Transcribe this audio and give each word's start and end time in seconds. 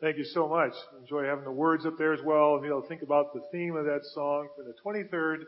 Thank 0.00 0.18
you 0.18 0.24
so 0.24 0.48
much. 0.48 0.72
Enjoy 1.00 1.24
having 1.24 1.46
the 1.46 1.50
words 1.50 1.84
up 1.84 1.98
there 1.98 2.12
as 2.12 2.20
well 2.24 2.54
and 2.54 2.62
be 2.62 2.70
think 2.88 3.02
about 3.02 3.34
the 3.34 3.40
theme 3.50 3.74
of 3.74 3.86
that 3.86 4.04
song 4.14 4.46
for 4.54 4.62
the 4.62 4.74
23rd 4.86 5.38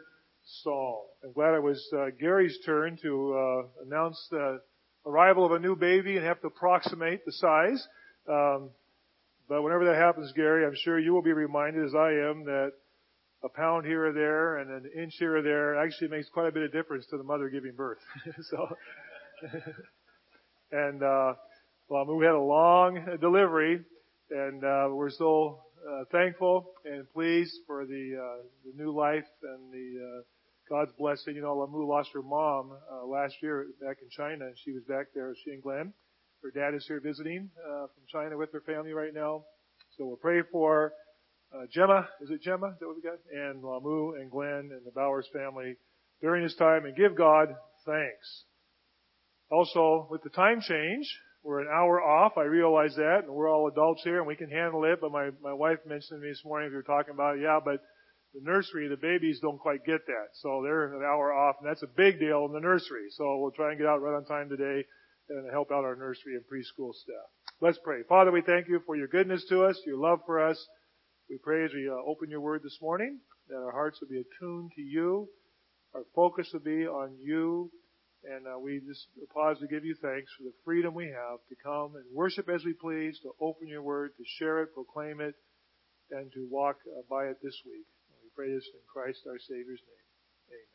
Psalm. 0.42 1.04
I'm 1.22 1.32
glad 1.32 1.54
it 1.54 1.62
was 1.62 1.88
uh, 1.96 2.06
Gary's 2.18 2.58
turn 2.66 2.98
to 3.02 3.34
uh, 3.34 3.62
announce 3.86 4.26
the 4.32 4.60
arrival 5.06 5.44
of 5.44 5.52
a 5.52 5.58
new 5.58 5.76
baby 5.76 6.16
and 6.16 6.26
have 6.26 6.40
to 6.40 6.48
approximate 6.48 7.24
the 7.24 7.32
size. 7.32 7.86
Um, 8.28 8.70
but 9.48 9.62
whenever 9.62 9.84
that 9.86 9.96
happens, 9.96 10.32
Gary, 10.32 10.64
I'm 10.64 10.76
sure 10.84 10.98
you 10.98 11.12
will 11.12 11.22
be 11.22 11.32
reminded, 11.32 11.84
as 11.84 11.94
I 11.94 12.10
am, 12.10 12.44
that 12.44 12.72
a 13.42 13.48
pound 13.48 13.86
here 13.86 14.06
or 14.06 14.12
there 14.12 14.58
and 14.58 14.70
an 14.70 14.90
inch 14.96 15.14
here 15.18 15.38
or 15.38 15.42
there 15.42 15.82
actually 15.82 16.08
makes 16.08 16.28
quite 16.28 16.48
a 16.48 16.52
bit 16.52 16.62
of 16.62 16.72
difference 16.72 17.06
to 17.06 17.16
the 17.16 17.24
mother 17.24 17.48
giving 17.48 17.72
birth. 17.72 17.98
so, 18.50 18.76
and 20.72 21.02
uh, 21.02 21.34
well, 21.88 22.04
we 22.14 22.24
had 22.24 22.34
a 22.34 22.38
long 22.38 23.18
delivery, 23.20 23.80
and 24.30 24.62
uh, 24.62 24.88
we're 24.90 25.10
so 25.10 25.60
uh, 25.88 26.04
thankful 26.12 26.72
and 26.84 27.10
pleased 27.12 27.56
for 27.66 27.86
the 27.86 28.16
uh, 28.16 28.42
the 28.64 28.82
new 28.82 28.94
life 28.94 29.24
and 29.42 29.72
the 29.72 29.98
uh, 29.98 30.22
God's 30.70 30.92
blessing. 30.96 31.34
You 31.34 31.42
know, 31.42 31.56
Lamu 31.56 31.84
lost 31.84 32.10
her 32.14 32.22
mom 32.22 32.70
uh, 32.90 33.04
last 33.04 33.34
year 33.42 33.66
back 33.82 33.96
in 34.00 34.08
China, 34.08 34.46
and 34.46 34.54
she 34.64 34.70
was 34.70 34.84
back 34.84 35.06
there. 35.14 35.34
She 35.44 35.50
and 35.50 35.62
Glenn. 35.62 35.92
Her 36.42 36.50
dad 36.50 36.74
is 36.74 36.86
here 36.86 37.00
visiting 37.00 37.50
uh, 37.58 37.86
from 37.88 38.04
China 38.10 38.38
with 38.38 38.52
her 38.52 38.60
family 38.60 38.92
right 38.92 39.12
now. 39.12 39.42
So 39.98 40.06
we'll 40.06 40.16
pray 40.16 40.42
for 40.52 40.92
uh, 41.52 41.66
Gemma. 41.72 42.08
Is 42.22 42.30
it 42.30 42.40
Gemma? 42.42 42.76
That 42.78 42.86
what 42.86 42.96
we 42.96 43.02
got? 43.02 43.18
And 43.34 43.62
Lamu 43.62 44.14
and 44.14 44.30
Glenn 44.30 44.70
and 44.72 44.86
the 44.86 44.92
Bowers 44.94 45.28
family 45.34 45.76
during 46.22 46.44
this 46.44 46.54
time, 46.54 46.84
and 46.84 46.96
give 46.96 47.16
God 47.16 47.48
thanks. 47.84 48.44
Also, 49.50 50.06
with 50.08 50.22
the 50.22 50.30
time 50.30 50.60
change, 50.60 51.04
we're 51.42 51.60
an 51.60 51.68
hour 51.68 52.00
off. 52.00 52.38
I 52.38 52.44
realize 52.44 52.94
that, 52.94 53.24
and 53.24 53.34
we're 53.34 53.50
all 53.50 53.66
adults 53.66 54.02
here, 54.04 54.18
and 54.18 54.26
we 54.26 54.36
can 54.36 54.50
handle 54.50 54.84
it. 54.84 55.00
But 55.00 55.10
my 55.10 55.30
my 55.42 55.52
wife 55.52 55.78
mentioned 55.84 56.20
to 56.20 56.24
me 56.24 56.28
this 56.28 56.44
morning, 56.44 56.70
we 56.70 56.76
were 56.76 56.82
talking 56.82 57.12
about, 57.12 57.38
it, 57.38 57.42
yeah, 57.42 57.58
but 57.64 57.82
the 58.34 58.40
nursery, 58.42 58.88
the 58.88 58.96
babies 58.96 59.40
don't 59.40 59.58
quite 59.58 59.84
get 59.84 60.06
that. 60.06 60.28
So 60.34 60.62
they're 60.62 60.94
an 60.94 61.02
hour 61.02 61.32
off, 61.32 61.56
and 61.60 61.68
that's 61.68 61.82
a 61.82 61.96
big 61.96 62.20
deal 62.20 62.46
in 62.46 62.52
the 62.52 62.60
nursery. 62.60 63.08
So 63.10 63.38
we'll 63.38 63.50
try 63.50 63.70
and 63.70 63.78
get 63.78 63.88
out 63.88 64.02
right 64.02 64.16
on 64.16 64.24
time 64.24 64.48
today 64.48 64.84
and 65.28 65.50
help 65.50 65.70
out 65.70 65.84
our 65.84 65.96
nursery 65.96 66.34
and 66.34 66.44
preschool 66.44 66.94
staff. 66.94 67.28
Let's 67.60 67.78
pray. 67.82 68.02
Father, 68.08 68.30
we 68.30 68.42
thank 68.42 68.68
you 68.68 68.80
for 68.86 68.96
your 68.96 69.08
goodness 69.08 69.44
to 69.48 69.64
us, 69.64 69.80
your 69.86 69.98
love 69.98 70.20
for 70.26 70.40
us. 70.40 70.58
We 71.28 71.38
pray 71.42 71.64
as 71.64 71.70
we 71.72 71.88
uh, 71.88 71.94
open 72.06 72.30
your 72.30 72.40
word 72.40 72.62
this 72.62 72.78
morning 72.80 73.20
that 73.48 73.56
our 73.56 73.72
hearts 73.72 74.00
will 74.00 74.08
be 74.08 74.22
attuned 74.22 74.70
to 74.76 74.82
you, 74.82 75.28
our 75.94 76.02
focus 76.14 76.48
will 76.52 76.60
be 76.60 76.86
on 76.86 77.16
you, 77.20 77.70
and 78.24 78.46
uh, 78.46 78.58
we 78.58 78.80
just 78.86 79.06
pause 79.32 79.58
to 79.58 79.66
give 79.66 79.84
you 79.84 79.96
thanks 80.00 80.30
for 80.36 80.44
the 80.44 80.52
freedom 80.64 80.94
we 80.94 81.06
have 81.06 81.38
to 81.48 81.56
come 81.62 81.96
and 81.96 82.04
worship 82.14 82.48
as 82.48 82.64
we 82.64 82.74
please, 82.74 83.18
to 83.22 83.30
open 83.40 83.66
your 83.66 83.82
word, 83.82 84.12
to 84.16 84.24
share 84.38 84.62
it, 84.62 84.74
proclaim 84.74 85.20
it, 85.20 85.34
and 86.10 86.30
to 86.32 86.46
walk 86.50 86.76
uh, 86.86 87.02
by 87.08 87.24
it 87.24 87.38
this 87.42 87.56
week 87.64 87.86
pray 88.34 88.52
this 88.52 88.66
in 88.72 88.80
Christ 88.92 89.20
our 89.26 89.38
Savior's 89.38 89.80
name. 89.80 90.06
Amen. 90.48 90.68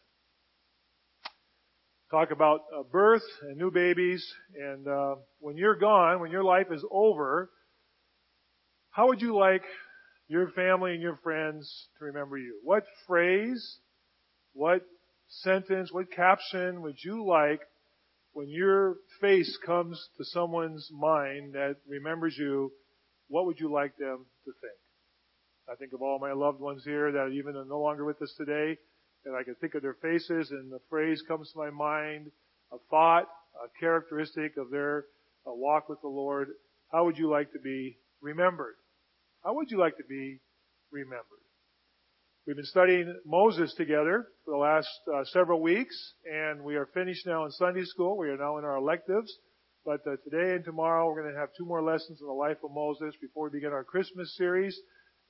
Talk 2.12 2.32
about 2.32 2.62
uh, 2.78 2.84
birth 2.84 3.24
and 3.44 3.58
new 3.58 3.72
babies, 3.72 4.26
and 4.56 4.88
uh, 4.88 5.16
when 5.40 5.58
you're 5.58 5.76
gone, 5.76 6.20
when 6.20 6.32
your 6.32 6.44
life 6.44 6.68
is 6.72 6.84
over, 6.92 7.50
how 8.92 9.08
would 9.08 9.22
you 9.22 9.38
like 9.38 9.64
your 10.28 10.50
family 10.52 10.94
and 10.94 11.02
your 11.02 11.18
friends 11.24 11.88
to 12.00 12.06
remember 12.06 12.38
you? 12.38 12.60
What 12.64 12.84
phrase, 13.08 13.78
what 14.54 14.82
sentence, 15.28 15.92
what 15.92 16.12
caption 16.12 16.82
would 16.82 16.98
you 17.04 17.26
like 17.26 17.62
when 18.34 18.50
your 18.50 18.96
face 19.22 19.58
comes 19.66 20.02
to 20.18 20.26
someone's 20.26 20.90
mind 20.92 21.54
that 21.54 21.78
remembers 21.88 22.36
you? 22.38 22.72
What 23.28 23.46
would 23.48 23.60
you 23.60 23.72
like 23.72 23.98
them 23.98 24.26
to 24.46 24.52
think? 24.62 24.85
I 25.72 25.76
think 25.76 25.94
of 25.94 26.02
all 26.02 26.20
my 26.20 26.32
loved 26.32 26.60
ones 26.60 26.84
here 26.84 27.12
that 27.12 27.32
even 27.32 27.56
are 27.56 27.66
no 27.66 27.80
longer 27.80 28.06
with 28.06 28.22
us 28.22 28.34
today, 28.38 28.78
and 29.26 29.36
I 29.36 29.44
can 29.44 29.56
think 29.56 29.74
of 29.74 29.82
their 29.82 29.96
faces 29.96 30.52
and 30.52 30.72
the 30.72 30.80
phrase 30.90 31.24
comes 31.28 31.52
to 31.52 31.58
my 31.58 31.72
mind, 31.72 32.32
a 32.72 32.78
thought, 32.90 33.28
a 33.56 33.80
characteristic 33.80 34.58
of 34.58 34.70
their 34.70 35.06
uh, 35.48 35.54
walk 35.54 35.90
with 35.90 36.02
the 36.02 36.08
Lord. 36.08 36.50
How 36.92 37.06
would 37.06 37.18
you 37.18 37.30
like 37.30 37.52
to 37.54 37.60
be 37.60 37.98
remembered? 38.22 38.76
How 39.44 39.56
would 39.56 39.72
you 39.72 39.80
like 39.80 39.98
to 39.98 40.04
be 40.04 40.40
remembered? 40.92 41.26
We've 42.46 42.56
been 42.56 42.66
studying 42.66 43.20
Moses 43.26 43.74
together 43.74 44.28
for 44.46 44.52
the 44.52 44.58
last 44.58 44.90
uh, 45.12 45.24
several 45.26 45.62
weeks, 45.62 45.96
and 46.32 46.64
we 46.64 46.76
are 46.76 46.86
finished 46.94 47.26
now 47.26 47.46
in 47.46 47.52
Sunday 47.52 47.86
school. 47.86 48.18
We 48.18 48.30
are 48.30 48.38
now 48.38 48.60
in 48.60 48.66
our 48.66 48.78
electives. 48.78 49.36
But 49.84 50.02
uh, 50.06 50.18
today 50.24 50.56
and 50.56 50.64
tomorrow 50.64 51.08
we're 51.08 51.22
going 51.22 51.34
to 51.34 51.40
have 51.40 51.50
two 51.58 51.66
more 51.66 51.82
lessons 51.82 52.20
in 52.22 52.28
the 52.28 52.34
life 52.34 52.58
of 52.64 52.72
Moses 52.72 53.16
before 53.20 53.50
we 53.50 53.58
begin 53.58 53.72
our 53.72 53.84
Christmas 53.84 54.36
series 54.36 54.80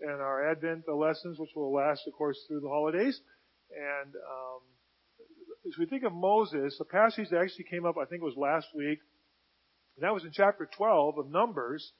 and 0.02 0.22
our 0.22 0.50
Advent 0.52 0.84
lessons, 0.88 1.40
which 1.40 1.52
will 1.56 1.74
last, 1.74 2.02
of 2.08 2.14
course, 2.14 2.38
through 2.48 2.62
the 2.62 2.70
holidays. 2.70 3.20
And 3.72 4.14
um, 4.16 4.62
as 5.68 5.78
we 5.80 5.86
think 5.86 6.04
of 6.04 6.14
Moses, 6.14 6.78
a 6.80 6.86
passage 6.86 7.30
that 7.32 7.42
actually 7.42 7.66
came 7.66 7.86
up, 7.86 7.96
I 7.98 8.06
think 8.06 8.22
it 8.22 8.26
was 8.26 8.38
last 8.38 8.68
week, 8.76 9.00
and 9.96 10.04
that 10.04 10.14
was 10.14 10.24
in 10.24 10.32
chapter 10.34 10.70
12 10.78 11.18
of 11.18 11.30
Numbers. 11.30 11.92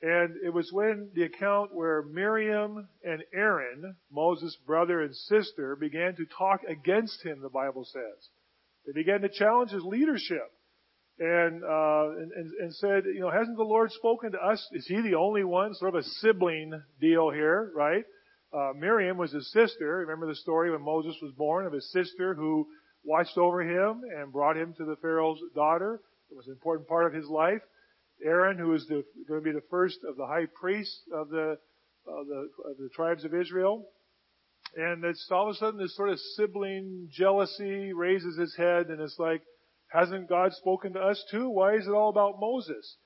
And 0.00 0.36
it 0.44 0.52
was 0.54 0.70
when 0.72 1.10
the 1.14 1.24
account 1.24 1.74
where 1.74 2.02
Miriam 2.02 2.88
and 3.02 3.24
Aaron, 3.34 3.96
Moses' 4.12 4.56
brother 4.64 5.02
and 5.02 5.14
sister, 5.14 5.74
began 5.74 6.14
to 6.16 6.24
talk 6.38 6.60
against 6.68 7.24
him, 7.24 7.40
the 7.42 7.48
Bible 7.48 7.84
says. 7.84 8.28
They 8.86 8.92
began 8.92 9.22
to 9.22 9.28
challenge 9.28 9.72
his 9.72 9.82
leadership 9.82 10.52
and, 11.18 11.64
uh, 11.64 12.10
and, 12.20 12.52
and, 12.60 12.74
said, 12.76 13.04
you 13.06 13.20
know, 13.20 13.30
hasn't 13.30 13.56
the 13.56 13.64
Lord 13.64 13.90
spoken 13.92 14.32
to 14.32 14.38
us? 14.38 14.64
Is 14.72 14.86
he 14.86 15.00
the 15.00 15.16
only 15.16 15.42
one? 15.42 15.74
Sort 15.74 15.94
of 15.94 16.00
a 16.00 16.04
sibling 16.04 16.80
deal 17.00 17.30
here, 17.30 17.72
right? 17.74 18.04
Uh, 18.52 18.72
Miriam 18.76 19.18
was 19.18 19.32
his 19.32 19.50
sister. 19.52 19.98
Remember 19.98 20.26
the 20.26 20.36
story 20.36 20.70
when 20.70 20.82
Moses 20.82 21.16
was 21.20 21.32
born 21.32 21.66
of 21.66 21.72
his 21.72 21.90
sister 21.92 22.34
who 22.34 22.68
watched 23.04 23.36
over 23.36 23.62
him 23.62 24.02
and 24.16 24.32
brought 24.32 24.56
him 24.56 24.74
to 24.78 24.84
the 24.84 24.96
Pharaoh's 24.96 25.40
daughter. 25.54 26.00
It 26.30 26.36
was 26.36 26.46
an 26.46 26.52
important 26.52 26.88
part 26.88 27.06
of 27.06 27.12
his 27.12 27.26
life. 27.26 27.62
Aaron, 28.24 28.56
who 28.58 28.74
is 28.74 28.86
the, 28.86 29.04
going 29.28 29.40
to 29.40 29.44
be 29.44 29.52
the 29.52 29.64
first 29.70 29.98
of 30.08 30.16
the 30.16 30.26
high 30.26 30.46
priests 30.60 31.00
of 31.12 31.30
the, 31.30 31.58
of 32.06 32.26
the, 32.26 32.48
of 32.64 32.76
the 32.78 32.88
tribes 32.94 33.24
of 33.24 33.34
Israel. 33.34 33.86
And 34.76 35.04
it's 35.04 35.26
all 35.30 35.48
of 35.48 35.54
a 35.54 35.58
sudden 35.58 35.80
this 35.80 35.96
sort 35.96 36.10
of 36.10 36.18
sibling 36.36 37.08
jealousy 37.10 37.92
raises 37.92 38.38
his 38.38 38.54
head 38.56 38.88
and 38.88 39.00
it's 39.00 39.18
like, 39.18 39.42
Hasn't 39.88 40.28
God 40.28 40.52
spoken 40.52 40.92
to 40.94 41.00
us 41.00 41.22
too? 41.30 41.48
Why 41.48 41.74
is 41.74 41.86
it 41.86 41.92
all 41.92 42.10
about 42.10 42.40
Moses? 42.40 42.96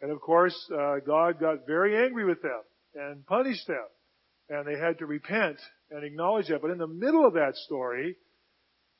And 0.00 0.10
of 0.10 0.20
course, 0.20 0.56
uh, 0.72 0.96
God 1.06 1.40
got 1.40 1.66
very 1.66 2.04
angry 2.04 2.24
with 2.24 2.42
them 2.42 2.60
and 2.94 3.26
punished 3.26 3.66
them. 3.66 3.86
And 4.48 4.66
they 4.66 4.78
had 4.78 4.98
to 4.98 5.06
repent 5.06 5.56
and 5.90 6.04
acknowledge 6.04 6.48
that. 6.48 6.62
But 6.62 6.70
in 6.70 6.78
the 6.78 6.86
middle 6.86 7.26
of 7.26 7.34
that 7.34 7.56
story, 7.56 8.16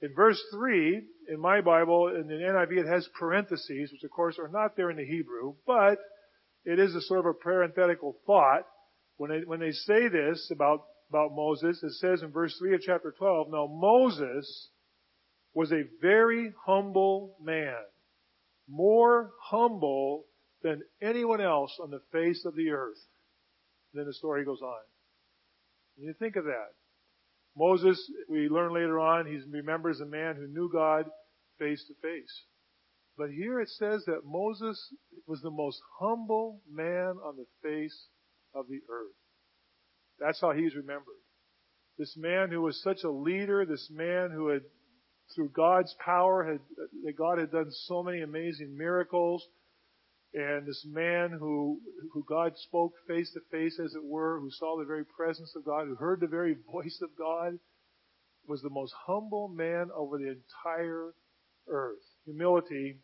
in 0.01 0.15
verse 0.15 0.43
3, 0.53 1.03
in 1.29 1.41
my 1.41 1.61
Bible, 1.61 2.09
in 2.09 2.27
the 2.27 2.35
NIV, 2.35 2.79
it 2.79 2.87
has 2.87 3.09
parentheses, 3.19 3.93
which 3.93 4.03
of 4.05 4.11
course 4.11 4.39
are 4.39 4.49
not 4.49 4.77
there 4.77 4.91
in 4.91 4.97
the 4.97 5.05
Hebrew, 5.07 5.55
but 5.67 5.99
it 6.65 6.79
is 6.79 6.95
a 6.95 7.01
sort 7.03 7.21
of 7.21 7.27
a 7.27 7.35
parenthetical 7.35 8.17
thought. 8.27 8.63
When 9.19 9.31
they, 9.31 9.47
when 9.47 9.61
they 9.61 9.73
say 9.73 10.09
this 10.09 10.51
about, 10.53 10.85
about 11.11 11.31
Moses, 11.33 11.83
it 11.83 11.93
says 11.93 12.23
in 12.23 12.31
verse 12.31 12.57
3 12.59 12.75
of 12.75 12.81
chapter 12.83 13.15
12, 13.17 13.49
Now 13.51 13.67
Moses 13.71 14.71
was 15.56 15.72
a 15.72 15.84
very 16.03 16.53
humble 16.67 17.34
man, 17.43 17.81
more 18.69 19.31
humble 19.41 20.27
than 20.63 20.83
anyone 21.01 21.41
else 21.41 21.72
on 21.83 21.91
the 21.91 22.03
face 22.13 22.45
of 22.45 22.54
the 22.54 22.69
earth. 22.69 22.98
And 23.91 24.01
then 24.01 24.07
the 24.07 24.13
story 24.13 24.45
goes 24.45 24.60
on. 24.60 24.83
And 25.97 26.07
you 26.07 26.13
think 26.19 26.36
of 26.36 26.45
that. 26.45 26.75
Moses, 27.57 27.98
we 28.28 28.51
learn 28.51 28.75
later 28.75 29.01
on, 29.01 29.25
he 29.25 29.41
remembers 29.51 29.98
a 30.01 30.04
man 30.04 30.36
who 30.36 30.47
knew 30.47 30.71
God 30.71 31.07
face 31.59 31.83
to 31.86 31.95
face. 32.07 32.42
But 33.16 33.31
here 33.31 33.59
it 33.59 33.71
says 33.71 34.04
that 34.04 34.27
Moses 34.27 34.78
was 35.27 35.41
the 35.41 35.51
most 35.51 35.81
humble 35.98 36.60
man 36.71 37.15
on 37.25 37.36
the 37.39 37.47
face 37.63 38.09
of 38.54 38.69
the 38.69 38.81
earth. 38.91 39.16
That's 40.21 40.39
how 40.39 40.53
he's 40.53 40.75
remembered. 40.75 41.15
This 41.97 42.15
man 42.15 42.51
who 42.51 42.60
was 42.60 42.83
such 42.83 43.04
a 43.04 43.10
leader, 43.10 43.65
this 43.65 43.89
man 43.91 44.31
who 44.31 44.48
had 44.48 44.60
through 45.34 45.51
God's 45.51 45.95
power 46.05 46.45
had, 46.45 46.61
that 47.05 47.17
God 47.17 47.39
had 47.39 47.51
done 47.51 47.71
so 47.71 48.03
many 48.03 48.21
amazing 48.21 48.77
miracles. 48.77 49.47
And 50.34 50.67
this 50.67 50.84
man 50.87 51.31
who, 51.31 51.81
who 52.13 52.25
God 52.28 52.53
spoke 52.57 52.93
face 53.09 53.33
to 53.33 53.41
face, 53.51 53.78
as 53.83 53.95
it 53.95 54.05
were, 54.05 54.39
who 54.39 54.51
saw 54.51 54.78
the 54.78 54.84
very 54.84 55.05
presence 55.05 55.55
of 55.57 55.65
God, 55.65 55.87
who 55.87 55.95
heard 55.95 56.21
the 56.21 56.27
very 56.27 56.57
voice 56.73 57.01
of 57.03 57.11
God, 57.17 57.59
was 58.47 58.63
the 58.63 58.71
most 58.71 58.95
humble 59.07 59.49
man 59.49 59.89
over 59.95 60.19
the 60.19 60.28
entire 60.28 61.13
earth. 61.69 62.03
Humility 62.25 62.99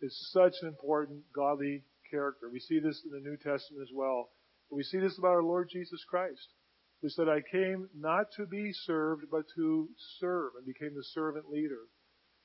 is 0.00 0.30
such 0.32 0.52
an 0.62 0.68
important 0.68 1.22
godly 1.34 1.82
character. 2.10 2.48
We 2.52 2.60
see 2.60 2.78
this 2.78 3.02
in 3.04 3.10
the 3.10 3.28
New 3.28 3.36
Testament 3.36 3.82
as 3.82 3.90
well. 3.94 4.28
We 4.70 4.82
see 4.82 4.98
this 4.98 5.18
about 5.18 5.28
our 5.28 5.42
Lord 5.42 5.68
Jesus 5.72 6.04
Christ, 6.08 6.48
who 7.04 7.10
said, 7.10 7.28
I 7.28 7.42
came 7.52 7.86
not 7.94 8.28
to 8.38 8.46
be 8.46 8.72
served, 8.72 9.24
but 9.30 9.44
to 9.56 9.90
serve, 10.20 10.52
and 10.56 10.64
became 10.64 10.94
the 10.94 11.04
servant 11.12 11.50
leader. 11.50 11.82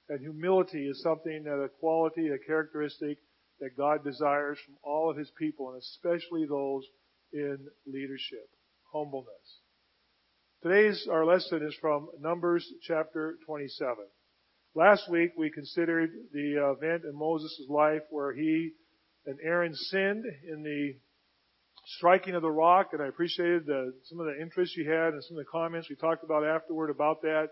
And 0.10 0.20
humility 0.20 0.86
is 0.86 1.02
something 1.02 1.44
that 1.46 1.64
a 1.64 1.70
quality, 1.80 2.28
a 2.28 2.38
characteristic 2.46 3.20
that 3.62 3.78
God 3.78 4.04
desires 4.04 4.60
from 4.66 4.76
all 4.84 5.10
of 5.10 5.16
His 5.16 5.32
people, 5.40 5.70
and 5.70 5.78
especially 5.78 6.46
those 6.46 6.84
in 7.32 7.58
leadership. 7.88 8.50
Humbleness. 8.92 9.62
Today's, 10.62 11.08
our 11.10 11.24
lesson 11.24 11.66
is 11.66 11.76
from 11.80 12.10
Numbers 12.20 12.70
chapter 12.82 13.38
27. 13.46 13.96
Last 14.76 15.10
week 15.10 15.32
we 15.38 15.52
considered 15.52 16.10
the 16.34 16.76
event 16.78 17.04
in 17.06 17.18
Moses' 17.18 17.64
life 17.70 18.02
where 18.10 18.34
he 18.34 18.72
and 19.26 19.40
Aaron 19.42 19.74
sinned 19.74 20.26
in 20.46 20.64
the 20.64 20.96
striking 21.98 22.36
of 22.36 22.42
the 22.42 22.52
rock, 22.52 22.90
and 22.94 23.02
I 23.02 23.08
appreciated 23.08 23.66
the, 23.66 23.94
some 24.04 24.20
of 24.20 24.28
the 24.28 24.40
interest 24.42 24.78
you 24.78 24.90
had 24.90 25.14
and 25.14 25.24
some 25.24 25.38
of 25.38 25.46
the 25.46 25.50
comments 25.52 25.90
we 25.90 25.96
talked 25.96 26.24
about 26.24 26.46
afterward 26.46 26.90
about 26.90 27.22
that. 27.24 27.50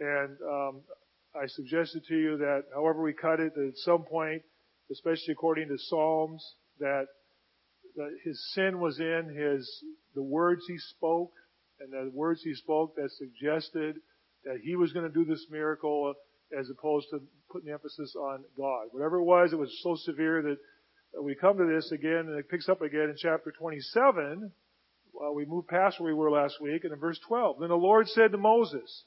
And 0.00 0.36
um, 0.42 0.80
I 1.34 1.46
suggested 1.46 2.04
to 2.08 2.16
you 2.16 2.36
that, 2.38 2.64
however 2.74 3.02
we 3.02 3.12
cut 3.12 3.40
it, 3.40 3.54
that 3.54 3.68
at 3.68 3.76
some 3.76 4.04
point, 4.04 4.42
especially 4.90 5.32
according 5.32 5.68
to 5.68 5.76
Psalms, 5.76 6.42
that, 6.80 7.06
that 7.96 8.10
his 8.24 8.52
sin 8.54 8.80
was 8.80 9.00
in 9.00 9.34
his 9.36 9.68
the 10.14 10.22
words 10.22 10.62
he 10.66 10.78
spoke, 10.78 11.32
and 11.80 11.92
the 11.92 12.10
words 12.14 12.40
he 12.42 12.54
spoke 12.54 12.96
that 12.96 13.10
suggested 13.18 13.96
that 14.44 14.58
he 14.62 14.76
was 14.76 14.92
going 14.92 15.06
to 15.06 15.12
do 15.12 15.24
this 15.24 15.46
miracle, 15.50 16.14
as 16.58 16.70
opposed 16.70 17.06
to 17.10 17.20
putting 17.52 17.70
emphasis 17.70 18.14
on 18.16 18.44
God. 18.56 18.86
Whatever 18.92 19.18
it 19.18 19.24
was, 19.24 19.52
it 19.52 19.58
was 19.58 19.78
so 19.82 19.94
severe 19.96 20.42
that 20.42 20.56
we 21.22 21.34
come 21.34 21.58
to 21.58 21.66
this 21.66 21.90
again, 21.92 22.26
and 22.28 22.38
it 22.38 22.48
picks 22.48 22.68
up 22.68 22.82
again 22.82 23.10
in 23.10 23.16
chapter 23.16 23.52
27. 23.58 24.52
Well, 25.12 25.34
we 25.34 25.44
move 25.44 25.66
past 25.66 26.00
where 26.00 26.12
we 26.12 26.18
were 26.18 26.30
last 26.30 26.60
week, 26.60 26.84
and 26.84 26.92
in 26.92 26.98
verse 26.98 27.18
12, 27.26 27.60
then 27.60 27.68
the 27.68 27.74
Lord 27.74 28.08
said 28.08 28.32
to 28.32 28.38
Moses, 28.38 29.04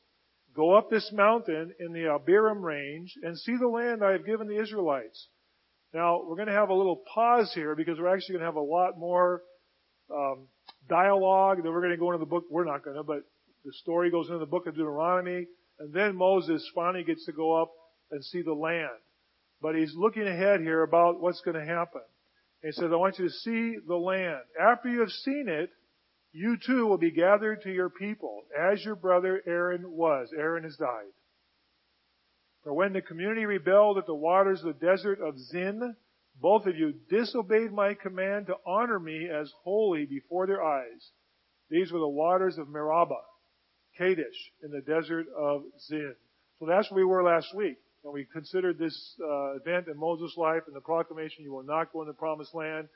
Go 0.54 0.76
up 0.76 0.90
this 0.90 1.10
mountain 1.14 1.74
in 1.80 1.94
the 1.94 2.20
Abarim 2.20 2.62
range 2.62 3.14
and 3.24 3.38
see 3.38 3.56
the 3.58 3.68
land 3.68 4.04
I 4.04 4.12
have 4.12 4.26
given 4.26 4.48
the 4.48 4.62
Israelites. 4.62 5.28
Now, 5.94 6.22
we're 6.26 6.36
going 6.36 6.48
to 6.48 6.54
have 6.54 6.70
a 6.70 6.74
little 6.74 7.02
pause 7.14 7.52
here 7.54 7.76
because 7.76 7.98
we're 7.98 8.14
actually 8.14 8.34
going 8.34 8.42
to 8.42 8.48
have 8.48 8.56
a 8.56 8.62
lot 8.62 8.98
more 8.98 9.44
um, 10.14 10.48
dialogue. 10.90 11.60
Then 11.64 11.72
we're 11.72 11.82
going 11.82 11.92
to 11.92 11.98
go 11.98 12.12
into 12.12 12.20
the 12.20 12.30
book. 12.30 12.46
We're 12.50 12.66
not 12.66 12.84
going 12.84 12.98
to, 12.98 13.04
but 13.04 13.24
the 13.64 13.74
story 13.82 14.12
goes 14.12 14.28
into 14.28 14.40
the 14.40 14.46
book 14.46 14.68
of 14.68 14.76
Deuteronomy. 14.76 15.48
And 15.80 15.94
then 15.94 16.16
Moses 16.16 16.70
finally 16.76 17.04
gets 17.04 17.26
to 17.26 17.32
go 17.32 17.62
up 17.62 17.72
and 18.12 18.24
see 18.24 18.42
the 18.42 18.54
land. 18.54 18.90
But 19.62 19.76
he's 19.76 19.94
looking 19.96 20.28
ahead 20.28 20.62
here 20.62 20.84
about 20.84 21.22
what's 21.22 21.42
going 21.42 21.60
to 21.60 21.66
happen. 21.66 22.02
he 22.64 22.72
says, 22.72 22.92
I 22.92 22.96
want 22.96 23.20
you 23.20 23.26
to 23.26 23.34
see 23.34 23.76
the 23.88 23.96
land. 23.96 24.42
After 24.60 24.90
you 24.90 25.02
have 25.02 25.10
seen 25.10 25.46
it, 25.48 25.70
you 26.34 26.58
too 26.66 26.88
will 26.88 26.98
be 26.98 27.12
gathered 27.12 27.62
to 27.64 27.72
your 27.72 27.90
people, 27.90 28.44
as 28.58 28.84
your 28.84 28.96
brother 28.96 29.42
Aaron 29.46 29.92
was. 29.92 30.30
Aaron 30.36 30.64
has 30.64 30.78
died. 30.78 31.12
For 32.64 32.74
when 32.74 32.94
the 32.94 33.02
community 33.02 33.46
rebelled 33.46 33.98
at 33.98 34.06
the 34.06 34.16
waters 34.16 34.60
of 34.64 34.80
the 34.80 34.86
desert 34.86 35.20
of 35.20 35.38
Zin, 35.38 35.96
both 36.40 36.66
of 36.66 36.76
you 36.76 36.94
disobeyed 37.10 37.72
my 37.72 37.94
command 37.96 38.48
to 38.48 38.56
honor 38.66 39.00
me 39.00 39.30
as 39.30 39.52
holy 39.64 40.06
before 40.06 40.48
their 40.48 40.64
eyes. 40.64 41.12
These 41.70 41.92
were 41.92 42.00
the 42.00 42.08
waters 42.08 42.58
of 42.58 42.70
Meribah, 42.70 43.16
Kadesh, 43.98 44.52
in 44.64 44.72
the 44.72 44.82
desert 44.82 45.28
of 45.38 45.64
Zin. 45.88 46.16
So 46.60 46.66
that's 46.66 46.90
where 46.92 47.06
we 47.06 47.10
were 47.10 47.24
last 47.24 47.56
week. 47.56 47.78
And 48.04 48.14
we 48.14 48.26
considered 48.26 48.80
this 48.80 49.16
uh, 49.22 49.56
event 49.56 49.88
in 49.88 49.98
Moses' 49.98 50.36
life 50.38 50.64
and 50.68 50.76
the 50.76 50.82
proclamation, 50.82 51.44
you 51.44 51.54
will 51.54 51.64
not 51.64 51.94
go 51.94 52.02
in 52.02 52.08
the 52.08 52.14
promised 52.14 52.56
land. 52.56 52.88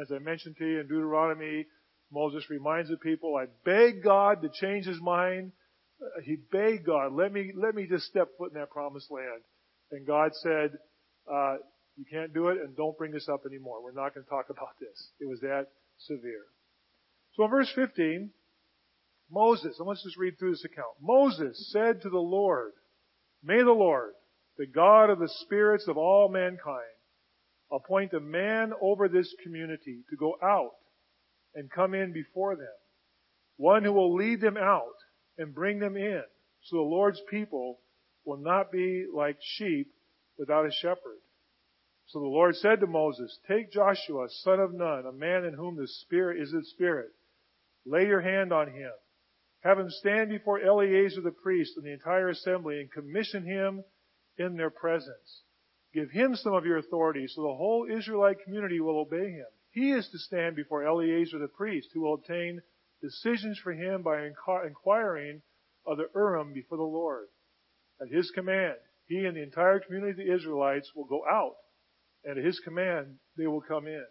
As 0.00 0.10
I 0.12 0.18
mentioned 0.18 0.56
to 0.58 0.66
you 0.66 0.80
in 0.80 0.86
Deuteronomy, 0.86 1.66
Moses 2.12 2.48
reminds 2.50 2.90
the 2.90 2.96
people, 2.96 3.36
I 3.36 3.46
beg 3.64 4.02
God 4.02 4.42
to 4.42 4.48
change 4.48 4.86
his 4.86 5.00
mind. 5.00 5.52
Uh, 6.00 6.20
he 6.24 6.36
begged 6.52 6.86
God, 6.86 7.12
let 7.12 7.32
me, 7.32 7.52
let 7.56 7.74
me 7.74 7.86
just 7.86 8.06
step 8.06 8.28
foot 8.38 8.52
in 8.52 8.60
that 8.60 8.70
promised 8.70 9.10
land. 9.10 9.42
And 9.90 10.06
God 10.06 10.32
said, 10.34 10.70
uh, 11.32 11.56
you 11.96 12.04
can't 12.10 12.34
do 12.34 12.48
it 12.48 12.58
and 12.58 12.76
don't 12.76 12.96
bring 12.98 13.12
this 13.12 13.28
up 13.28 13.42
anymore. 13.46 13.82
We're 13.82 13.92
not 13.92 14.14
going 14.14 14.24
to 14.24 14.30
talk 14.30 14.46
about 14.50 14.78
this. 14.80 15.10
It 15.20 15.28
was 15.28 15.40
that 15.40 15.66
severe. 15.98 16.42
So 17.34 17.44
in 17.44 17.50
verse 17.50 17.70
15, 17.74 18.30
Moses, 19.30 19.76
and 19.78 19.88
let's 19.88 20.02
just 20.02 20.16
read 20.16 20.38
through 20.38 20.52
this 20.52 20.64
account. 20.64 20.94
Moses 21.00 21.70
said 21.72 22.02
to 22.02 22.10
the 22.10 22.18
Lord, 22.18 22.72
May 23.42 23.62
the 23.62 23.72
Lord, 23.72 24.12
the 24.58 24.66
God 24.66 25.10
of 25.10 25.18
the 25.18 25.28
spirits 25.28 25.86
of 25.88 25.96
all 25.96 26.28
mankind, 26.28 26.84
appoint 27.72 28.12
a 28.12 28.20
man 28.20 28.72
over 28.80 29.08
this 29.08 29.34
community 29.42 30.02
to 30.10 30.16
go 30.16 30.34
out 30.42 30.72
and 31.54 31.70
come 31.70 31.94
in 31.94 32.12
before 32.12 32.56
them. 32.56 32.66
One 33.56 33.84
who 33.84 33.92
will 33.92 34.14
lead 34.14 34.40
them 34.40 34.56
out 34.56 34.96
and 35.38 35.54
bring 35.54 35.78
them 35.78 35.96
in 35.96 36.22
so 36.64 36.76
the 36.76 36.82
Lord's 36.82 37.20
people 37.30 37.80
will 38.24 38.38
not 38.38 38.72
be 38.72 39.06
like 39.12 39.36
sheep 39.40 39.88
without 40.38 40.66
a 40.66 40.72
shepherd. 40.72 41.20
So 42.06 42.20
the 42.20 42.26
Lord 42.26 42.56
said 42.56 42.80
to 42.80 42.86
Moses, 42.86 43.38
Take 43.48 43.72
Joshua, 43.72 44.28
son 44.28 44.60
of 44.60 44.72
Nun, 44.72 45.04
a 45.06 45.12
man 45.12 45.44
in 45.44 45.54
whom 45.54 45.76
the 45.76 45.88
Spirit 45.88 46.40
is 46.40 46.52
the 46.52 46.64
Spirit. 46.64 47.10
Lay 47.86 48.06
your 48.06 48.20
hand 48.20 48.52
on 48.52 48.68
him. 48.68 48.92
Have 49.62 49.78
him 49.78 49.90
stand 49.90 50.30
before 50.30 50.60
Eleazar 50.60 51.20
the 51.22 51.30
priest 51.30 51.72
and 51.76 51.84
the 51.84 51.92
entire 51.92 52.28
assembly 52.28 52.80
and 52.80 52.92
commission 52.92 53.44
him 53.44 53.84
in 54.38 54.56
their 54.56 54.70
presence. 54.70 55.42
Give 55.92 56.10
him 56.10 56.34
some 56.34 56.54
of 56.54 56.66
your 56.66 56.78
authority 56.78 57.26
so 57.28 57.42
the 57.42 57.54
whole 57.54 57.86
Israelite 57.90 58.42
community 58.44 58.80
will 58.80 58.98
obey 58.98 59.30
him. 59.30 59.46
He 59.70 59.90
is 59.90 60.08
to 60.10 60.18
stand 60.18 60.56
before 60.56 60.84
Eleazar 60.84 61.38
the 61.38 61.48
priest, 61.48 61.90
who 61.92 62.02
will 62.02 62.14
obtain 62.14 62.60
decisions 63.00 63.58
for 63.58 63.72
him 63.72 64.02
by 64.02 64.26
inquiring 64.66 65.42
of 65.86 65.98
the 65.98 66.08
Urim 66.14 66.52
before 66.52 66.78
the 66.78 66.84
Lord. 66.84 67.26
At 68.00 68.08
his 68.08 68.30
command, 68.30 68.76
he 69.06 69.24
and 69.24 69.36
the 69.36 69.42
entire 69.42 69.80
community 69.80 70.10
of 70.12 70.16
the 70.16 70.34
Israelites 70.34 70.90
will 70.94 71.04
go 71.04 71.24
out, 71.28 71.56
and 72.24 72.38
at 72.38 72.44
his 72.44 72.58
command, 72.60 73.18
they 73.36 73.46
will 73.46 73.60
come 73.60 73.86
in. 73.86 74.06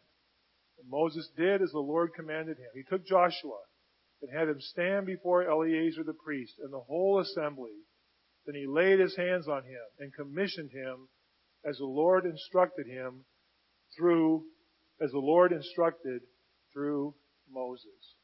And 0.79 0.89
Moses 0.89 1.29
did 1.35 1.61
as 1.61 1.71
the 1.71 1.79
Lord 1.79 2.13
commanded 2.13 2.57
him. 2.57 2.69
He 2.73 2.83
took 2.83 3.05
Joshua 3.05 3.59
and 4.21 4.31
had 4.31 4.47
him 4.47 4.61
stand 4.61 5.05
before 5.05 5.43
Eleazar 5.43 6.03
the 6.03 6.13
priest 6.13 6.53
and 6.59 6.71
the 6.71 6.79
whole 6.79 7.19
assembly 7.19 7.73
then 8.45 8.55
he 8.55 8.67
laid 8.67 8.99
his 8.99 9.15
hands 9.15 9.47
on 9.47 9.63
him 9.63 9.83
and 9.99 10.13
commissioned 10.13 10.71
him 10.71 11.07
as 11.65 11.77
the 11.77 11.85
Lord 11.85 12.25
instructed 12.25 12.87
him 12.87 13.25
through, 13.97 14.43
as 15.01 15.11
the 15.11 15.19
Lord 15.19 15.51
instructed 15.51 16.21
through 16.73 17.13
Moses. 17.49 18.15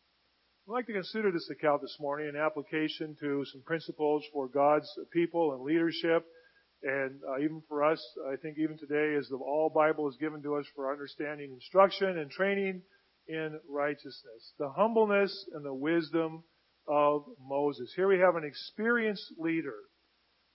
I'd 0.67 0.73
like 0.73 0.87
to 0.87 0.93
consider 0.93 1.31
this 1.31 1.49
account 1.49 1.81
this 1.81 1.97
morning 1.99 2.29
in 2.29 2.35
application 2.35 3.15
to 3.21 3.43
some 3.51 3.61
principles 3.61 4.23
for 4.33 4.47
God's 4.47 4.87
people 5.11 5.53
and 5.53 5.63
leadership. 5.63 6.25
And 6.83 7.19
uh, 7.27 7.39
even 7.39 7.61
for 7.67 7.83
us, 7.83 7.99
I 8.31 8.35
think 8.35 8.57
even 8.57 8.77
today, 8.77 9.15
as 9.17 9.27
the 9.29 9.35
all 9.35 9.71
Bible 9.73 10.07
is 10.07 10.17
given 10.19 10.41
to 10.43 10.55
us 10.55 10.65
for 10.75 10.91
understanding 10.91 11.51
instruction 11.51 12.17
and 12.17 12.29
training 12.29 12.81
in 13.27 13.59
righteousness. 13.69 14.53
The 14.59 14.69
humbleness 14.69 15.45
and 15.53 15.65
the 15.65 15.73
wisdom 15.73 16.43
of 16.87 17.23
Moses. 17.41 17.91
Here 17.95 18.07
we 18.07 18.19
have 18.19 18.35
an 18.35 18.43
experienced 18.43 19.33
leader 19.37 19.75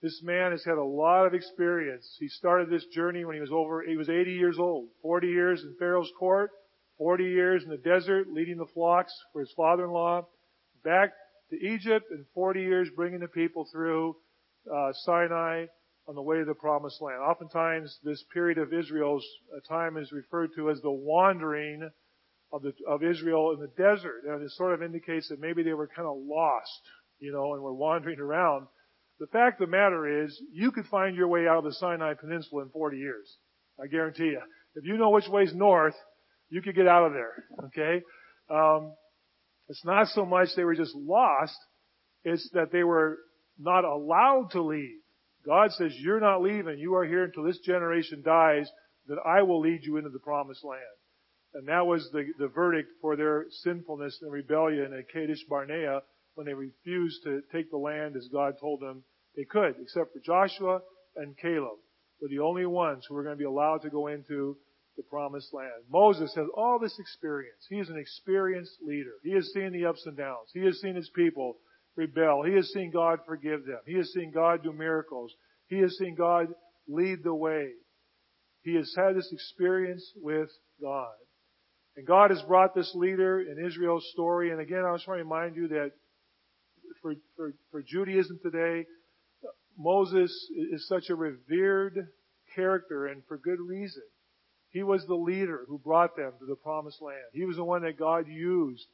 this 0.05 0.21
man 0.23 0.51
has 0.51 0.63
had 0.63 0.77
a 0.77 0.85
lot 0.85 1.27
of 1.27 1.33
experience. 1.33 2.07
He 2.21 2.29
started 2.29 2.69
this 2.69 2.85
journey 2.93 3.25
when 3.25 3.37
he 3.37 3.41
was 3.41 3.51
over, 3.51 3.83
he 3.83 3.97
was 3.97 4.11
80 4.11 4.33
years 4.33 4.59
old. 4.59 4.91
40 5.01 5.29
years 5.29 5.63
in 5.63 5.75
Pharaoh's 5.79 6.13
court, 6.19 6.51
40 6.99 7.25
years 7.25 7.65
in 7.65 7.71
the 7.71 7.79
desert 7.79 8.27
leading 8.31 8.59
the 8.59 8.67
flocks 8.75 9.15
for 9.33 9.41
his 9.41 9.51
father-in-law, 9.57 10.27
back 10.85 11.13
to 11.49 11.57
Egypt, 11.57 12.11
and 12.11 12.27
40 12.35 12.61
years 12.61 12.89
bringing 12.95 13.21
the 13.21 13.29
people 13.29 13.67
through 13.73 14.15
uh, 14.71 14.93
Sinai 15.07 15.65
on 16.07 16.15
the 16.15 16.23
way 16.23 16.37
to 16.37 16.45
the 16.45 16.55
promised 16.55 17.01
land. 17.01 17.23
Oftentimes, 17.23 17.99
this 18.05 18.23
period 18.31 18.59
of 18.59 18.75
Israel's 18.75 19.25
uh, 19.57 19.61
time 19.67 19.97
is 19.97 20.13
referred 20.13 20.51
to 20.57 20.69
as 20.69 20.83
the 20.83 20.93
wandering 20.93 21.91
of, 22.53 22.61
the, 22.61 22.75
of 22.87 23.03
Israel 23.03 23.53
in 23.53 23.61
the 23.61 23.73
desert. 23.83 24.25
And 24.29 24.43
it 24.43 24.51
sort 24.51 24.75
of 24.75 24.83
indicates 24.83 25.31
that 25.31 25.41
maybe 25.41 25.63
they 25.63 25.73
were 25.73 25.89
kind 25.89 26.07
of 26.07 26.19
lost, 26.19 26.83
you 27.21 27.33
know, 27.33 27.55
and 27.55 27.63
were 27.63 27.73
wandering 27.73 28.21
around. 28.21 28.67
The 29.21 29.27
fact 29.29 29.61
of 29.61 29.69
the 29.69 29.77
matter 29.77 30.25
is, 30.25 30.41
you 30.53 30.73
could 30.73 30.87
find 30.87 31.17
your 31.17 31.29
way 31.29 31.47
out 31.47 31.59
of 31.59 31.65
the 31.65 31.73
Sinai 31.75 32.15
Peninsula 32.15 32.63
in 32.63 32.71
40 32.71 32.99
years. 32.99 33.37
I 33.83 33.87
guarantee 33.87 34.25
you. 34.25 34.41
If 34.75 34.85
you 34.85 34.97
know 34.97 35.11
which 35.11 35.29
way's 35.29 35.55
north, 35.55 35.95
you 36.49 36.63
could 36.63 36.75
get 36.75 36.89
out 36.89 37.07
of 37.07 37.13
there. 37.13 37.45
Okay? 37.67 38.03
Um, 38.51 38.93
it's 39.69 39.85
not 39.85 40.09
so 40.09 40.27
much 40.27 40.49
they 40.57 40.65
were 40.65 40.75
just 40.75 40.95
lost, 40.95 41.57
it's 42.25 42.49
that 42.53 42.73
they 42.73 42.83
were 42.83 43.19
not 43.59 43.85
allowed 43.85 44.49
to 44.53 44.63
leave. 44.63 44.99
God 45.47 45.71
says, 45.73 45.93
you're 45.99 46.21
not 46.21 46.43
leaving. 46.43 46.79
You 46.79 46.95
are 46.97 47.05
here 47.05 47.25
until 47.25 47.45
this 47.45 47.59
generation 47.61 48.23
dies, 48.25 48.69
that 49.07 49.19
I 49.25 49.43
will 49.43 49.61
lead 49.61 49.81
you 49.83 49.99
into 49.99 50.11
the 50.11 50.19
promised 50.19 50.65
land. 50.65 50.81
And 51.55 51.69
that 51.69 51.87
was 51.87 52.09
the, 52.13 52.25
the 52.39 52.49
verdict 52.49 52.89
for 53.01 53.17
their 53.17 53.47
sinfulness 53.63 54.19
and 54.23 54.33
rebellion 54.33 54.93
at 54.93 55.09
Kadesh 55.13 55.45
Barnea 55.49 56.01
when 56.35 56.47
they 56.47 56.55
refused 56.55 57.23
to 57.25 57.43
take 57.53 57.71
the 57.71 57.77
land 57.77 58.17
as 58.17 58.29
God 58.33 58.55
told 58.61 58.81
them 58.81 59.05
they 59.37 59.45
could, 59.45 59.75
except 59.81 60.13
for 60.13 60.21
Joshua 60.25 60.81
and 61.17 61.37
Caleb. 61.37 61.79
were 62.21 62.29
the 62.29 62.41
only 62.41 62.67
ones 62.67 63.05
who 63.09 63.15
were 63.15 63.23
going 63.23 63.37
to 63.37 63.39
be 63.39 63.45
allowed 63.45 63.83
to 63.83 63.91
go 63.91 64.09
into 64.09 64.57
the 64.97 65.03
promised 65.03 65.53
land. 65.53 65.85
Moses 65.91 66.33
has 66.37 66.47
all 66.57 66.79
this 66.79 66.97
experience. 66.99 67.67
He 67.69 67.77
is 67.77 67.89
an 67.89 67.99
experienced 67.99 68.77
leader. 68.83 69.15
He 69.23 69.33
has 69.33 69.51
seen 69.53 69.73
the 69.73 69.87
ups 69.87 70.05
and 70.07 70.17
downs. 70.17 70.51
He 70.53 70.65
has 70.65 70.81
seen 70.81 70.95
his 70.95 71.11
people 71.15 71.57
rebel. 71.97 72.43
He 72.43 72.55
has 72.55 72.69
seen 72.73 72.91
God 72.93 73.21
forgive 73.27 73.65
them. 73.67 73.81
He 73.87 73.95
has 73.95 74.13
seen 74.13 74.31
God 74.33 74.63
do 74.63 74.73
miracles. 74.73 75.33
He 75.67 75.79
has 75.79 75.97
seen 75.97 76.15
God 76.15 76.49
lead 76.89 77.25
the 77.25 77.35
way. 77.35 77.71
He 78.63 78.75
has 78.77 78.93
had 78.97 79.17
this 79.17 79.31
experience 79.33 80.05
with 80.17 80.49
God. 80.81 81.13
And 81.97 82.07
God 82.07 82.31
has 82.31 82.43
brought 82.43 82.75
this 82.75 82.91
leader 82.95 83.41
in 83.41 83.65
Israel's 83.65 84.09
story. 84.13 84.51
And 84.51 84.61
again, 84.61 84.85
I 84.85 84.95
just 84.95 85.07
want 85.07 85.19
to 85.19 85.25
remind 85.25 85.57
you 85.57 85.69
that 85.69 85.93
for, 87.05 87.15
for, 87.37 87.53
for 87.71 87.83
Judaism 87.83 88.41
today, 88.43 88.87
Moses 89.79 90.33
is 90.73 90.89
such 90.89 91.11
a 91.11 91.15
revered 91.15 92.09
character 92.55 93.09
and 93.09 93.23
for 93.29 93.37
good 93.37 93.61
reason. 93.61 94.03
He 94.71 94.83
was 94.83 95.05
the 95.07 95.15
leader 95.15 95.67
who 95.69 95.79
brought 95.79 96.17
them 96.17 96.33
to 96.41 96.47
the 96.47 96.57
promised 96.57 97.03
land. 97.03 97.27
He 97.35 97.45
was 97.45 97.57
the 97.57 97.65
one 97.65 97.83
that 97.83 97.99
God 97.99 98.27
used 98.27 98.87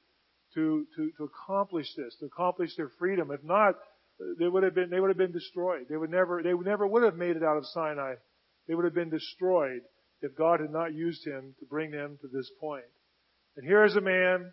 to, 0.54 0.86
to, 0.96 1.10
to 1.18 1.24
accomplish 1.24 1.86
this, 1.96 2.16
to 2.18 2.26
accomplish 2.26 2.74
their 2.76 2.90
freedom. 2.98 3.30
If 3.30 3.44
not, 3.44 3.76
they 4.38 4.48
would 4.48 4.64
have 4.64 4.74
been, 4.74 4.90
they 4.90 4.98
would 4.98 5.10
have 5.10 5.16
been 5.16 5.32
destroyed. 5.32 5.86
They 5.88 5.96
would 5.96 6.10
never, 6.10 6.42
they 6.42 6.52
never 6.52 6.86
would 6.86 7.04
have 7.04 7.14
made 7.14 7.36
it 7.36 7.44
out 7.44 7.58
of 7.58 7.64
Sinai. 7.66 8.14
They 8.66 8.74
would 8.74 8.84
have 8.86 8.94
been 8.94 9.10
destroyed 9.10 9.82
if 10.20 10.36
God 10.36 10.58
had 10.58 10.72
not 10.72 10.92
used 10.92 11.24
him 11.24 11.54
to 11.60 11.66
bring 11.66 11.92
them 11.92 12.18
to 12.22 12.28
this 12.28 12.50
point. 12.60 12.84
And 13.56 13.64
here 13.64 13.84
is 13.84 13.94
a 13.94 14.00
man 14.00 14.52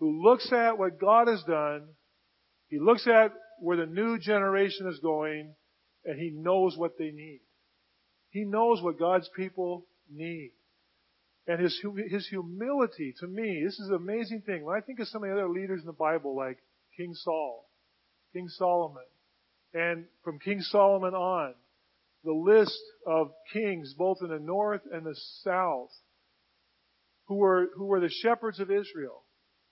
who 0.00 0.22
looks 0.22 0.52
at 0.52 0.76
what 0.76 1.00
God 1.00 1.28
has 1.28 1.42
done. 1.44 1.84
He 2.68 2.78
looks 2.78 3.06
at 3.06 3.32
where 3.60 3.76
the 3.76 3.86
new 3.86 4.18
generation 4.18 4.88
is 4.88 4.98
going 5.00 5.54
and 6.04 6.18
he 6.18 6.30
knows 6.30 6.76
what 6.76 6.98
they 6.98 7.10
need. 7.10 7.40
He 8.30 8.44
knows 8.44 8.82
what 8.82 8.98
God's 8.98 9.28
people 9.36 9.86
need. 10.10 10.52
And 11.46 11.60
his, 11.60 11.80
his 12.08 12.26
humility, 12.28 13.14
to 13.20 13.26
me, 13.26 13.62
this 13.64 13.78
is 13.78 13.88
an 13.88 13.94
amazing 13.94 14.42
thing. 14.44 14.64
When 14.64 14.76
I 14.76 14.80
think 14.80 14.98
of 14.98 15.08
some 15.08 15.22
of 15.22 15.30
the 15.30 15.36
other 15.36 15.48
leaders 15.48 15.80
in 15.80 15.86
the 15.86 15.92
Bible, 15.92 16.36
like 16.36 16.58
King 16.96 17.14
Saul, 17.14 17.68
King 18.32 18.48
Solomon, 18.48 19.04
and 19.72 20.06
from 20.24 20.38
King 20.40 20.60
Solomon 20.60 21.14
on, 21.14 21.54
the 22.24 22.32
list 22.32 22.80
of 23.06 23.30
kings, 23.52 23.94
both 23.96 24.18
in 24.20 24.28
the 24.28 24.40
north 24.40 24.82
and 24.92 25.06
the 25.06 25.14
south, 25.42 25.90
who 27.26 27.36
were, 27.36 27.68
who 27.76 27.86
were 27.86 28.00
the 28.00 28.10
shepherds 28.10 28.58
of 28.58 28.70
Israel, 28.70 29.22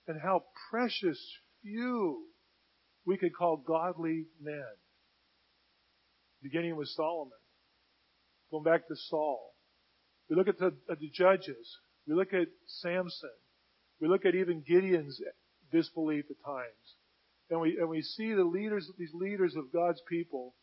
and 0.07 0.19
how 0.21 0.43
precious 0.69 1.19
few 1.61 2.23
we 3.05 3.17
could 3.17 3.35
call 3.35 3.57
godly 3.57 4.25
men. 4.41 4.63
Beginning 6.41 6.75
with 6.75 6.89
Solomon. 6.89 7.31
Going 8.51 8.63
back 8.63 8.87
to 8.87 8.95
Saul. 9.09 9.53
We 10.29 10.35
look 10.35 10.47
at 10.47 10.57
the, 10.57 10.73
at 10.89 10.99
the 10.99 11.09
judges. 11.09 11.77
We 12.07 12.15
look 12.15 12.33
at 12.33 12.47
Samson. 12.67 13.29
We 13.99 14.07
look 14.07 14.25
at 14.25 14.35
even 14.35 14.63
Gideon's 14.67 15.19
disbelief 15.71 16.25
at 16.29 16.45
times. 16.45 16.95
And 17.49 17.61
we, 17.61 17.77
and 17.77 17.89
we 17.89 18.01
see 18.01 18.33
the 18.33 18.43
leaders, 18.43 18.89
these 18.97 19.13
leaders 19.13 19.55
of 19.55 19.71
God's 19.71 20.01
people. 20.09 20.55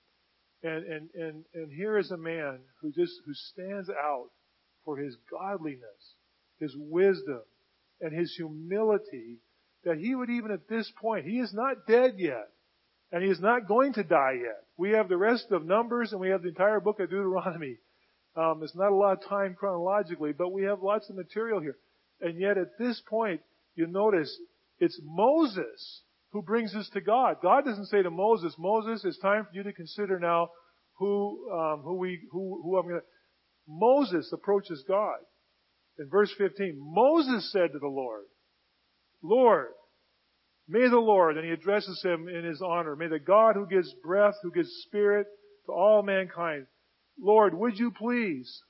And, 0.62 0.84
and, 0.84 1.08
and, 1.14 1.44
and 1.54 1.72
here 1.72 1.99
is 1.99 2.11
a 2.11 2.16
man 2.16 2.61
who 2.80 2.92
just, 2.92 3.12
who 3.25 3.34
stands 3.34 3.88
out 3.88 4.30
for 4.84 4.96
his 4.96 5.16
godliness, 5.30 6.14
his 6.58 6.75
wisdom, 6.76 7.42
and 8.00 8.12
his 8.12 8.34
humility 8.37 9.38
that 9.84 9.98
he 9.98 10.14
would 10.14 10.30
even 10.30 10.50
at 10.50 10.68
this 10.68 10.90
point, 11.00 11.24
he 11.24 11.38
is 11.38 11.52
not 11.52 11.86
dead 11.86 12.14
yet. 12.16 12.48
And 13.10 13.22
he 13.22 13.28
is 13.28 13.40
not 13.40 13.68
going 13.68 13.92
to 13.94 14.04
die 14.04 14.38
yet. 14.42 14.64
We 14.78 14.90
have 14.90 15.08
the 15.08 15.18
rest 15.18 15.46
of 15.50 15.66
Numbers 15.66 16.12
and 16.12 16.20
we 16.20 16.30
have 16.30 16.42
the 16.42 16.48
entire 16.48 16.80
book 16.80 17.00
of 17.00 17.10
Deuteronomy. 17.10 17.76
Um, 18.34 18.62
it's 18.62 18.74
not 18.74 18.92
a 18.92 18.94
lot 18.94 19.18
of 19.18 19.28
time 19.28 19.54
chronologically, 19.54 20.32
but 20.32 20.54
we 20.54 20.62
have 20.62 20.82
lots 20.82 21.10
of 21.10 21.16
material 21.16 21.60
here. 21.60 21.76
And 22.22 22.40
yet 22.40 22.56
at 22.56 22.78
this 22.78 22.98
point, 23.06 23.42
you 23.74 23.86
notice 23.86 24.34
it's 24.78 24.98
Moses 25.04 26.00
who 26.30 26.40
brings 26.40 26.74
us 26.74 26.88
to 26.94 27.02
God. 27.02 27.36
God 27.42 27.66
doesn't 27.66 27.88
say 27.88 28.02
to 28.02 28.10
Moses, 28.10 28.54
Moses, 28.58 29.04
it's 29.04 29.18
time 29.18 29.44
for 29.44 29.50
you 29.54 29.62
to 29.64 29.72
consider 29.74 30.18
now 30.18 30.48
who, 30.94 31.50
um, 31.52 31.82
who 31.82 31.96
we, 31.96 32.20
who, 32.30 32.62
who 32.64 32.78
I'm 32.78 32.88
going 32.88 33.00
to. 33.00 33.06
Moses 33.68 34.32
approaches 34.32 34.82
God. 34.88 35.18
In 35.98 36.08
verse 36.08 36.32
15, 36.38 36.74
Moses 36.78 37.52
said 37.52 37.72
to 37.72 37.78
the 37.78 37.86
Lord, 37.86 38.24
Lord, 39.23 39.69
may 40.69 40.88
the 40.88 40.99
Lord, 40.99 41.37
and 41.37 41.47
he 41.47 41.52
addresses 41.52 42.02
him 42.02 42.29
in 42.29 42.45
his 42.45 42.62
honor, 42.62 42.97
may 42.97 43.09
the 43.09 43.19
God 43.19 43.55
who 43.55 43.67
gives 43.67 43.95
breath, 44.02 44.35
who 44.43 44.52
gives 44.52 44.71
spirit 44.87 45.26
to 45.67 45.73
all 45.73 46.02
mankind, 46.02 46.67
Lord, 47.19 47.55
would 47.55 47.79
you 47.79 47.91
please, 47.91 48.62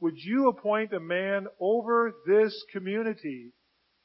would 0.00 0.16
you 0.16 0.48
appoint 0.48 0.92
a 0.92 1.00
man 1.00 1.46
over 1.60 2.12
this 2.26 2.64
community 2.72 3.52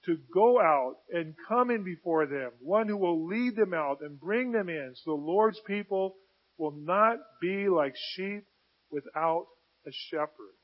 to 0.05 0.17
go 0.33 0.59
out 0.59 0.95
and 1.09 1.33
come 1.47 1.71
in 1.71 1.83
before 1.83 2.27
them, 2.27 2.51
one 2.59 2.87
who 2.87 2.97
will 2.97 3.25
lead 3.25 3.55
them 3.55 3.73
out 3.73 3.97
and 4.01 4.19
bring 4.19 4.51
them 4.51 4.69
in 4.69 4.93
so 4.95 5.11
the 5.11 5.21
Lord's 5.21 5.59
people 5.65 6.15
will 6.57 6.75
not 6.77 7.17
be 7.41 7.67
like 7.67 7.93
sheep 8.13 8.43
without 8.91 9.47
a 9.87 9.91
shepherd. 10.09 10.55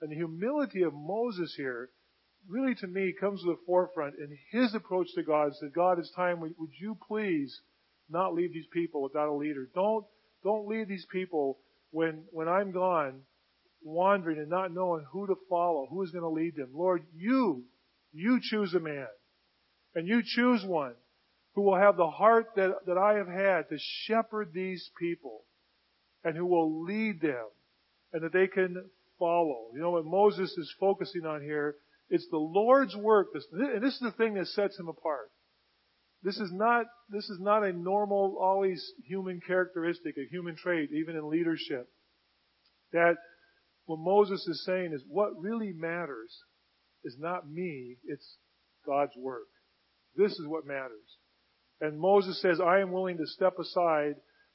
And 0.00 0.10
the 0.10 0.16
humility 0.16 0.82
of 0.82 0.92
Moses 0.94 1.54
here 1.56 1.88
really 2.48 2.74
to 2.76 2.86
me 2.86 3.14
comes 3.18 3.42
to 3.42 3.48
the 3.48 3.58
forefront 3.66 4.14
in 4.16 4.36
his 4.50 4.74
approach 4.74 5.08
to 5.14 5.22
God. 5.22 5.48
is 5.48 5.58
that 5.60 5.74
God, 5.74 5.98
it's 5.98 6.10
time. 6.12 6.40
Would 6.40 6.54
you 6.80 6.96
please 7.06 7.60
not 8.08 8.34
leave 8.34 8.52
these 8.52 8.66
people 8.72 9.02
without 9.02 9.28
a 9.28 9.32
leader? 9.32 9.68
Don't, 9.74 10.04
don't 10.42 10.66
leave 10.66 10.88
these 10.88 11.06
people 11.10 11.58
when, 11.90 12.24
when 12.30 12.48
I'm 12.48 12.72
gone 12.72 13.20
wandering 13.82 14.38
and 14.38 14.48
not 14.48 14.72
knowing 14.72 15.04
who 15.10 15.26
to 15.26 15.36
follow, 15.48 15.86
who 15.90 16.02
is 16.02 16.10
going 16.10 16.22
to 16.22 16.28
lead 16.28 16.56
them. 16.56 16.70
Lord, 16.74 17.04
you, 17.14 17.64
you 18.12 18.40
choose 18.42 18.74
a 18.74 18.80
man 18.80 19.06
and 19.94 20.08
you 20.08 20.22
choose 20.24 20.64
one 20.64 20.94
who 21.54 21.62
will 21.62 21.76
have 21.76 21.96
the 21.96 22.10
heart 22.10 22.50
that, 22.56 22.86
that 22.86 22.98
I 22.98 23.14
have 23.14 23.28
had 23.28 23.68
to 23.68 23.78
shepherd 24.06 24.52
these 24.52 24.90
people 24.98 25.42
and 26.24 26.36
who 26.36 26.46
will 26.46 26.84
lead 26.84 27.20
them 27.20 27.46
and 28.12 28.22
that 28.22 28.32
they 28.32 28.46
can 28.46 28.84
follow. 29.18 29.66
You 29.74 29.80
know 29.80 29.90
what 29.90 30.04
Moses 30.04 30.50
is 30.56 30.74
focusing 30.78 31.26
on 31.26 31.42
here 31.42 31.76
it's 32.10 32.26
the 32.30 32.38
Lord's 32.38 32.96
work. 32.96 33.28
And 33.52 33.82
this 33.82 33.94
is 33.94 34.00
the 34.00 34.12
thing 34.12 34.34
that 34.34 34.46
sets 34.48 34.78
him 34.78 34.88
apart. 34.88 35.30
This 36.22 36.38
is 36.38 36.50
not, 36.52 36.86
this 37.10 37.28
is 37.28 37.38
not 37.40 37.64
a 37.64 37.72
normal, 37.72 38.38
always 38.40 38.92
human 39.06 39.40
characteristic, 39.46 40.16
a 40.16 40.28
human 40.30 40.56
trait, 40.56 40.90
even 40.92 41.16
in 41.16 41.30
leadership. 41.30 41.88
That 42.92 43.16
what 43.86 44.00
Moses 44.00 44.46
is 44.48 44.64
saying 44.64 44.92
is 44.92 45.02
what 45.08 45.38
really 45.40 45.72
matters 45.72 46.42
is 47.04 47.16
not 47.18 47.48
me, 47.48 47.96
it's 48.04 48.36
God's 48.84 49.12
work. 49.16 49.46
This 50.16 50.32
is 50.32 50.46
what 50.46 50.66
matters. 50.66 51.18
And 51.80 52.00
Moses 52.00 52.40
says, 52.42 52.60
I 52.60 52.80
am 52.80 52.90
willing 52.90 53.18
to 53.18 53.26
step 53.26 53.54
aside 53.58 54.14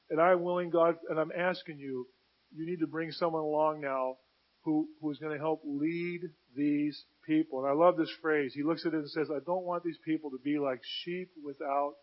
and 0.09 0.19
I'm 0.19 0.43
willing, 0.43 0.69
God, 0.69 0.95
and 1.09 1.17
I'm 1.17 1.31
asking 1.31 1.79
you, 1.79 2.07
you 2.53 2.65
need 2.65 2.81
to 2.81 2.87
bring 2.87 3.11
someone 3.11 3.41
along 3.41 3.79
now 3.81 4.17
who, 4.63 4.87
who 5.01 5.09
is 5.11 5.17
going 5.17 5.33
to 5.33 5.39
help 5.39 5.61
lead 5.65 6.21
these 6.55 7.05
people. 7.25 7.59
And 7.59 7.67
I 7.67 7.73
love 7.73 7.97
this 7.97 8.11
phrase. 8.21 8.53
He 8.53 8.63
looks 8.63 8.85
at 8.85 8.93
it 8.93 8.97
and 8.97 9.09
says, 9.09 9.29
I 9.31 9.39
don't 9.45 9.65
want 9.65 9.83
these 9.83 9.99
people 10.05 10.31
to 10.31 10.39
be 10.43 10.59
like 10.59 10.81
sheep 11.03 11.29
without 11.43 11.93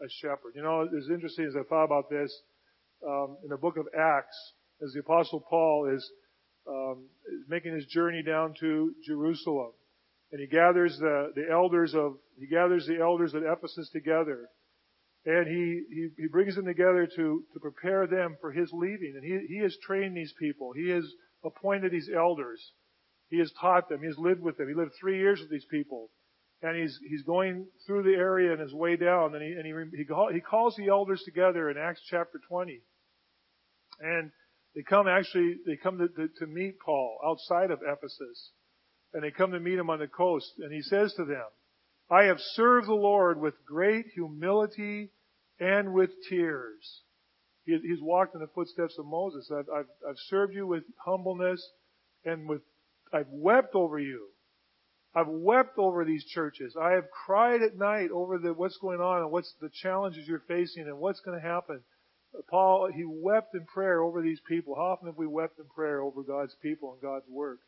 a 0.00 0.08
shepherd. 0.20 0.52
You 0.54 0.62
know, 0.62 0.88
it's 0.92 1.08
interesting 1.08 1.46
as 1.46 1.54
I 1.56 1.62
thought 1.68 1.84
about 1.84 2.10
this, 2.10 2.32
um, 3.06 3.36
in 3.42 3.50
the 3.50 3.56
book 3.56 3.76
of 3.76 3.86
Acts, 3.98 4.36
as 4.82 4.92
the 4.92 5.00
apostle 5.00 5.44
Paul 5.48 5.90
is, 5.94 6.10
um, 6.68 7.06
making 7.48 7.74
his 7.74 7.86
journey 7.86 8.22
down 8.22 8.54
to 8.60 8.94
Jerusalem. 9.06 9.72
And 10.30 10.40
he 10.40 10.46
gathers 10.46 10.96
the, 10.98 11.32
the 11.34 11.50
elders 11.50 11.94
of, 11.94 12.16
he 12.38 12.46
gathers 12.46 12.86
the 12.86 13.00
elders 13.00 13.34
at 13.34 13.42
Ephesus 13.42 13.90
together. 13.92 14.48
And 15.24 15.46
he, 15.46 15.84
he, 15.88 16.08
he 16.16 16.26
brings 16.28 16.56
them 16.56 16.64
together 16.64 17.06
to, 17.06 17.44
to 17.52 17.60
prepare 17.60 18.06
them 18.06 18.36
for 18.40 18.50
his 18.50 18.70
leaving. 18.72 19.14
And 19.16 19.24
he, 19.24 19.54
he 19.54 19.62
has 19.62 19.76
trained 19.84 20.16
these 20.16 20.32
people. 20.38 20.72
He 20.72 20.88
has 20.90 21.04
appointed 21.44 21.92
these 21.92 22.10
elders. 22.14 22.60
He 23.32 23.38
has 23.38 23.50
taught 23.58 23.88
them. 23.88 24.00
He 24.00 24.08
has 24.08 24.18
lived 24.18 24.42
with 24.42 24.58
them. 24.58 24.68
He 24.68 24.74
lived 24.74 24.92
three 25.00 25.16
years 25.18 25.40
with 25.40 25.50
these 25.50 25.64
people. 25.70 26.10
And 26.60 26.76
he's, 26.76 26.98
he's 27.08 27.22
going 27.22 27.66
through 27.86 28.02
the 28.02 28.14
area 28.14 28.52
and 28.52 28.60
his 28.60 28.74
way 28.74 28.96
down 28.96 29.34
and 29.34 29.42
he, 29.42 29.52
and 29.52 29.64
he, 29.64 29.96
he, 29.96 30.34
he 30.34 30.40
calls 30.40 30.76
the 30.76 30.88
elders 30.88 31.22
together 31.24 31.70
in 31.70 31.78
Acts 31.78 32.02
chapter 32.10 32.38
20. 32.46 32.82
And 34.00 34.30
they 34.74 34.82
come 34.82 35.08
actually, 35.08 35.56
they 35.66 35.76
come 35.82 35.96
to, 35.96 36.08
to, 36.08 36.28
to 36.40 36.46
meet 36.46 36.78
Paul 36.78 37.18
outside 37.24 37.70
of 37.70 37.80
Ephesus. 37.82 38.50
And 39.14 39.24
they 39.24 39.30
come 39.30 39.52
to 39.52 39.60
meet 39.60 39.78
him 39.78 39.88
on 39.88 39.98
the 39.98 40.08
coast. 40.08 40.52
And 40.58 40.70
he 40.70 40.82
says 40.82 41.14
to 41.14 41.24
them, 41.24 41.46
I 42.10 42.24
have 42.24 42.38
served 42.38 42.86
the 42.86 42.92
Lord 42.94 43.40
with 43.40 43.54
great 43.66 44.08
humility 44.14 45.10
and 45.58 45.94
with 45.94 46.10
tears. 46.28 47.00
He, 47.64 47.78
he's 47.82 48.02
walked 48.02 48.34
in 48.34 48.42
the 48.42 48.50
footsteps 48.54 48.98
of 48.98 49.06
Moses. 49.06 49.50
I've, 49.50 49.70
I've, 49.74 49.86
I've 50.06 50.18
served 50.28 50.54
you 50.54 50.66
with 50.66 50.84
humbleness 51.02 51.66
and 52.26 52.46
with, 52.46 52.60
I've 53.12 53.28
wept 53.30 53.74
over 53.74 53.98
you. 53.98 54.28
I've 55.14 55.28
wept 55.28 55.78
over 55.78 56.04
these 56.04 56.24
churches. 56.24 56.74
I 56.80 56.92
have 56.92 57.10
cried 57.10 57.62
at 57.62 57.76
night 57.76 58.10
over 58.10 58.38
the, 58.38 58.54
what's 58.54 58.78
going 58.78 59.00
on 59.00 59.18
and 59.22 59.30
what's 59.30 59.52
the 59.60 59.70
challenges 59.82 60.26
you're 60.26 60.42
facing 60.48 60.84
and 60.84 60.98
what's 60.98 61.20
going 61.20 61.38
to 61.38 61.46
happen. 61.46 61.80
Paul, 62.48 62.90
he 62.94 63.04
wept 63.04 63.54
in 63.54 63.66
prayer 63.66 64.02
over 64.02 64.22
these 64.22 64.40
people. 64.48 64.74
How 64.74 64.92
often 64.92 65.08
have 65.08 65.18
we 65.18 65.26
wept 65.26 65.58
in 65.58 65.66
prayer 65.66 66.00
over 66.00 66.22
God's 66.22 66.56
people 66.62 66.92
and 66.92 67.02
God's 67.02 67.28
work? 67.28 67.58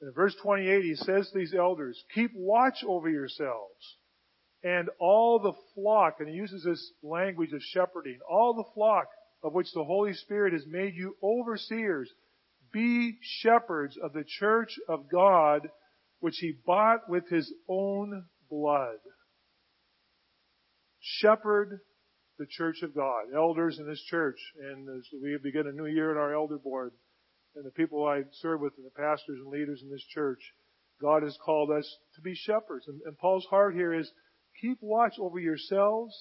In 0.00 0.12
verse 0.12 0.34
28, 0.42 0.84
he 0.84 0.94
says 0.94 1.28
to 1.30 1.38
these 1.38 1.54
elders, 1.54 2.00
keep 2.14 2.30
watch 2.34 2.84
over 2.86 3.08
yourselves 3.08 3.96
and 4.62 4.88
all 4.98 5.38
the 5.38 5.54
flock, 5.74 6.16
and 6.20 6.28
he 6.28 6.34
uses 6.34 6.64
this 6.64 6.92
language 7.02 7.52
of 7.52 7.62
shepherding, 7.62 8.18
all 8.28 8.54
the 8.54 8.70
flock 8.74 9.06
of 9.42 9.54
which 9.54 9.72
the 9.72 9.84
Holy 9.84 10.12
Spirit 10.12 10.52
has 10.52 10.66
made 10.66 10.94
you 10.94 11.16
overseers, 11.22 12.10
be 12.72 13.18
shepherds 13.20 13.96
of 14.02 14.12
the 14.12 14.24
church 14.26 14.78
of 14.88 15.10
God, 15.10 15.68
which 16.20 16.36
he 16.38 16.54
bought 16.64 17.08
with 17.08 17.28
his 17.28 17.52
own 17.68 18.24
blood. 18.50 18.98
Shepherd 21.00 21.80
the 22.38 22.46
church 22.46 22.82
of 22.82 22.94
God, 22.94 23.24
elders 23.34 23.78
in 23.78 23.86
this 23.86 24.02
church, 24.10 24.38
and 24.60 24.88
as 24.88 25.06
we 25.22 25.38
begin 25.42 25.66
a 25.66 25.72
new 25.72 25.86
year 25.86 26.10
in 26.10 26.18
our 26.18 26.34
elder 26.34 26.58
board, 26.58 26.92
and 27.54 27.64
the 27.64 27.70
people 27.70 28.06
I 28.06 28.22
serve 28.42 28.60
with, 28.60 28.74
and 28.76 28.84
the 28.84 28.90
pastors 28.90 29.38
and 29.40 29.48
leaders 29.48 29.80
in 29.82 29.90
this 29.90 30.04
church, 30.12 30.40
God 31.00 31.22
has 31.22 31.38
called 31.44 31.70
us 31.70 31.90
to 32.14 32.20
be 32.20 32.34
shepherds. 32.34 32.86
And, 32.88 33.00
and 33.06 33.16
Paul's 33.16 33.46
heart 33.46 33.74
here 33.74 33.94
is 33.94 34.10
keep 34.60 34.78
watch 34.82 35.14
over 35.18 35.38
yourselves 35.38 36.14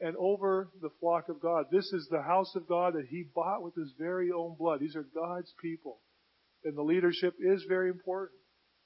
and 0.00 0.16
over 0.16 0.68
the 0.82 0.90
flock 1.00 1.28
of 1.28 1.40
God. 1.40 1.66
This 1.70 1.92
is 1.92 2.08
the 2.10 2.22
house 2.22 2.54
of 2.56 2.68
God 2.68 2.94
that 2.94 3.06
he 3.08 3.24
bought 3.34 3.62
with 3.62 3.74
his 3.74 3.92
very 3.98 4.30
own 4.32 4.56
blood. 4.58 4.80
These 4.80 4.96
are 4.96 5.06
God's 5.14 5.52
people. 5.62 5.98
And 6.64 6.76
the 6.76 6.82
leadership 6.82 7.34
is 7.38 7.64
very 7.68 7.90
important. 7.90 8.40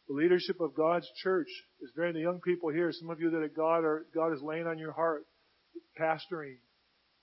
The 0.09 0.15
leadership 0.15 0.61
of 0.61 0.75
God's 0.75 1.09
church 1.23 1.49
is 1.81 1.91
very, 1.95 2.13
the 2.13 2.21
young 2.21 2.41
people 2.41 2.71
here, 2.71 2.91
some 2.93 3.11
of 3.11 3.21
you 3.21 3.31
that 3.31 3.55
God 3.55 3.85
are, 3.85 4.07
God 4.15 4.33
is 4.33 4.43
laying 4.43 4.67
on 4.67 4.79
your 4.79 4.93
heart, 4.93 5.25
pastoring, 6.01 6.57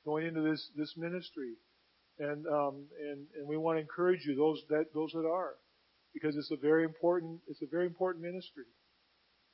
going 0.05 0.27
into 0.27 0.41
this, 0.41 0.69
this 0.77 0.93
ministry. 0.95 1.53
And, 2.19 2.45
um, 2.47 2.85
and, 2.99 3.25
and 3.37 3.47
we 3.47 3.57
want 3.57 3.77
to 3.77 3.81
encourage 3.81 4.21
you, 4.25 4.35
those 4.35 4.61
that, 4.69 4.93
those 4.93 5.11
that 5.13 5.27
are, 5.27 5.55
because 6.13 6.35
it's 6.37 6.51
a 6.51 6.61
very 6.61 6.83
important, 6.85 7.41
it's 7.47 7.61
a 7.61 7.67
very 7.69 7.85
important 7.87 8.23
ministry. 8.23 8.65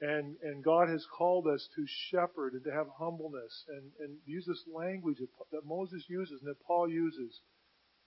And, 0.02 0.36
and 0.42 0.64
God 0.64 0.90
has 0.90 1.06
called 1.16 1.46
us 1.48 1.68
to 1.76 1.86
shepherd 2.10 2.54
and 2.54 2.64
to 2.64 2.72
have 2.72 2.88
humbleness 2.98 3.66
and, 3.70 3.92
and 4.00 4.18
use 4.26 4.46
this 4.48 4.64
language 4.74 5.18
that, 5.52 5.66
Moses 5.66 6.04
uses 6.10 6.42
and 6.42 6.50
that 6.50 6.64
Paul 6.66 6.90
uses. 6.90 7.40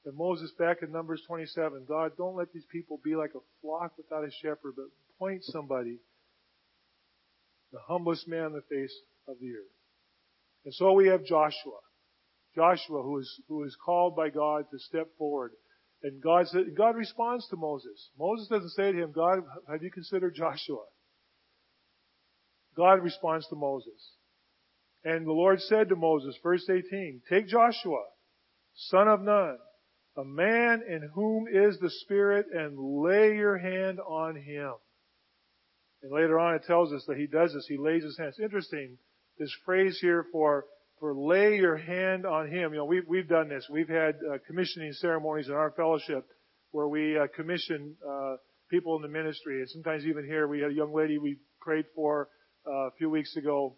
And 0.04 0.16
Moses 0.16 0.50
back 0.58 0.78
in 0.82 0.90
Numbers 0.90 1.22
27, 1.28 1.84
God, 1.88 2.12
don't 2.18 2.34
let 2.34 2.52
these 2.52 2.66
people 2.70 3.00
be 3.04 3.14
like 3.14 3.30
a 3.36 3.46
flock 3.62 3.92
without 3.96 4.24
a 4.24 4.30
shepherd, 4.42 4.74
but 4.76 4.86
point 5.20 5.44
somebody, 5.44 5.98
the 7.72 7.78
humblest 7.86 8.26
man 8.26 8.46
on 8.46 8.52
the 8.52 8.62
face 8.62 8.94
of 9.28 9.36
the 9.40 9.52
earth. 9.52 9.74
And 10.64 10.74
so 10.74 10.92
we 10.94 11.06
have 11.08 11.24
Joshua. 11.24 11.78
Joshua 12.56 13.02
who 13.02 13.18
is, 13.18 13.40
who 13.48 13.62
is 13.62 13.76
called 13.84 14.16
by 14.16 14.30
God 14.30 14.64
to 14.72 14.78
step 14.80 15.08
forward. 15.16 15.52
And 16.02 16.20
God 16.20 16.48
said, 16.48 16.76
God 16.76 16.96
responds 16.96 17.46
to 17.48 17.56
Moses. 17.56 18.10
Moses 18.18 18.48
doesn't 18.48 18.70
say 18.70 18.90
to 18.90 18.98
him, 18.98 19.12
God, 19.12 19.44
have 19.70 19.82
you 19.82 19.92
considered 19.92 20.34
Joshua? 20.34 20.82
God 22.76 23.02
responds 23.02 23.46
to 23.48 23.56
Moses. 23.56 24.12
And 25.04 25.26
the 25.26 25.32
Lord 25.32 25.60
said 25.60 25.90
to 25.90 25.96
Moses, 25.96 26.36
verse 26.42 26.66
18, 26.68 27.22
take 27.28 27.46
Joshua, 27.46 28.02
son 28.74 29.08
of 29.08 29.20
Nun, 29.20 29.58
a 30.16 30.24
man 30.24 30.82
in 30.88 31.10
whom 31.14 31.46
is 31.46 31.78
the 31.78 31.90
Spirit, 31.90 32.46
and 32.52 32.78
lay 32.78 33.36
your 33.36 33.58
hand 33.58 34.00
on 34.00 34.36
him. 34.36 34.72
And 36.02 36.12
later 36.12 36.38
on 36.38 36.54
it 36.54 36.64
tells 36.66 36.92
us 36.92 37.04
that 37.06 37.16
he 37.16 37.26
does 37.26 37.52
this. 37.52 37.66
He 37.68 37.76
lays 37.76 38.02
his 38.02 38.16
hands. 38.16 38.36
Interesting, 38.42 38.96
this 39.38 39.54
phrase 39.64 39.98
here 40.00 40.26
for, 40.32 40.66
for 41.00 41.14
lay 41.14 41.56
your 41.56 41.76
hand 41.76 42.24
on 42.24 42.48
him. 42.48 42.72
You 42.72 42.78
know, 42.78 42.84
we've, 42.84 43.06
we've 43.08 43.28
done 43.28 43.48
this. 43.48 43.66
We've 43.70 43.88
had 43.88 44.16
uh, 44.16 44.38
commissioning 44.46 44.92
ceremonies 44.92 45.48
in 45.48 45.54
our 45.54 45.72
fellowship 45.72 46.26
where 46.70 46.88
we 46.88 47.18
uh, 47.18 47.26
commission 47.34 47.96
uh, 48.06 48.36
people 48.70 48.96
in 48.96 49.02
the 49.02 49.08
ministry. 49.08 49.60
And 49.60 49.68
sometimes 49.68 50.04
even 50.06 50.24
here 50.24 50.46
we 50.46 50.60
had 50.60 50.70
a 50.70 50.74
young 50.74 50.94
lady 50.94 51.18
we 51.18 51.38
prayed 51.60 51.86
for 51.94 52.28
uh, 52.66 52.88
a 52.88 52.90
few 52.98 53.10
weeks 53.10 53.36
ago. 53.36 53.76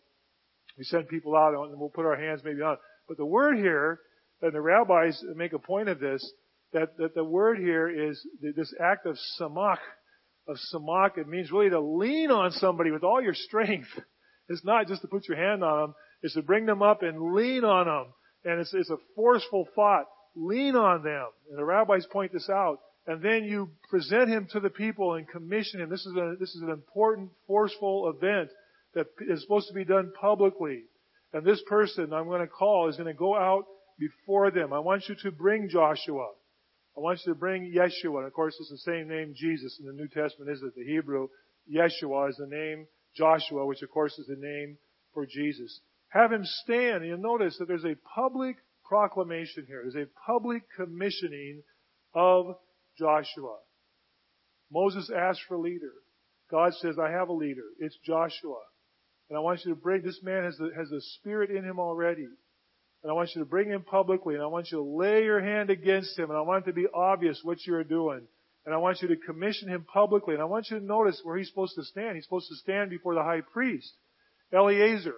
We 0.79 0.85
send 0.85 1.09
people 1.09 1.37
out 1.37 1.55
and 1.55 1.79
we'll 1.79 1.88
put 1.88 2.07
our 2.07 2.16
hands 2.16 2.42
maybe 2.44 2.62
on. 2.62 2.77
But 3.09 3.16
the 3.16 3.27
word 3.27 3.57
here, 3.57 4.01
and 4.42 4.53
the 4.53 4.61
rabbis 4.61 5.22
make 5.35 5.53
a 5.53 5.59
point 5.59 5.88
of 5.88 6.01
this, 6.01 6.29
that, 6.72 6.96
that 6.99 7.14
the 7.14 7.25
word 7.25 7.59
here 7.59 7.88
is 7.88 8.20
this 8.40 8.75
act 8.81 9.07
of 9.07 9.16
samach, 9.40 9.79
of 10.46 10.57
samach. 10.75 11.16
It 11.16 11.29
means 11.29 11.51
really 11.51 11.70
to 11.70 11.81
lean 11.81 12.31
on 12.31 12.51
somebody 12.53 12.90
with 12.90 13.05
all 13.05 13.22
your 13.22 13.35
strength. 13.35 13.88
It's 14.49 14.64
not 14.64 14.87
just 14.87 15.03
to 15.03 15.09
put 15.09 15.27
your 15.27 15.37
hand 15.37 15.64
on 15.64 15.81
them. 15.81 15.94
It's 16.22 16.35
to 16.35 16.42
bring 16.42 16.66
them 16.66 16.81
up 16.81 17.03
and 17.03 17.35
lean 17.35 17.64
on 17.64 17.87
them. 17.87 18.14
And 18.44 18.61
it's, 18.61 18.72
it's 18.72 18.90
a 18.90 18.96
forceful 19.16 19.66
thought. 19.75 20.05
Lean 20.37 20.77
on 20.77 21.03
them. 21.03 21.27
And 21.51 21.59
the 21.59 21.64
rabbis 21.64 22.07
point 22.12 22.33
this 22.33 22.49
out. 22.49 22.79
And 23.09 23.20
then 23.20 23.42
you 23.42 23.70
present 23.90 24.29
him 24.29 24.46
to 24.53 24.61
the 24.61 24.70
people 24.70 25.14
and 25.14 25.29
commission 25.29 25.81
him. 25.81 25.90
This 25.90 26.07
is 26.07 26.14
a, 26.14 26.37
this 26.38 26.55
is 26.55 26.62
an 26.62 26.70
important, 26.70 27.31
forceful 27.49 28.09
event 28.09 28.51
that 28.96 29.06
is 29.28 29.42
supposed 29.42 29.68
to 29.68 29.74
be 29.74 29.85
done 29.85 30.11
publicly. 30.18 30.82
And 31.32 31.44
this 31.44 31.62
person 31.68 32.12
I'm 32.12 32.26
going 32.26 32.40
to 32.40 32.48
call 32.48 32.88
is 32.88 32.96
going 32.96 33.06
to 33.06 33.14
go 33.14 33.37
out 33.37 33.66
before 33.98 34.50
them. 34.50 34.72
I 34.72 34.80
want 34.80 35.04
you 35.09 35.14
to 35.22 35.30
bring 35.30 35.68
Joshua. 35.68 36.30
I 36.96 37.00
want 37.00 37.20
you 37.24 37.35
to 37.35 37.38
bring 37.38 37.72
Yeshua. 37.72 38.18
And 38.18 38.26
of 38.26 38.32
course, 38.32 38.56
it's 38.59 38.70
the 38.70 38.78
same 38.78 39.09
name 39.09 39.35
Jesus 39.37 39.78
in 39.78 39.87
the 39.87 39.92
New 39.92 40.09
Testament, 40.09 40.50
is 40.50 40.62
it? 40.62 40.74
The 40.74 40.85
Hebrew 40.85 41.28
Yeshua 41.70 42.30
is 42.30 42.37
the 42.37 42.46
name 42.48 42.87
Joshua, 43.14 43.66
which 43.66 43.82
of 43.82 43.90
course 43.90 44.18
is 44.18 44.26
the 44.26 44.37
name 44.37 44.78
for 45.12 45.26
Jesus. 45.26 45.80
Have 46.09 46.32
him 46.32 46.42
stand. 46.44 47.02
And 47.02 47.06
you'll 47.06 47.18
notice 47.18 47.59
that 47.59 47.68
there's 47.68 47.85
a 47.85 47.96
public 48.14 48.56
proclamation 48.88 49.66
here. 49.66 49.82
There's 49.82 50.06
a 50.06 50.11
public 50.26 50.62
commissioning 50.74 51.62
of 52.14 52.56
Joshua. 52.98 53.59
Moses 54.72 55.11
asked 55.14 55.42
for 55.46 55.56
a 55.56 55.61
leader. 55.61 55.92
God 56.50 56.72
says, 56.80 56.96
I 56.98 57.11
have 57.11 57.28
a 57.28 57.35
leader. 57.35 57.64
It's 57.78 57.98
Joshua. 58.06 58.61
And 59.28 59.36
I 59.36 59.40
want 59.40 59.64
you 59.64 59.74
to 59.74 59.80
bring, 59.80 60.02
this 60.02 60.22
man 60.22 60.44
has 60.44 60.56
the, 60.56 60.70
has 60.76 60.88
the 60.88 61.00
spirit 61.00 61.50
in 61.50 61.64
him 61.64 61.78
already. 61.80 62.28
And 63.02 63.10
I 63.10 63.12
want 63.12 63.30
you 63.34 63.40
to 63.40 63.46
bring 63.46 63.68
him 63.68 63.82
publicly 63.82 64.34
and 64.34 64.42
I 64.42 64.46
want 64.46 64.70
you 64.70 64.78
to 64.78 64.84
lay 64.84 65.24
your 65.24 65.40
hand 65.40 65.70
against 65.70 66.18
him 66.18 66.30
and 66.30 66.38
I 66.38 66.42
want 66.42 66.64
it 66.64 66.70
to 66.70 66.74
be 66.74 66.86
obvious 66.92 67.40
what 67.42 67.64
you're 67.66 67.84
doing. 67.84 68.22
And 68.64 68.74
I 68.74 68.78
want 68.78 69.00
you 69.00 69.08
to 69.08 69.16
commission 69.16 69.68
him 69.68 69.84
publicly 69.84 70.34
and 70.34 70.42
I 70.42 70.46
want 70.46 70.70
you 70.70 70.78
to 70.78 70.84
notice 70.84 71.20
where 71.22 71.36
he's 71.36 71.48
supposed 71.48 71.76
to 71.76 71.84
stand. 71.84 72.16
He's 72.16 72.24
supposed 72.24 72.48
to 72.48 72.56
stand 72.56 72.90
before 72.90 73.14
the 73.14 73.22
high 73.22 73.42
priest. 73.42 73.92
Eleazar. 74.52 75.14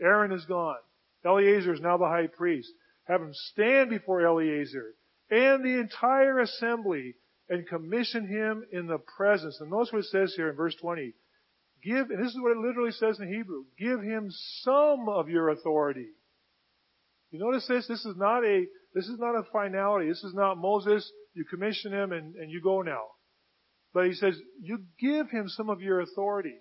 Aaron 0.00 0.32
is 0.32 0.44
gone. 0.44 0.76
Eleazar 1.24 1.74
is 1.74 1.80
now 1.80 1.96
the 1.96 2.06
high 2.06 2.28
priest. 2.28 2.70
Have 3.04 3.22
him 3.22 3.32
stand 3.32 3.90
before 3.90 4.24
Eleazar 4.24 4.94
and 5.30 5.64
the 5.64 5.80
entire 5.80 6.40
assembly 6.40 7.14
and 7.48 7.66
commission 7.66 8.26
him 8.26 8.64
in 8.72 8.86
the 8.86 8.98
presence. 8.98 9.58
And 9.60 9.70
notice 9.70 9.92
what 9.92 10.00
it 10.00 10.06
says 10.06 10.34
here 10.36 10.50
in 10.50 10.56
verse 10.56 10.74
20. 10.80 11.12
Give, 11.82 12.10
and 12.10 12.22
this 12.22 12.32
is 12.32 12.40
what 12.40 12.52
it 12.52 12.58
literally 12.58 12.92
says 12.92 13.18
in 13.20 13.32
Hebrew, 13.32 13.64
give 13.78 14.02
him 14.02 14.28
some 14.62 15.08
of 15.08 15.28
your 15.28 15.48
authority. 15.48 16.08
You 17.30 17.38
notice 17.38 17.66
this? 17.66 17.86
This 17.86 18.04
is 18.04 18.16
not 18.16 18.44
a, 18.44 18.66
this 18.94 19.06
is 19.06 19.18
not 19.18 19.36
a 19.36 19.44
finality. 19.52 20.08
This 20.08 20.24
is 20.24 20.34
not 20.34 20.58
Moses, 20.58 21.10
you 21.32 21.44
commission 21.44 21.92
him 21.92 22.12
and, 22.12 22.34
and 22.34 22.50
you 22.50 22.60
go 22.60 22.82
now. 22.82 23.04
But 23.94 24.06
he 24.06 24.12
says, 24.12 24.38
you 24.60 24.84
give 25.00 25.30
him 25.30 25.48
some 25.48 25.70
of 25.70 25.80
your 25.80 26.00
authority. 26.00 26.58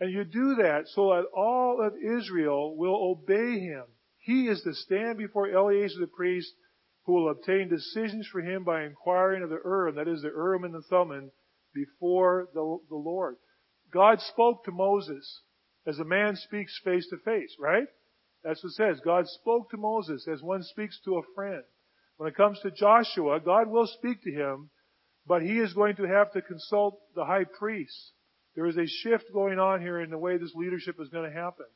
And 0.00 0.12
you 0.12 0.24
do 0.24 0.56
that 0.62 0.84
so 0.86 1.08
that 1.08 1.24
all 1.36 1.84
of 1.84 1.94
Israel 1.96 2.76
will 2.76 2.94
obey 2.94 3.58
him. 3.58 3.84
He 4.18 4.46
is 4.46 4.62
to 4.62 4.74
stand 4.74 5.18
before 5.18 5.50
Eleazar 5.50 5.98
the 6.00 6.06
priest, 6.06 6.52
who 7.04 7.14
will 7.14 7.30
obtain 7.30 7.68
decisions 7.68 8.28
for 8.30 8.40
him 8.40 8.62
by 8.62 8.84
inquiring 8.84 9.42
of 9.42 9.48
the 9.48 9.60
Urim, 9.64 9.96
that 9.96 10.06
is 10.06 10.22
the 10.22 10.28
Urim 10.28 10.64
and 10.64 10.74
the 10.74 10.82
Thummim, 10.82 11.30
before 11.74 12.48
the, 12.54 12.78
the 12.88 12.96
Lord. 12.96 13.36
God 13.92 14.20
spoke 14.20 14.64
to 14.64 14.72
Moses 14.72 15.42
as 15.86 15.98
a 15.98 16.04
man 16.04 16.36
speaks 16.36 16.78
face 16.84 17.08
to 17.08 17.16
face, 17.18 17.56
right? 17.58 17.86
That's 18.44 18.62
what 18.62 18.70
it 18.70 18.74
says. 18.74 19.00
God 19.04 19.26
spoke 19.26 19.70
to 19.70 19.76
Moses 19.76 20.26
as 20.28 20.42
one 20.42 20.62
speaks 20.62 21.00
to 21.04 21.16
a 21.16 21.22
friend. 21.34 21.62
When 22.18 22.28
it 22.28 22.36
comes 22.36 22.58
to 22.60 22.70
Joshua, 22.70 23.40
God 23.40 23.68
will 23.68 23.86
speak 23.86 24.22
to 24.22 24.30
him, 24.30 24.70
but 25.26 25.42
he 25.42 25.58
is 25.58 25.72
going 25.72 25.96
to 25.96 26.04
have 26.04 26.32
to 26.32 26.42
consult 26.42 27.00
the 27.14 27.24
high 27.24 27.44
priest. 27.44 28.12
There 28.54 28.66
is 28.66 28.76
a 28.76 28.86
shift 28.86 29.26
going 29.32 29.58
on 29.58 29.80
here 29.80 30.00
in 30.00 30.10
the 30.10 30.18
way 30.18 30.36
this 30.36 30.54
leadership 30.54 30.96
is 31.00 31.08
going 31.08 31.30
to 31.30 31.36
happen. 31.36 31.66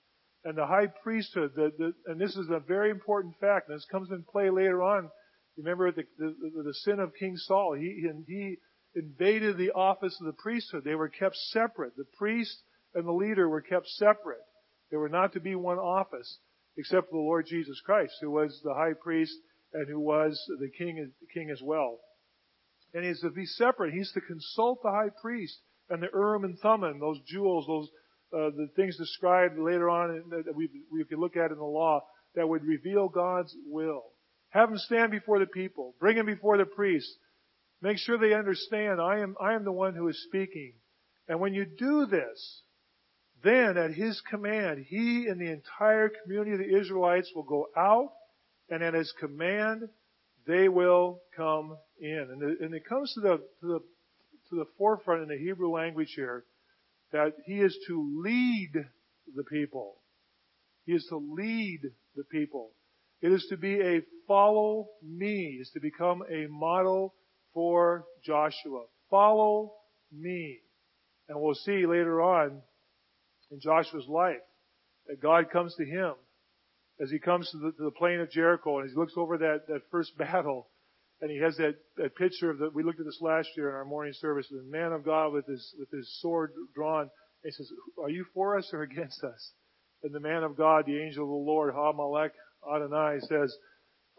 And 0.45 0.59
the 0.59 0.67
high 0.67 0.89
priesthood, 0.89 1.53
the, 1.55 1.71
the, 1.79 1.93
and 2.07 2.21
this 2.21 2.35
is 2.37 2.49
a 2.51 2.59
very 2.59 2.91
important 2.91 3.35
fact, 3.41 3.69
and 3.69 3.77
this 3.77 3.87
comes 3.91 4.11
in 4.11 4.25
play 4.25 4.51
later 4.51 4.83
on. 4.83 5.09
Remember 5.57 5.93
the, 5.93 6.03
the, 6.19 6.35
the 6.65 6.75
sin 6.75 6.99
of 6.99 7.13
King 7.19 7.37
Saul. 7.37 7.75
He, 7.79 8.09
he 8.27 8.57
invaded 8.95 9.57
the 9.57 9.73
office 9.73 10.17
of 10.21 10.27
the 10.27 10.43
priesthood. 10.43 10.85
They 10.85 10.95
were 10.95 11.09
kept 11.09 11.37
separate. 11.37 11.97
The 11.97 12.07
priest 12.17 12.63
and 12.95 13.07
the 13.07 13.13
leader 13.13 13.49
were 13.49 13.63
kept 13.63 13.89
separate. 13.89 14.43
They 14.91 14.97
were 14.97 15.09
not 15.09 15.33
to 15.33 15.41
be 15.41 15.55
one 15.55 15.79
office, 15.79 16.39
except 16.77 17.09
for 17.09 17.17
the 17.17 17.23
Lord 17.23 17.47
Jesus 17.47 17.81
Christ, 17.85 18.13
who 18.21 18.31
was 18.31 18.61
the 18.63 18.75
high 18.75 18.93
priest 18.93 19.35
and 19.73 19.89
who 19.89 20.01
was 20.01 20.39
the 20.61 20.69
king, 20.69 21.11
king 21.33 21.51
as 21.51 21.63
well. 21.63 21.99
And 22.93 23.05
he's 23.05 23.21
to 23.21 23.31
be 23.31 23.47
separate. 23.47 23.95
He's 23.95 24.13
to 24.13 24.21
consult 24.21 24.83
the 24.83 24.91
high 24.91 25.11
priest 25.23 25.59
and 25.89 26.03
the 26.03 26.09
Urim 26.13 26.45
and 26.45 26.59
Thummim, 26.59 27.01
those 27.01 27.21
jewels, 27.27 27.67
those 27.67 27.89
uh, 28.35 28.49
the 28.57 28.69
things 28.77 28.97
described 28.97 29.59
later 29.59 29.91
on 29.91 30.23
that 30.31 30.57
we 30.57 30.69
we 30.91 31.05
can 31.05 31.21
look 31.21 31.37
at 31.37 31.51
in 31.51 31.59
the 31.59 31.65
law 31.65 32.01
that 32.35 32.49
would 32.49 32.65
reveal 32.65 33.09
God's 33.09 33.55
will. 33.67 34.05
Have 34.51 34.71
him 34.71 34.79
stand 34.79 35.11
before 35.11 35.39
the 35.39 35.47
people. 35.47 35.95
Bring 36.01 36.17
him 36.17 36.27
before 36.27 36.57
the 36.57 36.65
priests. 36.65 37.15
Make 37.83 37.99
sure 37.99 38.17
they 38.17 38.33
understand 38.33 39.01
I 39.01 39.19
am, 39.19 39.35
I 39.41 39.55
am 39.55 39.65
the 39.65 39.73
one 39.73 39.95
who 39.95 40.07
is 40.09 40.25
speaking. 40.29 40.75
And 41.29 41.41
when 41.41 41.53
you 41.53 41.67
do 41.67 42.07
this, 42.07 42.63
then 43.43 43.77
at 43.77 43.93
his 43.93 44.23
command, 44.31 44.87
he 44.89 45.27
and 45.27 45.41
the 45.41 45.51
entire 45.51 46.09
community 46.09 46.53
of 46.53 46.59
the 46.59 46.81
Israelites 46.81 47.31
will 47.35 47.43
go 47.43 47.67
out 47.77 48.13
and 48.71 48.85
at 48.85 48.95
his 48.95 49.13
command, 49.19 49.83
they 50.47 50.69
will 50.69 51.21
come 51.37 51.77
in. 52.01 52.29
And, 52.31 52.41
the, 52.41 52.65
and 52.65 52.73
it 52.73 52.87
comes 52.89 53.13
to 53.15 53.21
the, 53.21 53.37
to 53.39 53.67
the, 53.67 53.81
to 54.51 54.57
the 54.57 54.67
forefront 54.79 55.23
in 55.23 55.29
the 55.29 55.39
Hebrew 55.39 55.73
language 55.73 56.13
here 56.15 56.45
that 57.11 57.35
he 57.47 57.61
is 57.61 57.77
to 57.89 58.23
lead 58.25 58.73
the 59.35 59.45
people. 59.45 59.97
He 60.87 60.93
is 60.93 61.07
to 61.11 61.17
lead 61.17 61.81
the 62.15 62.25
people. 62.25 62.71
It 63.21 63.33
is 63.33 63.47
to 63.51 63.57
be 63.57 63.81
a 63.81 64.03
follow 64.27 64.87
me, 65.03 65.59
is 65.61 65.71
to 65.75 65.81
become 65.81 66.23
a 66.31 66.47
model 66.49 67.15
for 67.55 68.05
Joshua. 68.25 68.85
Follow 69.11 69.73
me. 70.13 70.59
And 71.29 71.41
we'll 71.41 71.55
see 71.55 71.87
later 71.87 72.21
on 72.21 72.61
in 73.51 73.61
Joshua's 73.61 74.07
life 74.09 74.43
that 75.07 75.21
God 75.21 75.51
comes 75.51 75.75
to 75.77 75.85
him 75.85 76.15
as 77.01 77.11
he 77.11 77.19
comes 77.19 77.51
to 77.51 77.59
the, 77.59 77.73
to 77.73 77.85
the 77.85 77.91
plain 77.91 78.21
of 78.21 78.31
Jericho 78.31 78.79
and 78.79 78.89
he 78.89 78.97
looks 78.97 79.15
over 79.17 79.39
that, 79.39 79.67
that 79.69 79.83
first 79.91 80.17
battle 80.19 80.69
and 81.21 81.31
he 81.31 81.39
has 81.39 81.57
that, 81.57 81.77
that 81.97 82.17
picture 82.17 82.51
of 82.51 82.59
that 82.59 82.75
we 82.75 82.83
looked 82.83 82.99
at 82.99 83.07
this 83.07 83.21
last 83.21 83.49
year 83.57 83.69
in 83.69 83.77
our 83.77 83.85
morning 83.85 84.13
service, 84.13 84.49
the 84.51 84.63
man 84.69 84.93
of 84.93 85.05
God 85.05 85.33
with 85.33 85.47
his, 85.47 85.73
with 85.79 85.89
his 85.91 86.13
sword 86.21 86.53
drawn. 86.75 87.03
And 87.03 87.11
he 87.45 87.51
says, 87.53 87.71
are 88.03 88.11
you 88.11 88.27
for 88.35 88.59
us 88.59 88.69
or 88.73 88.83
against 88.91 89.23
us? 89.23 89.53
And 90.03 90.13
the 90.13 90.21
man 90.21 90.43
of 90.43 90.57
God, 90.57 90.85
the 90.85 91.01
angel 91.01 91.23
of 91.23 91.31
the 91.31 91.35
Lord, 91.35 91.73
Ha-Malek 91.73 92.33
Adonai 92.69 93.21
says, 93.21 93.57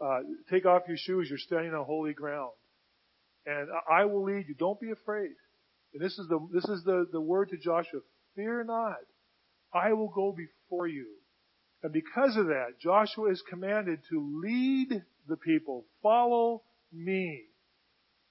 uh, 0.00 0.20
take 0.50 0.64
off 0.64 0.82
your 0.88 0.96
shoes. 0.96 1.28
You're 1.28 1.38
standing 1.38 1.74
on 1.74 1.84
holy 1.84 2.14
ground. 2.14 2.52
And 3.46 3.68
I 3.90 4.04
will 4.04 4.24
lead 4.24 4.46
you. 4.48 4.54
Don't 4.54 4.80
be 4.80 4.90
afraid. 4.90 5.32
And 5.92 6.02
this 6.02 6.18
is 6.18 6.26
the, 6.28 6.38
this 6.52 6.64
is 6.64 6.82
the, 6.84 7.06
the 7.12 7.20
word 7.20 7.50
to 7.50 7.56
Joshua. 7.56 8.00
Fear 8.34 8.64
not. 8.64 8.96
I 9.72 9.92
will 9.92 10.08
go 10.08 10.32
before 10.32 10.86
you. 10.86 11.06
And 11.82 11.92
because 11.92 12.36
of 12.36 12.46
that, 12.46 12.80
Joshua 12.80 13.30
is 13.30 13.42
commanded 13.48 14.00
to 14.10 14.40
lead 14.42 15.02
the 15.28 15.36
people. 15.36 15.84
Follow 16.02 16.62
me. 16.92 17.42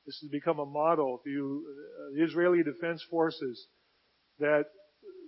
This 0.05 0.17
has 0.21 0.29
become 0.31 0.59
a 0.59 0.65
model 0.65 1.21
to 1.23 1.63
uh, 1.65 2.15
the 2.15 2.23
Israeli 2.23 2.63
Defense 2.63 3.05
Forces 3.09 3.67
that 4.39 4.65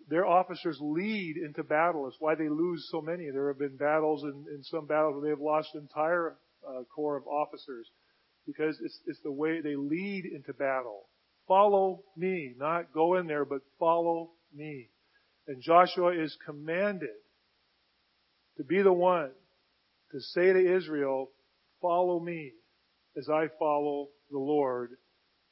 their 0.10 0.26
officers 0.26 0.78
lead 0.82 1.36
into 1.38 1.64
battle. 1.64 2.08
It's 2.08 2.18
why 2.20 2.36
they 2.36 2.50
lose 2.50 2.88
so 2.92 3.02
many. 3.02 3.30
There 3.32 3.48
have 3.48 3.60
been 3.60 3.78
battles 3.78 4.24
in, 4.24 4.46
in 4.54 4.64
some 4.64 4.86
battles 4.86 5.16
where 5.16 5.24
they 5.24 5.30
have 5.30 5.40
lost 5.40 5.70
entire 5.76 6.36
uh, 6.68 6.84
corps 6.94 7.18
of 7.18 7.28
officers 7.28 7.90
because 8.46 8.80
it's, 8.84 9.00
it's 9.08 9.20
the 9.24 9.32
way 9.32 9.62
they 9.62 9.76
lead 9.76 10.26
into 10.26 10.54
battle. 10.54 11.08
Follow 11.48 12.04
me, 12.18 12.54
not 12.58 12.94
go 12.94 13.16
in 13.16 13.28
there, 13.28 13.46
but 13.46 13.62
follow 13.80 14.32
me. 14.54 14.90
And 15.48 15.62
Joshua 15.62 16.12
is 16.12 16.36
commanded 16.46 17.10
to 18.58 18.64
be 18.64 18.82
the 18.82 18.94
one 18.94 19.32
to 20.12 20.20
say 20.20 20.54
to 20.54 20.76
Israel, 20.78 21.30
follow 21.82 22.20
me 22.20 22.54
as 23.18 23.30
I 23.30 23.48
follow 23.60 24.08
the 24.32 24.40
Lord 24.40 24.92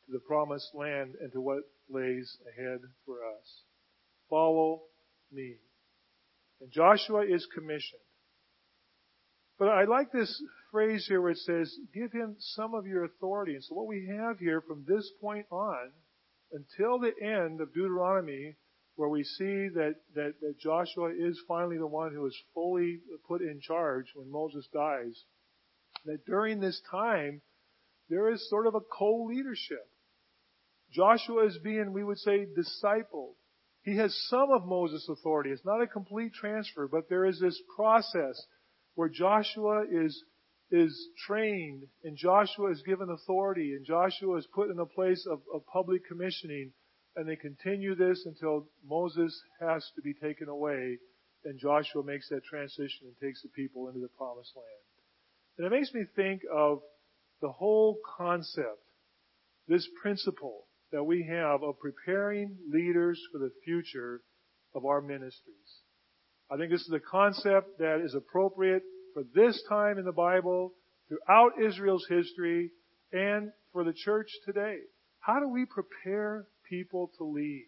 to 0.06 0.12
the 0.12 0.20
promised 0.20 0.70
land 0.74 1.14
and 1.22 1.32
to 1.34 1.42
what 1.42 1.60
lays 1.90 2.38
ahead 2.52 2.80
for 3.06 3.18
us. 3.18 3.62
Follow 4.30 4.82
me. 5.32 5.56
And 6.62 6.72
Joshua 6.72 7.26
is 7.26 7.48
commissioned. 7.54 8.02
But 9.60 9.68
I 9.68 9.84
like 9.84 10.12
this 10.12 10.42
phrase 10.74 11.06
here 11.08 11.22
where 11.22 11.32
it 11.32 11.38
says, 11.38 11.74
give 11.94 12.12
him 12.12 12.36
some 12.40 12.74
of 12.74 12.88
your 12.88 13.06
authority. 13.06 13.54
And 13.54 13.64
so 13.64 13.76
what 13.76 13.88
we 13.88 14.08
have 14.08 14.40
here 14.40 14.60
from 14.60 14.84
this 14.86 15.10
point 15.22 15.46
on 15.52 15.92
until 16.52 17.00
the 17.00 17.14
end 17.24 17.62
of 17.62 17.74
Deuteronomy 17.74 18.56
where 18.96 19.10
we 19.10 19.24
see 19.24 19.70
that, 19.70 19.96
that, 20.16 20.34
that 20.42 20.60
Joshua 20.60 21.12
is 21.18 21.40
finally 21.48 21.78
the 21.78 21.88
one 21.88 22.14
who 22.14 22.26
is 22.26 22.38
fully 22.54 23.00
put 23.28 23.42
in 23.42 23.60
charge 23.62 24.06
when 24.16 24.32
Moses 24.32 24.68
dies, 24.74 25.24
that 26.06 26.26
during 26.26 26.60
this 26.60 26.82
time, 26.92 27.42
there 28.10 28.32
is 28.32 28.50
sort 28.50 28.68
of 28.68 28.76
a 28.76 28.82
co-leadership. 28.82 29.88
Joshua 30.92 31.48
is 31.48 31.58
being, 31.64 31.94
we 31.94 32.04
would 32.04 32.20
say, 32.20 32.46
discipled. 32.46 33.34
He 33.84 33.98
has 33.98 34.16
some 34.30 34.52
of 34.52 34.66
Moses' 34.66 35.10
authority. 35.10 35.50
It's 35.50 35.66
not 35.66 35.82
a 35.82 35.88
complete 35.88 36.34
transfer, 36.34 36.88
but 36.88 37.10
there 37.10 37.26
is 37.26 37.40
this 37.40 37.60
process 37.76 38.40
where 38.96 39.10
Joshua 39.10 39.86
is, 39.92 40.24
is 40.74 41.10
trained 41.28 41.84
and 42.04 42.18
Joshua 42.18 42.72
is 42.72 42.82
given 42.82 43.12
authority 43.12 43.74
and 43.74 43.86
Joshua 43.86 44.38
is 44.38 44.48
put 44.56 44.72
in 44.72 44.80
a 44.80 44.88
place 44.88 45.24
of, 45.30 45.40
of 45.54 45.62
public 45.68 46.02
commissioning 46.08 46.72
and 47.16 47.30
they 47.30 47.36
continue 47.36 47.94
this 47.94 48.26
until 48.26 48.68
Moses 48.84 49.40
has 49.60 49.88
to 49.96 50.02
be 50.02 50.16
taken 50.16 50.50
away 50.50 50.98
and 51.46 51.60
Joshua 51.60 52.04
makes 52.04 52.28
that 52.30 52.44
transition 52.44 53.06
and 53.06 53.14
takes 53.22 53.44
the 53.44 53.50
people 53.50 53.88
into 53.88 54.00
the 54.00 54.08
promised 54.18 54.54
land. 54.56 54.66
And 55.60 55.68
it 55.68 55.70
makes 55.70 55.94
me 55.94 56.06
think 56.16 56.42
of 56.52 56.80
the 57.40 57.52
whole 57.52 58.00
concept, 58.18 58.82
this 59.68 59.88
principle 60.02 60.66
that 60.92 61.04
we 61.04 61.28
have 61.30 61.62
of 61.62 61.80
preparing 61.80 62.58
leaders 62.72 63.22
for 63.32 63.38
the 63.38 63.52
future 63.64 64.22
of 64.74 64.86
our 64.86 65.02
ministries. 65.02 65.82
I 66.50 66.58
think 66.58 66.72
this 66.72 66.82
is 66.82 66.94
a 66.94 67.00
concept 67.00 67.78
that 67.78 68.02
is 68.04 68.16
appropriate 68.16 68.82
for 69.14 69.24
this 69.36 69.62
time 69.70 69.98
in 69.98 70.06
the 70.06 70.12
Bible, 70.12 70.74
throughout 71.08 71.54
Israel's 71.64 72.06
history, 72.10 72.72
and 73.12 73.52
for 73.72 73.84
the 73.84 73.94
church 73.94 74.28
today. 74.46 74.78
How 75.20 75.40
do 75.40 75.48
we 75.48 75.66
prepare 75.66 76.48
people 76.70 77.12
to 77.18 77.24
lead? 77.24 77.68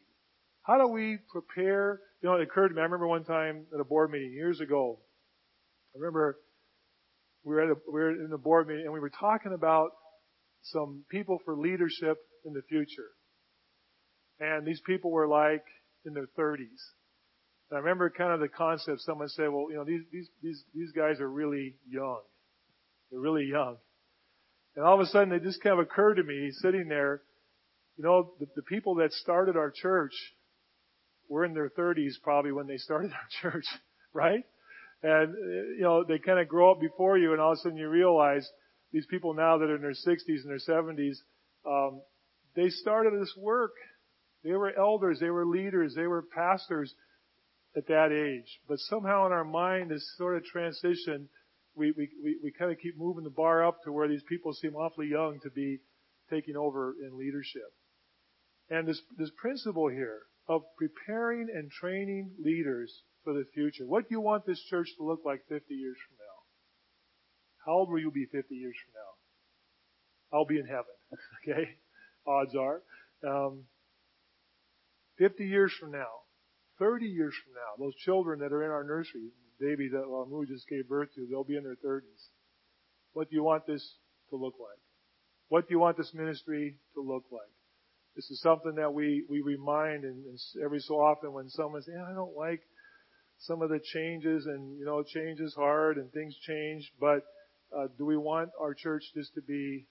How 0.63 0.77
do 0.77 0.87
we 0.87 1.19
prepare? 1.31 2.01
You 2.21 2.29
know, 2.29 2.35
it 2.35 2.41
occurred 2.41 2.69
to 2.69 2.75
me. 2.75 2.81
I 2.81 2.85
remember 2.85 3.07
one 3.07 3.23
time 3.23 3.65
at 3.73 3.79
a 3.79 3.83
board 3.83 4.11
meeting 4.11 4.33
years 4.33 4.59
ago. 4.59 4.99
I 5.95 5.99
remember 5.99 6.37
we 7.43 7.53
were 7.53 7.61
at 7.61 7.69
a, 7.69 7.75
we 7.87 7.99
were 7.99 8.11
in 8.11 8.29
the 8.29 8.37
board 8.37 8.67
meeting 8.67 8.85
and 8.85 8.93
we 8.93 8.99
were 8.99 9.11
talking 9.11 9.53
about 9.53 9.91
some 10.63 11.03
people 11.09 11.37
for 11.45 11.55
leadership 11.55 12.17
in 12.43 12.53
the 12.53 12.63
future. 12.67 13.11
And 14.39 14.65
these 14.65 14.81
people 14.85 15.11
were 15.11 15.27
like 15.27 15.63
in 16.05 16.13
their 16.13 16.27
30s. 16.37 16.81
I 17.75 17.79
remember 17.79 18.09
kind 18.09 18.31
of 18.33 18.39
the 18.39 18.47
concept. 18.47 19.01
Someone 19.01 19.29
said, 19.29 19.49
"Well, 19.49 19.67
you 19.69 19.75
know, 19.75 19.83
these 19.83 20.01
these 20.11 20.29
these 20.41 20.63
these 20.73 20.91
guys 20.91 21.19
are 21.19 21.29
really 21.29 21.75
young. 21.87 22.21
They're 23.11 23.19
really 23.19 23.45
young." 23.45 23.77
And 24.75 24.83
all 24.83 24.95
of 24.95 24.99
a 24.99 25.05
sudden, 25.05 25.33
it 25.33 25.43
just 25.43 25.61
kind 25.61 25.79
of 25.79 25.85
occurred 25.85 26.15
to 26.15 26.23
me, 26.23 26.51
sitting 26.51 26.89
there, 26.89 27.21
you 27.97 28.03
know, 28.03 28.33
the, 28.39 28.47
the 28.55 28.61
people 28.61 28.95
that 28.95 29.11
started 29.13 29.55
our 29.55 29.71
church 29.71 30.11
were 31.29 31.45
in 31.45 31.53
their 31.53 31.69
30s 31.69 32.13
probably 32.21 32.51
when 32.51 32.67
they 32.67 32.77
started 32.77 33.11
our 33.11 33.27
church, 33.51 33.65
right? 34.13 34.43
And, 35.01 35.33
you 35.77 35.81
know, 35.81 36.03
they 36.03 36.19
kind 36.19 36.39
of 36.39 36.47
grow 36.47 36.71
up 36.71 36.81
before 36.81 37.17
you 37.17 37.31
and 37.31 37.41
all 37.41 37.53
of 37.53 37.59
a 37.59 37.61
sudden 37.61 37.77
you 37.77 37.89
realize 37.89 38.47
these 38.91 39.05
people 39.05 39.33
now 39.33 39.57
that 39.57 39.69
are 39.69 39.75
in 39.75 39.81
their 39.81 39.91
60s 39.91 40.43
and 40.43 40.49
their 40.49 40.57
70s, 40.57 41.15
um, 41.65 42.01
they 42.55 42.69
started 42.69 43.13
this 43.19 43.33
work. 43.37 43.73
They 44.43 44.51
were 44.51 44.77
elders, 44.77 45.19
they 45.19 45.29
were 45.29 45.45
leaders, 45.45 45.93
they 45.95 46.07
were 46.07 46.21
pastors 46.21 46.93
at 47.75 47.87
that 47.87 48.11
age. 48.11 48.59
But 48.67 48.79
somehow 48.79 49.25
in 49.25 49.31
our 49.31 49.43
mind, 49.43 49.91
this 49.91 50.15
sort 50.17 50.37
of 50.37 50.43
transition, 50.45 51.29
we, 51.75 51.91
we, 51.91 52.09
we, 52.23 52.37
we 52.43 52.51
kind 52.51 52.71
of 52.71 52.77
keep 52.79 52.97
moving 52.97 53.23
the 53.23 53.29
bar 53.29 53.65
up 53.65 53.83
to 53.83 53.91
where 53.91 54.07
these 54.07 54.23
people 54.27 54.53
seem 54.53 54.75
awfully 54.75 55.07
young 55.07 55.39
to 55.43 55.49
be 55.49 55.79
taking 56.29 56.55
over 56.55 56.95
in 57.01 57.17
leadership. 57.17 57.73
And 58.69 58.87
this, 58.87 59.01
this 59.17 59.31
principle 59.37 59.89
here 59.89 60.21
of 60.47 60.61
preparing 60.77 61.47
and 61.53 61.69
training 61.69 62.31
leaders 62.43 63.03
for 63.23 63.33
the 63.33 63.45
future. 63.53 63.85
What 63.85 64.07
do 64.07 64.15
you 64.15 64.21
want 64.21 64.45
this 64.45 64.61
church 64.69 64.87
to 64.97 65.03
look 65.03 65.21
like 65.25 65.41
50 65.49 65.73
years 65.73 65.97
from 66.07 66.17
now? 66.17 66.35
How 67.65 67.73
old 67.73 67.89
will 67.89 67.99
you 67.99 68.11
be 68.11 68.25
50 68.25 68.55
years 68.55 68.75
from 68.85 68.93
now? 68.93 70.37
I'll 70.37 70.45
be 70.45 70.59
in 70.59 70.67
heaven. 70.67 70.85
Okay? 71.47 71.77
Odds 72.27 72.55
are. 72.55 72.81
Um, 73.23 73.65
50 75.19 75.45
years 75.45 75.73
from 75.79 75.91
now, 75.91 76.24
30 76.79 77.05
years 77.05 77.33
from 77.43 77.53
now, 77.53 77.85
those 77.85 77.95
children 77.95 78.39
that 78.39 78.51
are 78.51 78.63
in 78.63 78.71
our 78.71 78.83
nursery, 78.83 79.29
the 79.59 79.65
baby 79.65 79.89
that 79.89 80.09
Lamu 80.09 80.45
just 80.45 80.67
gave 80.67 80.87
birth 80.87 81.09
to, 81.15 81.27
they'll 81.29 81.43
be 81.43 81.57
in 81.57 81.63
their 81.63 81.75
30s. 81.75 82.29
What 83.13 83.29
do 83.29 83.35
you 83.35 83.43
want 83.43 83.65
this 83.65 83.85
to 84.29 84.35
look 84.35 84.55
like? 84.59 84.79
What 85.49 85.67
do 85.67 85.73
you 85.73 85.79
want 85.79 85.97
this 85.97 86.13
ministry 86.13 86.77
to 86.95 87.01
look 87.01 87.23
like? 87.31 87.51
This 88.15 88.29
is 88.29 88.41
something 88.41 88.75
that 88.75 88.93
we, 88.93 89.25
we 89.29 89.41
remind 89.41 90.03
and, 90.03 90.25
and 90.25 90.39
every 90.63 90.79
so 90.79 90.95
often 90.95 91.33
when 91.33 91.49
someone 91.49 91.81
says, 91.81 91.93
yeah, 91.95 92.05
I 92.09 92.13
don't 92.13 92.35
like 92.35 92.61
some 93.39 93.61
of 93.61 93.69
the 93.69 93.79
changes 93.93 94.45
and, 94.45 94.77
you 94.77 94.85
know, 94.85 95.03
change 95.03 95.39
is 95.39 95.53
hard 95.53 95.97
and 95.97 96.11
things 96.11 96.35
change, 96.47 96.91
but, 96.99 97.23
uh, 97.75 97.87
do 97.97 98.05
we 98.05 98.15
want 98.15 98.49
our 98.59 98.73
church 98.73 99.03
just 99.13 99.33
to 99.35 99.41
be, 99.41 99.85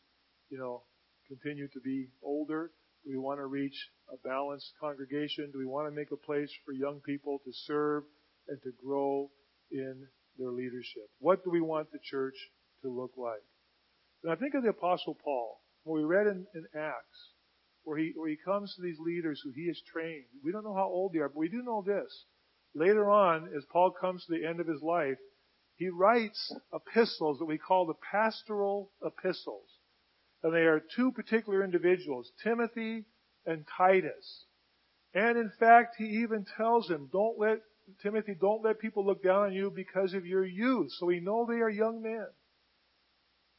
you 0.48 0.58
know, 0.58 0.82
continue 1.28 1.68
to 1.68 1.80
be 1.80 2.08
older? 2.22 2.70
Do 3.04 3.10
we 3.10 3.18
want 3.18 3.38
to 3.38 3.46
reach 3.46 3.76
a 4.12 4.16
balanced 4.26 4.72
congregation? 4.80 5.50
Do 5.52 5.58
we 5.58 5.66
want 5.66 5.88
to 5.88 5.94
make 5.94 6.10
a 6.10 6.16
place 6.16 6.50
for 6.64 6.72
young 6.72 7.00
people 7.00 7.38
to 7.44 7.52
serve 7.66 8.04
and 8.48 8.58
to 8.62 8.72
grow 8.82 9.30
in 9.70 10.06
their 10.38 10.50
leadership? 10.50 11.08
What 11.18 11.44
do 11.44 11.50
we 11.50 11.60
want 11.60 11.92
the 11.92 11.98
church 12.02 12.34
to 12.82 12.88
look 12.88 13.12
like? 13.16 13.44
And 14.22 14.32
I 14.32 14.36
think 14.36 14.54
of 14.54 14.62
the 14.62 14.70
apostle 14.70 15.18
Paul, 15.22 15.60
what 15.82 15.98
we 15.98 16.04
read 16.04 16.26
in, 16.26 16.46
in 16.54 16.64
Acts, 16.74 17.32
where 17.82 17.98
he, 17.98 18.12
where 18.16 18.30
he 18.30 18.38
comes 18.42 18.74
to 18.74 18.82
these 18.82 18.98
leaders 18.98 19.40
who 19.44 19.50
he 19.50 19.66
has 19.66 19.80
trained. 19.92 20.24
We 20.42 20.50
don't 20.50 20.64
know 20.64 20.74
how 20.74 20.88
old 20.88 21.12
they 21.12 21.18
are, 21.18 21.28
but 21.28 21.36
we 21.36 21.50
do 21.50 21.62
know 21.62 21.84
this. 21.86 22.24
Later 22.74 23.10
on, 23.10 23.50
as 23.54 23.64
Paul 23.70 23.90
comes 23.90 24.24
to 24.24 24.32
the 24.32 24.46
end 24.46 24.60
of 24.60 24.66
his 24.66 24.82
life, 24.82 25.18
he 25.76 25.90
writes 25.90 26.54
epistles 26.72 27.38
that 27.38 27.44
we 27.44 27.58
call 27.58 27.86
the 27.86 28.00
pastoral 28.10 28.90
epistles. 29.04 29.68
And 30.44 30.54
they 30.54 30.66
are 30.66 30.82
two 30.94 31.10
particular 31.10 31.64
individuals, 31.64 32.30
Timothy 32.44 33.06
and 33.46 33.64
Titus. 33.78 34.44
And 35.14 35.38
in 35.38 35.50
fact, 35.58 35.94
he 35.96 36.04
even 36.22 36.44
tells 36.58 36.88
him, 36.88 37.08
don't 37.10 37.38
let, 37.38 37.60
Timothy, 38.02 38.36
don't 38.38 38.62
let 38.62 38.78
people 38.78 39.06
look 39.06 39.24
down 39.24 39.46
on 39.46 39.52
you 39.54 39.72
because 39.74 40.12
of 40.12 40.26
your 40.26 40.44
youth. 40.44 40.90
So 40.98 41.06
we 41.06 41.20
know 41.20 41.46
they 41.46 41.60
are 41.60 41.70
young 41.70 42.02
men. 42.02 42.26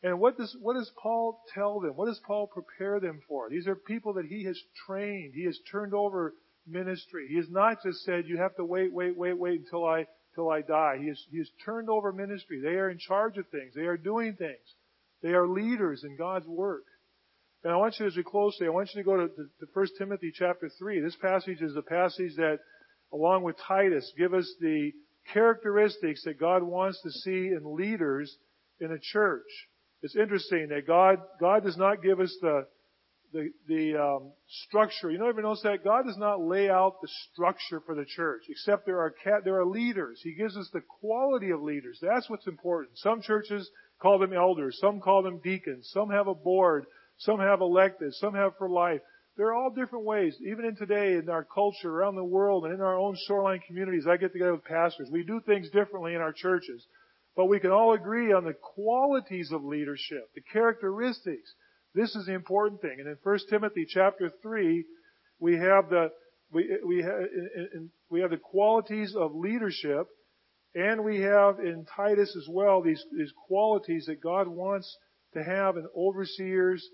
And 0.03 0.19
what 0.19 0.37
does, 0.37 0.55
what 0.61 0.75
does 0.75 0.91
Paul 1.01 1.41
tell 1.55 1.79
them? 1.79 1.93
What 1.95 2.05
does 2.05 2.21
Paul 2.27 2.45
prepare 2.45 2.99
them 2.99 3.19
for? 3.27 3.49
These 3.49 3.67
are 3.67 3.75
people 3.75 4.13
that 4.13 4.25
he 4.25 4.43
has 4.43 4.59
trained. 4.85 5.33
He 5.33 5.45
has 5.45 5.57
turned 5.71 5.95
over 5.95 6.35
ministry. 6.67 7.25
He 7.29 7.37
has 7.37 7.49
not 7.49 7.77
just 7.83 8.03
said, 8.03 8.25
you 8.27 8.37
have 8.37 8.55
to 8.57 8.65
wait, 8.65 8.93
wait, 8.93 9.17
wait, 9.17 9.37
wait 9.37 9.61
until 9.61 9.87
I, 9.87 10.05
till 10.35 10.51
I 10.51 10.61
die. 10.61 10.97
He 11.01 11.07
has, 11.07 11.19
he 11.31 11.39
has 11.39 11.49
turned 11.65 11.89
over 11.89 12.11
ministry. 12.11 12.61
They 12.61 12.75
are 12.75 12.91
in 12.91 12.99
charge 12.99 13.39
of 13.39 13.47
things. 13.47 13.73
They 13.75 13.87
are 13.87 13.97
doing 13.97 14.35
things. 14.35 14.75
They 15.21 15.29
are 15.29 15.47
leaders 15.47 16.03
in 16.03 16.17
God's 16.17 16.47
work. 16.47 16.83
And 17.63 17.73
I 17.73 17.77
want 17.77 17.95
you, 17.99 18.05
as 18.05 18.15
we 18.15 18.23
close 18.23 18.55
today, 18.57 18.67
I 18.67 18.71
want 18.71 18.89
you 18.93 19.01
to 19.01 19.05
go 19.05 19.17
to, 19.17 19.27
to 19.27 19.65
1 19.73 19.87
Timothy 19.97 20.31
chapter 20.33 20.69
3. 20.77 20.99
This 20.99 21.15
passage 21.15 21.61
is 21.61 21.73
the 21.73 21.81
passage 21.81 22.35
that, 22.37 22.59
along 23.11 23.41
with 23.43 23.55
Titus, 23.67 24.11
give 24.17 24.35
us 24.35 24.47
the 24.61 24.91
characteristics 25.33 26.23
that 26.25 26.39
God 26.39 26.61
wants 26.61 27.01
to 27.01 27.11
see 27.11 27.47
in 27.47 27.75
leaders 27.75 28.35
in 28.79 28.91
a 28.91 28.99
church. 28.99 29.47
It's 30.03 30.15
interesting 30.15 30.67
that 30.69 30.85
God, 30.85 31.17
God 31.39 31.63
does 31.63 31.77
not 31.77 32.03
give 32.03 32.19
us 32.19 32.35
the, 32.39 32.67
the, 33.33 33.49
the 33.67 33.99
um, 33.99 34.31
structure. 34.67 35.09
You 35.09 35.17
know, 35.17 35.27
ever 35.27 35.41
notice 35.41 35.63
that 35.63 35.83
God 35.83 36.05
does 36.05 36.17
not 36.17 36.41
lay 36.41 36.69
out 36.69 37.01
the 37.01 37.09
structure 37.31 37.81
for 37.85 37.95
the 37.95 38.05
church, 38.05 38.43
except 38.49 38.85
there 38.85 38.99
are 38.99 39.15
there 39.43 39.59
are 39.59 39.65
leaders. 39.65 40.19
He 40.23 40.33
gives 40.35 40.55
us 40.55 40.69
the 40.71 40.81
quality 41.01 41.49
of 41.49 41.63
leaders. 41.63 41.97
That's 42.01 42.29
what's 42.29 42.45
important. 42.45 42.97
Some 42.99 43.21
churches 43.21 43.69
call 44.01 44.19
them 44.19 44.33
elders, 44.33 44.77
some 44.79 44.99
call 44.99 45.23
them 45.23 45.39
deacons, 45.43 45.89
some 45.93 46.09
have 46.09 46.27
a 46.27 46.35
board, 46.35 46.85
some 47.17 47.39
have 47.39 47.61
elected, 47.61 48.13
some 48.15 48.33
have 48.33 48.57
for 48.57 48.69
life. 48.69 49.01
There 49.37 49.47
are 49.47 49.53
all 49.53 49.69
different 49.69 50.05
ways. 50.05 50.35
Even 50.45 50.65
in 50.65 50.75
today, 50.75 51.13
in 51.13 51.29
our 51.29 51.43
culture, 51.43 51.89
around 51.89 52.15
the 52.15 52.23
world, 52.23 52.65
and 52.65 52.73
in 52.73 52.81
our 52.81 52.97
own 52.97 53.17
shoreline 53.27 53.59
communities, 53.67 54.05
I 54.07 54.17
get 54.17 54.31
together 54.31 54.53
with 54.53 54.63
pastors. 54.63 55.09
We 55.11 55.23
do 55.23 55.41
things 55.41 55.69
differently 55.71 56.13
in 56.13 56.21
our 56.21 56.31
churches. 56.31 56.85
But 57.35 57.47
we 57.47 57.59
can 57.59 57.71
all 57.71 57.93
agree 57.93 58.31
on 58.31 58.45
the 58.45 58.53
qualities 58.53 59.51
of 59.51 59.63
leadership, 59.63 60.29
the 60.35 60.41
characteristics. 60.41 61.53
This 61.93 62.15
is 62.15 62.27
the 62.27 62.33
important 62.33 62.81
thing. 62.81 62.95
And 62.99 63.07
in 63.07 63.17
1 63.21 63.39
Timothy 63.49 63.85
chapter 63.87 64.31
3, 64.41 64.85
we 65.39 65.57
have 65.57 65.89
the, 65.89 66.11
we, 66.51 66.77
we, 66.85 67.05
we 68.09 68.21
have 68.21 68.29
the 68.29 68.37
qualities 68.37 69.15
of 69.17 69.35
leadership, 69.35 70.07
and 70.75 71.05
we 71.05 71.21
have 71.21 71.59
in 71.59 71.85
Titus 71.95 72.35
as 72.35 72.47
well 72.49 72.81
these, 72.81 73.03
these 73.17 73.31
qualities 73.47 74.05
that 74.07 74.21
God 74.21 74.47
wants 74.47 74.97
to 75.33 75.43
have 75.43 75.77
in 75.77 75.87
overseers 75.95 76.85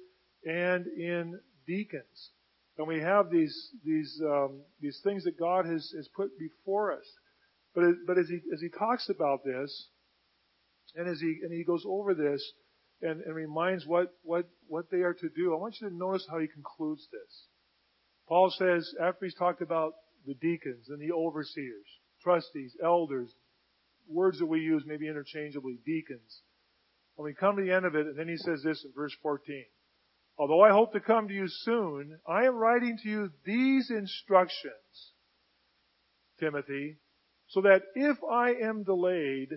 and 0.46 0.86
in 0.86 1.40
deacons. 1.66 2.30
And 2.78 2.88
we 2.88 3.00
have 3.00 3.30
these 3.30 3.70
these 3.84 4.22
um, 4.24 4.62
these 4.80 5.00
things 5.04 5.24
that 5.26 5.38
God 5.38 5.66
has, 5.66 5.92
has 5.96 6.08
put 6.16 6.30
before 6.40 6.94
us. 6.94 7.06
But 7.76 7.84
but 8.08 8.18
as 8.18 8.30
he 8.30 8.40
as 8.54 8.62
he 8.62 8.70
talks 8.70 9.10
about 9.10 9.44
this, 9.44 9.90
and 10.96 11.08
as 11.08 11.20
he 11.20 11.40
and 11.44 11.52
he 11.52 11.64
goes 11.64 11.84
over 11.86 12.14
this 12.14 12.42
and, 13.02 13.22
and 13.22 13.36
reminds 13.36 13.86
what 13.86 14.14
what 14.24 14.48
what 14.68 14.90
they 14.90 15.02
are 15.02 15.14
to 15.14 15.30
do, 15.36 15.54
I 15.54 15.58
want 15.58 15.76
you 15.82 15.90
to 15.90 15.96
notice 15.96 16.26
how 16.30 16.40
he 16.40 16.48
concludes 16.48 17.08
this. 17.12 17.46
Paul 18.28 18.54
says 18.58 18.94
after 19.02 19.26
he's 19.26 19.36
talked 19.36 19.62
about 19.62 19.94
the 20.26 20.36
deacons 20.36 20.88
and 20.90 21.00
the 21.00 21.14
overseers, 21.14 21.88
trustees, 22.24 22.76
elders, 22.84 23.34
words 24.12 24.40
that 24.40 24.46
we 24.46 24.60
use 24.60 24.84
maybe 24.86 25.08
interchangeably, 25.08 25.80
deacons. 25.86 26.42
When 27.16 27.26
we 27.26 27.34
come 27.34 27.58
to 27.58 27.64
the 27.64 27.72
end 27.72 27.86
of 27.86 27.96
it, 27.96 28.08
and 28.08 28.18
then 28.18 28.28
he 28.28 28.38
says 28.38 28.62
this 28.64 28.84
in 28.84 28.92
verse 28.96 29.16
14. 29.22 29.66
Although 30.38 30.62
I 30.62 30.72
hope 30.72 30.94
to 30.94 31.00
come 31.00 31.28
to 31.28 31.34
you 31.34 31.48
soon, 31.48 32.20
I 32.28 32.46
am 32.46 32.56
writing 32.56 32.98
to 33.04 33.10
you 33.10 33.30
these 33.46 33.92
instructions, 33.92 35.14
Timothy, 36.40 36.98
so 37.48 37.62
that 37.62 37.84
if 37.96 38.18
I 38.24 38.54
am 38.54 38.84
delayed, 38.84 39.50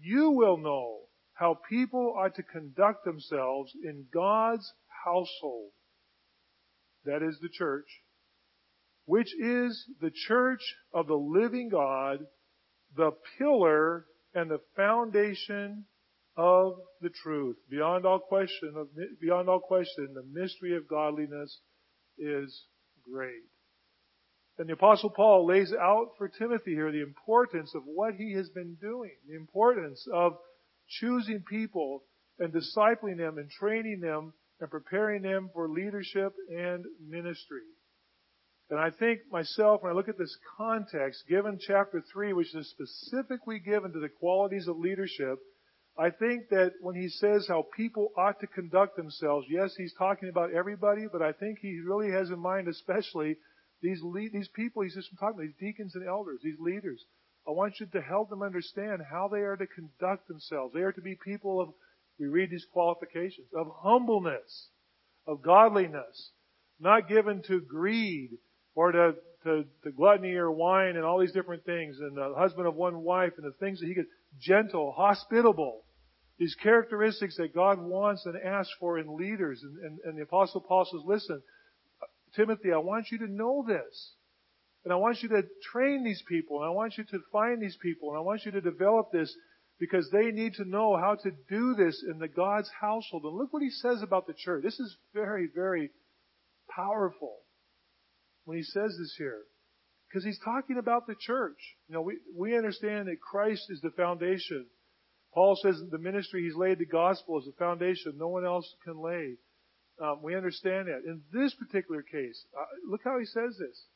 you 0.00 0.30
will 0.30 0.56
know 0.56 1.02
how 1.34 1.58
people 1.68 2.14
are 2.16 2.30
to 2.30 2.42
conduct 2.42 3.04
themselves 3.04 3.72
in 3.84 4.06
God's 4.12 4.72
household. 5.04 5.70
That 7.04 7.22
is 7.22 7.38
the 7.40 7.48
church, 7.48 7.86
which 9.04 9.34
is 9.38 9.84
the 10.00 10.10
church 10.10 10.62
of 10.92 11.06
the 11.06 11.14
living 11.14 11.68
God, 11.68 12.20
the 12.96 13.12
pillar 13.38 14.06
and 14.34 14.50
the 14.50 14.60
foundation 14.76 15.84
of 16.36 16.74
the 17.00 17.10
truth. 17.10 17.56
Beyond 17.70 18.06
all 18.06 18.18
question, 18.18 18.74
beyond 19.20 19.48
all 19.48 19.60
question, 19.60 20.14
the 20.14 20.40
mystery 20.40 20.76
of 20.76 20.88
godliness 20.88 21.60
is 22.18 22.66
great. 23.10 23.42
And 24.58 24.68
the 24.68 24.74
apostle 24.74 25.10
Paul 25.10 25.46
lays 25.46 25.72
out 25.72 26.10
for 26.18 26.28
Timothy 26.28 26.72
here 26.72 26.92
the 26.92 27.02
importance 27.02 27.74
of 27.74 27.82
what 27.84 28.14
he 28.14 28.34
has 28.34 28.48
been 28.50 28.76
doing, 28.80 29.12
the 29.28 29.36
importance 29.36 30.06
of 30.12 30.34
choosing 31.00 31.42
people 31.48 32.04
and 32.38 32.52
discipling 32.52 33.18
them 33.18 33.38
and 33.38 33.50
training 33.50 34.00
them 34.00 34.32
and 34.60 34.70
preparing 34.70 35.22
them 35.22 35.50
for 35.52 35.68
leadership 35.68 36.34
and 36.48 36.84
ministry. 37.06 37.62
And 38.72 38.80
I 38.80 38.88
think 38.88 39.20
myself, 39.30 39.82
when 39.82 39.92
I 39.92 39.94
look 39.94 40.08
at 40.08 40.16
this 40.16 40.34
context, 40.56 41.24
given 41.28 41.58
chapter 41.60 42.02
3, 42.10 42.32
which 42.32 42.54
is 42.54 42.70
specifically 42.70 43.58
given 43.58 43.92
to 43.92 44.00
the 44.00 44.08
qualities 44.08 44.66
of 44.66 44.78
leadership, 44.78 45.40
I 45.98 46.08
think 46.08 46.48
that 46.48 46.72
when 46.80 46.94
he 46.94 47.10
says 47.10 47.44
how 47.46 47.66
people 47.76 48.12
ought 48.16 48.40
to 48.40 48.46
conduct 48.46 48.96
themselves, 48.96 49.46
yes, 49.50 49.74
he's 49.76 49.92
talking 49.98 50.30
about 50.30 50.54
everybody, 50.54 51.02
but 51.12 51.20
I 51.20 51.32
think 51.32 51.58
he 51.58 51.82
really 51.86 52.10
has 52.12 52.30
in 52.30 52.38
mind 52.38 52.66
especially 52.66 53.36
these 53.82 54.00
lead, 54.02 54.32
these 54.32 54.48
people 54.56 54.84
he's 54.84 54.94
just 54.94 55.10
talking 55.20 55.34
about, 55.34 55.42
these 55.42 55.60
deacons 55.60 55.94
and 55.94 56.08
elders, 56.08 56.40
these 56.42 56.58
leaders. 56.58 57.04
I 57.46 57.50
want 57.50 57.74
you 57.78 57.84
to 57.84 58.00
help 58.00 58.30
them 58.30 58.40
understand 58.40 59.02
how 59.10 59.28
they 59.28 59.40
are 59.40 59.56
to 59.56 59.66
conduct 59.66 60.28
themselves. 60.28 60.72
They 60.72 60.80
are 60.80 60.92
to 60.92 61.02
be 61.02 61.18
people 61.22 61.60
of, 61.60 61.74
we 62.18 62.26
read 62.26 62.48
these 62.48 62.66
qualifications, 62.72 63.48
of 63.54 63.66
humbleness, 63.82 64.68
of 65.26 65.42
godliness, 65.42 66.30
not 66.80 67.06
given 67.06 67.42
to 67.48 67.60
greed 67.60 68.30
or 68.74 68.92
to, 68.92 69.14
to, 69.44 69.64
to 69.84 69.90
gluttony 69.90 70.34
or 70.34 70.50
wine 70.50 70.96
and 70.96 71.04
all 71.04 71.18
these 71.18 71.32
different 71.32 71.64
things, 71.64 71.98
and 72.00 72.16
the 72.16 72.34
husband 72.36 72.66
of 72.66 72.74
one 72.74 73.02
wife 73.02 73.32
and 73.36 73.46
the 73.46 73.56
things 73.58 73.80
that 73.80 73.86
he 73.86 73.94
could, 73.94 74.06
gentle, 74.40 74.92
hospitable, 74.96 75.82
these 76.38 76.54
characteristics 76.62 77.36
that 77.36 77.54
God 77.54 77.80
wants 77.80 78.24
and 78.26 78.36
asks 78.36 78.72
for 78.80 78.98
in 78.98 79.16
leaders. 79.16 79.62
And, 79.62 79.78
and, 79.84 79.98
and 80.04 80.18
the 80.18 80.22
Apostle 80.22 80.60
Paul 80.60 80.86
says, 80.90 81.02
listen, 81.04 81.42
Timothy, 82.34 82.72
I 82.72 82.78
want 82.78 83.06
you 83.10 83.18
to 83.18 83.30
know 83.30 83.64
this. 83.66 84.14
And 84.84 84.92
I 84.92 84.96
want 84.96 85.22
you 85.22 85.28
to 85.28 85.42
train 85.70 86.02
these 86.02 86.22
people, 86.28 86.58
and 86.58 86.66
I 86.66 86.70
want 86.70 86.98
you 86.98 87.04
to 87.04 87.18
find 87.30 87.62
these 87.62 87.76
people, 87.80 88.08
and 88.08 88.18
I 88.18 88.20
want 88.20 88.44
you 88.44 88.50
to 88.52 88.60
develop 88.60 89.12
this 89.12 89.32
because 89.78 90.08
they 90.10 90.32
need 90.32 90.54
to 90.54 90.64
know 90.64 90.96
how 90.96 91.16
to 91.22 91.30
do 91.48 91.74
this 91.74 92.04
in 92.08 92.18
the 92.18 92.28
God's 92.28 92.70
household. 92.80 93.22
And 93.24 93.36
look 93.36 93.52
what 93.52 93.62
he 93.62 93.70
says 93.70 94.02
about 94.02 94.26
the 94.26 94.34
church. 94.36 94.62
This 94.64 94.80
is 94.80 94.96
very, 95.14 95.48
very 95.54 95.90
powerful 96.68 97.41
when 98.44 98.56
he 98.56 98.64
says 98.64 98.96
this 98.98 99.14
here. 99.18 99.42
Because 100.08 100.24
he's 100.24 100.40
talking 100.44 100.78
about 100.78 101.06
the 101.06 101.14
church. 101.18 101.58
You 101.88 101.94
know, 101.94 102.02
we, 102.02 102.18
we 102.36 102.56
understand 102.56 103.08
that 103.08 103.20
Christ 103.20 103.62
is 103.70 103.80
the 103.80 103.90
foundation. 103.90 104.66
Paul 105.32 105.56
says 105.62 105.80
the 105.90 105.98
ministry 105.98 106.44
he's 106.44 106.56
laid 106.56 106.78
the 106.78 106.86
gospel 106.86 107.38
is 107.38 107.46
the 107.46 107.52
foundation 107.58 108.12
no 108.16 108.28
one 108.28 108.44
else 108.44 108.68
can 108.84 109.02
lay. 109.02 109.36
Um, 110.02 110.20
we 110.22 110.34
understand 110.34 110.88
that. 110.88 111.02
In 111.06 111.22
this 111.32 111.54
particular 111.54 112.02
case, 112.02 112.44
uh, 112.58 112.64
look 112.90 113.00
how 113.04 113.18
he 113.18 113.24
says 113.24 113.56
this. 113.58 113.86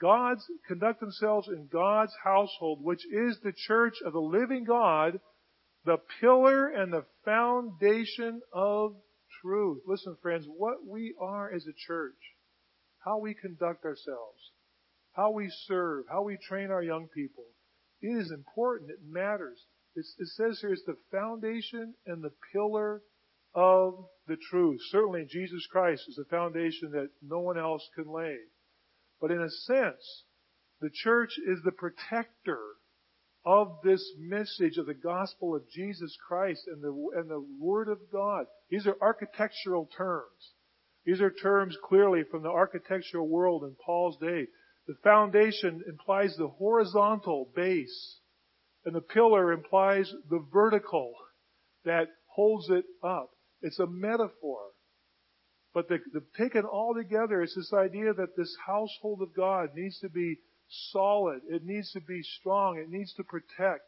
God's 0.00 0.44
conduct 0.68 1.00
themselves 1.00 1.48
in 1.48 1.68
God's 1.72 2.12
household, 2.22 2.80
which 2.82 3.04
is 3.06 3.38
the 3.42 3.54
church 3.66 3.94
of 4.04 4.12
the 4.12 4.20
living 4.20 4.64
God, 4.64 5.18
the 5.84 5.96
pillar 6.20 6.68
and 6.68 6.92
the 6.92 7.06
foundation 7.24 8.42
of 8.52 8.94
truth. 9.40 9.82
Listen, 9.86 10.16
friends, 10.20 10.46
what 10.46 10.86
we 10.86 11.14
are 11.20 11.50
as 11.52 11.64
a 11.66 11.86
church, 11.86 12.18
how 13.06 13.18
we 13.18 13.34
conduct 13.34 13.84
ourselves, 13.84 14.50
how 15.12 15.30
we 15.30 15.48
serve, 15.66 16.04
how 16.10 16.22
we 16.22 16.36
train 16.36 16.70
our 16.70 16.82
young 16.82 17.06
people. 17.14 17.44
It 18.02 18.08
is 18.08 18.32
important. 18.32 18.90
It 18.90 18.98
matters. 19.08 19.58
It's, 19.94 20.14
it 20.18 20.28
says 20.36 20.58
here 20.60 20.72
it's 20.72 20.82
the 20.84 20.96
foundation 21.10 21.94
and 22.04 22.22
the 22.22 22.32
pillar 22.52 23.02
of 23.54 23.94
the 24.26 24.36
truth. 24.50 24.80
Certainly 24.90 25.28
Jesus 25.30 25.66
Christ 25.70 26.02
is 26.08 26.18
a 26.18 26.28
foundation 26.28 26.90
that 26.92 27.08
no 27.22 27.38
one 27.38 27.58
else 27.58 27.88
can 27.94 28.12
lay. 28.12 28.36
But 29.20 29.30
in 29.30 29.40
a 29.40 29.50
sense, 29.50 30.24
the 30.80 30.90
church 30.92 31.30
is 31.46 31.60
the 31.64 31.72
protector 31.72 32.60
of 33.46 33.78
this 33.84 34.04
message 34.18 34.76
of 34.76 34.86
the 34.86 34.94
gospel 34.94 35.54
of 35.54 35.62
Jesus 35.70 36.14
Christ 36.26 36.62
and 36.66 36.82
the, 36.82 36.92
and 37.16 37.30
the 37.30 37.46
Word 37.60 37.88
of 37.88 37.98
God. 38.12 38.46
These 38.68 38.86
are 38.88 38.96
architectural 39.00 39.88
terms. 39.96 40.52
These 41.06 41.20
are 41.20 41.30
terms 41.30 41.78
clearly 41.84 42.24
from 42.24 42.42
the 42.42 42.50
architectural 42.50 43.28
world 43.28 43.62
in 43.62 43.76
Paul's 43.76 44.18
day. 44.18 44.48
The 44.88 44.96
foundation 45.04 45.82
implies 45.88 46.36
the 46.36 46.48
horizontal 46.48 47.48
base, 47.54 48.18
and 48.84 48.94
the 48.94 49.00
pillar 49.00 49.52
implies 49.52 50.12
the 50.28 50.44
vertical 50.52 51.14
that 51.84 52.08
holds 52.26 52.68
it 52.70 52.84
up. 53.04 53.30
It's 53.62 53.78
a 53.78 53.86
metaphor. 53.86 54.58
But 55.72 55.88
the, 55.88 55.98
the, 56.12 56.22
taken 56.36 56.64
all 56.64 56.94
together, 56.94 57.40
it's 57.40 57.54
this 57.54 57.72
idea 57.72 58.12
that 58.12 58.36
this 58.36 58.56
household 58.66 59.22
of 59.22 59.34
God 59.34 59.70
needs 59.74 60.00
to 60.00 60.08
be 60.08 60.38
solid. 60.90 61.42
It 61.48 61.64
needs 61.64 61.92
to 61.92 62.00
be 62.00 62.22
strong. 62.22 62.78
It 62.78 62.88
needs 62.88 63.12
to 63.14 63.24
protect. 63.24 63.84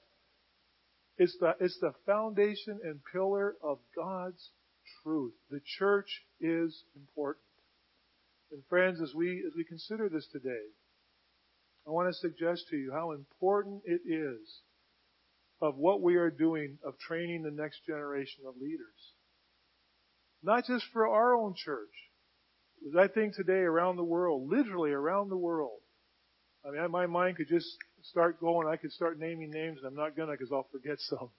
It's 1.16 1.36
the, 1.40 1.54
it's 1.58 1.78
the 1.80 1.94
foundation 2.06 2.78
and 2.84 3.00
pillar 3.12 3.56
of 3.62 3.78
God's 3.96 4.50
truth. 5.02 5.32
The 5.50 5.60
church 5.78 6.24
is 6.40 6.82
important. 6.96 7.44
And 8.50 8.62
friends, 8.68 9.00
as 9.00 9.14
we, 9.14 9.44
as 9.46 9.52
we 9.56 9.64
consider 9.64 10.08
this 10.08 10.26
today, 10.32 10.64
I 11.86 11.90
want 11.90 12.08
to 12.08 12.18
suggest 12.18 12.68
to 12.70 12.76
you 12.76 12.92
how 12.92 13.12
important 13.12 13.82
it 13.84 14.00
is 14.06 14.60
of 15.60 15.76
what 15.76 16.02
we 16.02 16.16
are 16.16 16.30
doing 16.30 16.78
of 16.84 16.98
training 16.98 17.42
the 17.42 17.50
next 17.50 17.84
generation 17.86 18.44
of 18.46 18.54
leaders. 18.60 19.14
Not 20.42 20.66
just 20.66 20.84
for 20.92 21.08
our 21.08 21.34
own 21.34 21.54
church. 21.56 21.88
As 22.88 22.94
I 22.96 23.08
think 23.08 23.34
today 23.34 23.60
around 23.60 23.96
the 23.96 24.04
world, 24.04 24.48
literally 24.48 24.92
around 24.92 25.30
the 25.30 25.36
world, 25.36 25.80
I 26.64 26.70
mean, 26.70 26.90
my 26.90 27.06
mind 27.06 27.36
could 27.36 27.48
just 27.48 27.66
start 28.02 28.40
going. 28.40 28.68
I 28.68 28.76
could 28.76 28.92
start 28.92 29.18
naming 29.18 29.50
names, 29.50 29.78
and 29.78 29.86
I'm 29.86 29.96
not 29.96 30.16
gonna 30.16 30.32
because 30.32 30.52
I'll 30.52 30.68
forget 30.70 30.98
some. 31.10 31.30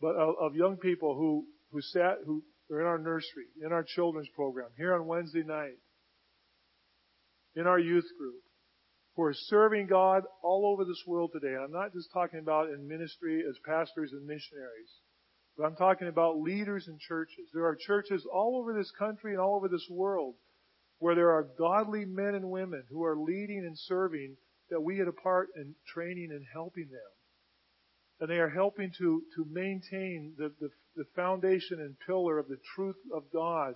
But 0.00 0.16
of, 0.16 0.34
of 0.40 0.54
young 0.54 0.76
people 0.76 1.14
who 1.14 1.46
who 1.72 1.80
sat 1.80 2.18
who 2.24 2.44
are 2.70 2.80
in 2.80 2.86
our 2.86 2.98
nursery, 2.98 3.46
in 3.64 3.72
our 3.72 3.84
children's 3.84 4.28
program, 4.34 4.68
here 4.76 4.94
on 4.94 5.06
Wednesday 5.06 5.42
night, 5.44 5.78
in 7.54 7.66
our 7.66 7.78
youth 7.78 8.06
group, 8.18 8.42
who 9.14 9.22
are 9.22 9.34
serving 9.34 9.86
God 9.86 10.24
all 10.42 10.66
over 10.72 10.84
this 10.84 11.02
world 11.06 11.30
today. 11.32 11.54
And 11.54 11.64
I'm 11.64 11.72
not 11.72 11.92
just 11.92 12.12
talking 12.12 12.40
about 12.40 12.68
in 12.68 12.88
ministry 12.88 13.42
as 13.48 13.56
pastors 13.64 14.12
and 14.12 14.26
missionaries, 14.26 14.92
but 15.56 15.64
I'm 15.64 15.76
talking 15.76 16.08
about 16.08 16.40
leaders 16.40 16.86
in 16.86 16.98
churches. 16.98 17.48
There 17.54 17.64
are 17.64 17.76
churches 17.76 18.26
all 18.30 18.58
over 18.60 18.74
this 18.74 18.92
country 18.98 19.32
and 19.32 19.40
all 19.40 19.56
over 19.56 19.68
this 19.68 19.86
world 19.90 20.34
where 20.98 21.14
there 21.14 21.30
are 21.30 21.48
godly 21.58 22.04
men 22.04 22.34
and 22.34 22.50
women 22.50 22.82
who 22.90 23.04
are 23.04 23.18
leading 23.18 23.64
and 23.66 23.76
serving 23.78 24.36
that 24.70 24.80
we 24.80 24.98
had 24.98 25.08
a 25.08 25.12
part 25.12 25.48
in 25.56 25.74
training 25.94 26.28
and 26.30 26.44
helping 26.52 26.88
them. 26.90 27.15
And 28.20 28.30
they 28.30 28.38
are 28.38 28.48
helping 28.48 28.92
to, 28.98 29.22
to 29.36 29.46
maintain 29.50 30.34
the, 30.38 30.52
the, 30.60 30.70
the 30.96 31.04
foundation 31.14 31.80
and 31.80 31.96
pillar 32.06 32.38
of 32.38 32.48
the 32.48 32.58
truth 32.74 32.96
of 33.14 33.24
God. 33.32 33.74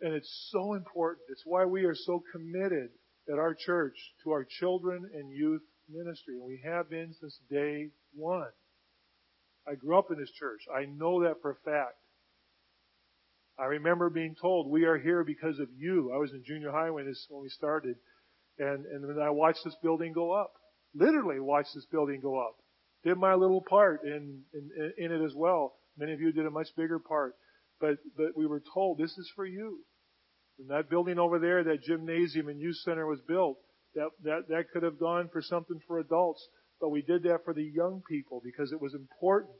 And 0.00 0.14
it's 0.14 0.48
so 0.50 0.74
important. 0.74 1.26
It's 1.28 1.44
why 1.44 1.64
we 1.64 1.84
are 1.84 1.94
so 1.94 2.22
committed 2.32 2.90
at 3.32 3.38
our 3.38 3.54
church 3.54 3.96
to 4.24 4.30
our 4.30 4.46
children 4.58 5.08
and 5.14 5.30
youth 5.30 5.62
ministry. 5.88 6.34
And 6.34 6.46
we 6.46 6.60
have 6.64 6.88
been 6.90 7.14
since 7.20 7.38
day 7.50 7.90
one. 8.14 8.48
I 9.68 9.74
grew 9.74 9.98
up 9.98 10.10
in 10.10 10.18
this 10.18 10.32
church. 10.32 10.60
I 10.74 10.86
know 10.86 11.22
that 11.22 11.40
for 11.40 11.52
a 11.52 11.70
fact. 11.70 11.94
I 13.58 13.66
remember 13.66 14.10
being 14.10 14.34
told, 14.40 14.70
we 14.70 14.84
are 14.84 14.98
here 14.98 15.24
because 15.24 15.58
of 15.60 15.68
you. 15.76 16.10
I 16.12 16.16
was 16.16 16.32
in 16.32 16.42
junior 16.44 16.72
high 16.72 16.90
when, 16.90 17.06
this, 17.06 17.26
when 17.28 17.42
we 17.42 17.48
started. 17.50 17.96
And, 18.58 18.86
and 18.86 19.08
then 19.08 19.22
I 19.22 19.30
watched 19.30 19.60
this 19.64 19.76
building 19.82 20.12
go 20.12 20.32
up. 20.32 20.52
Literally 20.94 21.38
watched 21.38 21.74
this 21.74 21.86
building 21.92 22.20
go 22.20 22.40
up. 22.40 22.56
Did 23.04 23.18
my 23.18 23.34
little 23.34 23.62
part 23.68 24.04
in, 24.04 24.42
in, 24.54 24.92
in 24.98 25.12
it 25.12 25.24
as 25.24 25.34
well. 25.34 25.74
Many 25.98 26.12
of 26.12 26.20
you 26.20 26.32
did 26.32 26.46
a 26.46 26.50
much 26.50 26.68
bigger 26.76 26.98
part. 26.98 27.34
But, 27.80 27.96
but 28.16 28.36
we 28.36 28.46
were 28.46 28.62
told, 28.72 28.98
this 28.98 29.18
is 29.18 29.30
for 29.34 29.44
you. 29.44 29.80
And 30.58 30.70
that 30.70 30.88
building 30.88 31.18
over 31.18 31.38
there, 31.38 31.64
that 31.64 31.82
gymnasium 31.82 32.48
and 32.48 32.60
youth 32.60 32.76
center 32.84 33.06
was 33.06 33.20
built. 33.26 33.58
That, 33.94 34.10
that, 34.22 34.48
that 34.48 34.70
could 34.72 34.84
have 34.84 35.00
gone 35.00 35.28
for 35.32 35.42
something 35.42 35.80
for 35.86 35.98
adults. 35.98 36.46
But 36.80 36.90
we 36.90 37.02
did 37.02 37.24
that 37.24 37.44
for 37.44 37.54
the 37.54 37.64
young 37.64 38.02
people 38.08 38.40
because 38.44 38.72
it 38.72 38.80
was 38.80 38.94
important. 38.94 39.56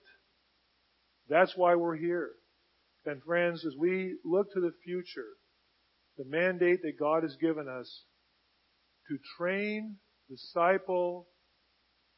That's 1.28 1.56
why 1.56 1.74
we're 1.74 1.96
here. 1.96 2.30
And 3.04 3.22
friends, 3.22 3.64
as 3.66 3.74
we 3.76 4.16
look 4.24 4.52
to 4.52 4.60
the 4.60 4.72
future, 4.84 5.28
the 6.16 6.24
mandate 6.24 6.82
that 6.82 6.98
God 6.98 7.24
has 7.24 7.36
given 7.40 7.68
us 7.68 8.04
to 9.08 9.18
train, 9.36 9.96
disciple, 10.28 11.26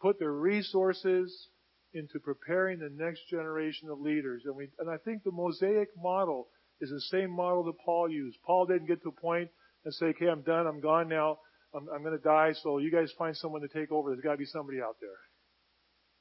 put 0.05 0.19
their 0.19 0.33
resources 0.33 1.49
into 1.95 2.21
preparing 2.21 2.79
the 2.79 2.91
next 2.91 3.23
generation 3.31 3.89
of 3.89 3.99
leaders. 4.01 4.43
And 4.45 4.55
we, 4.55 4.69
and 4.79 4.91
I 4.91 4.99
think 4.99 5.25
the 5.25 5.33
Mosaic 5.33 5.89
model 5.97 6.49
is 6.83 6.91
the 6.91 7.01
same 7.01 7.31
model 7.31 7.65
that 7.65 7.79
Paul 7.83 8.11
used. 8.11 8.37
Paul 8.45 8.67
didn't 8.67 8.87
get 8.87 9.03
to 9.03 9.09
a 9.09 9.13
point 9.13 9.49
and 9.83 9.95
say, 9.95 10.07
okay, 10.07 10.27
I'm 10.27 10.43
done, 10.43 10.67
I'm 10.67 10.81
gone 10.81 11.09
now, 11.09 11.39
I'm, 11.75 11.89
I'm 11.89 12.05
gonna 12.05 12.19
die, 12.19 12.53
so 12.63 12.77
you 12.77 12.91
guys 12.91 13.13
find 13.17 13.35
someone 13.35 13.63
to 13.63 13.69
take 13.69 13.91
over. 13.91 14.11
There's 14.11 14.23
gotta 14.23 14.37
be 14.37 14.45
somebody 14.45 14.83
out 14.83 14.97
there. 15.01 15.17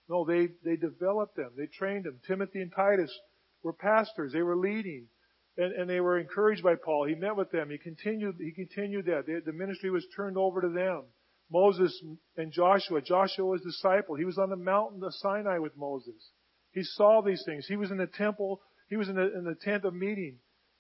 No, 0.08 0.24
they, 0.24 0.48
they 0.64 0.78
developed 0.78 1.36
them. 1.36 1.52
They 1.58 1.66
trained 1.66 2.06
them. 2.06 2.20
Timothy 2.26 2.62
and 2.62 2.72
Titus 2.74 3.12
were 3.64 3.74
pastors. 3.74 4.32
They 4.32 4.44
were 4.44 4.56
leading. 4.56 5.08
And, 5.58 5.74
and 5.74 5.90
they 5.90 6.00
were 6.00 6.20
encouraged 6.20 6.64
by 6.64 6.76
Paul. 6.76 7.06
He 7.06 7.16
met 7.16 7.36
with 7.36 7.52
them. 7.52 7.70
He 7.70 7.78
continued, 7.78 8.36
he 8.40 8.52
continued 8.52 9.06
that. 9.08 9.26
They, 9.28 9.40
the 9.46 9.54
ministry 9.54 9.90
was 9.92 10.06
turned 10.16 10.38
over 10.38 10.62
to 10.62 10.70
them. 10.70 11.04
Moses 11.54 12.04
and 12.36 12.52
Joshua. 12.52 13.00
Joshua 13.02 13.46
was 13.46 13.62
a 13.62 13.66
disciple. 13.66 14.16
He 14.16 14.26
was 14.26 14.40
on 14.40 14.50
the 14.50 14.56
mountain 14.56 15.04
of 15.04 15.14
Sinai 15.14 15.60
with 15.60 15.78
Moses. 15.78 16.32
He 16.72 16.82
saw 16.82 17.22
these 17.22 17.44
things. 17.46 17.68
He 17.68 17.76
was 17.76 17.92
in 17.92 17.98
the 17.98 18.08
temple. 18.08 18.60
He 18.90 18.98
was 18.98 19.08
in 19.08 19.16
the, 19.16 19.32
in 19.38 19.44
the 19.44 19.56
tent 19.62 19.86
of 19.86 19.94
meeting. 19.94 20.40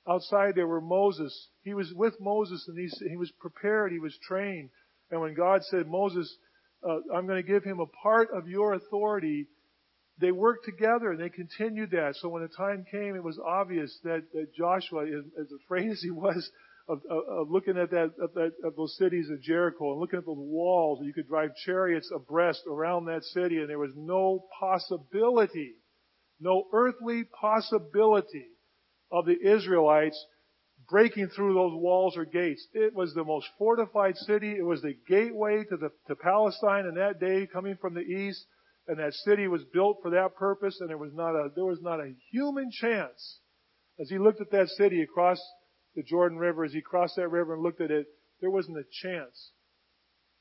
Outside 0.09 0.55
there 0.55 0.67
were 0.67 0.81
Moses. 0.81 1.47
He 1.62 1.75
was 1.75 1.93
with 1.93 2.15
Moses 2.19 2.65
and 2.67 2.77
he, 2.77 2.89
he 3.07 3.15
was 3.15 3.31
prepared. 3.39 3.91
He 3.91 3.99
was 3.99 4.17
trained. 4.27 4.71
And 5.12 5.21
when 5.21 5.36
God 5.36 5.62
said, 5.65 5.88
Moses, 5.88 6.36
uh, 6.83 6.97
I'm 7.15 7.27
going 7.27 7.41
to 7.41 7.47
give 7.47 7.63
him 7.63 7.79
a 7.79 7.86
part 7.86 8.29
of 8.33 8.47
your 8.47 8.73
authority, 8.73 9.45
they 10.19 10.31
worked 10.31 10.65
together 10.65 11.12
and 11.12 11.19
they 11.19 11.29
continued 11.29 11.91
that. 11.91 12.15
So 12.15 12.29
when 12.29 12.41
the 12.41 12.49
time 12.49 12.83
came, 12.89 13.15
it 13.15 13.23
was 13.23 13.39
obvious 13.45 13.95
that, 14.03 14.23
that 14.33 14.55
Joshua, 14.55 15.05
as 15.05 15.51
afraid 15.63 15.91
as 15.91 16.01
he 16.01 16.09
was 16.09 16.49
of, 16.88 17.00
of, 17.10 17.50
looking 17.50 17.78
at 17.78 17.91
that, 17.91 18.12
that, 18.17 18.52
those 18.76 18.96
cities 18.98 19.30
of 19.30 19.41
Jericho 19.41 19.91
and 19.91 20.00
looking 20.00 20.19
at 20.19 20.26
those 20.26 20.38
walls, 20.38 21.00
and 21.00 21.08
you 21.08 21.13
could 21.13 21.28
drive 21.28 21.52
chariots 21.65 22.12
abreast 22.13 22.63
around 22.69 23.06
that 23.06 23.24
city 23.24 23.60
and 23.60 23.69
there 23.69 23.80
was 23.80 23.93
no 23.96 24.46
possibility, 24.60 25.76
no 26.39 26.65
earthly 26.74 27.24
possibility 27.39 28.48
of 29.12 29.26
the 29.26 29.38
Israelites 29.41 30.22
breaking 30.89 31.30
through 31.30 31.54
those 31.54 31.74
walls 31.74 32.17
or 32.17 32.26
gates. 32.26 32.67
It 32.74 32.93
was 32.93 33.13
the 33.13 33.24
most 33.24 33.48
fortified 33.58 34.17
city. 34.17 34.52
It 34.52 34.65
was 34.65 34.82
the 34.82 34.96
gateway 35.08 35.63
to 35.69 35.78
the, 35.78 35.89
to 36.08 36.15
Palestine 36.15 36.86
in 36.86 36.96
that 36.96 37.19
day 37.19 37.48
coming 37.52 37.78
from 37.80 37.93
the 37.93 38.02
east 38.02 38.46
and 38.88 39.00
that 39.00 39.13
city 39.13 39.48
was 39.48 39.63
built 39.74 40.00
for 40.02 40.12
that 40.12 40.36
purpose, 40.36 40.78
and 40.80 40.89
there 40.89 40.98
was 40.98 41.13
not 41.13 41.32
a 41.32 41.50
there 41.56 41.65
was 41.65 41.82
not 41.82 42.00
a 42.00 42.13
human 42.32 42.69
chance. 42.72 43.39
As 44.00 44.10
he 44.10 44.17
looked 44.17 44.41
at 44.41 44.52
that 44.52 44.67
city 44.69 45.02
across 45.02 45.39
the 45.95 46.03
Jordan 46.03 46.38
River, 46.38 46.63
as 46.63 46.73
he 46.73 46.82
crossed 46.82 47.15
that 47.17 47.29
river 47.29 47.53
and 47.53 47.63
looked 47.63 47.82
at 47.82 47.91
it, 47.91 48.08
there 48.41 48.49
wasn't 48.49 48.77
a 48.77 48.84
chance 49.01 49.51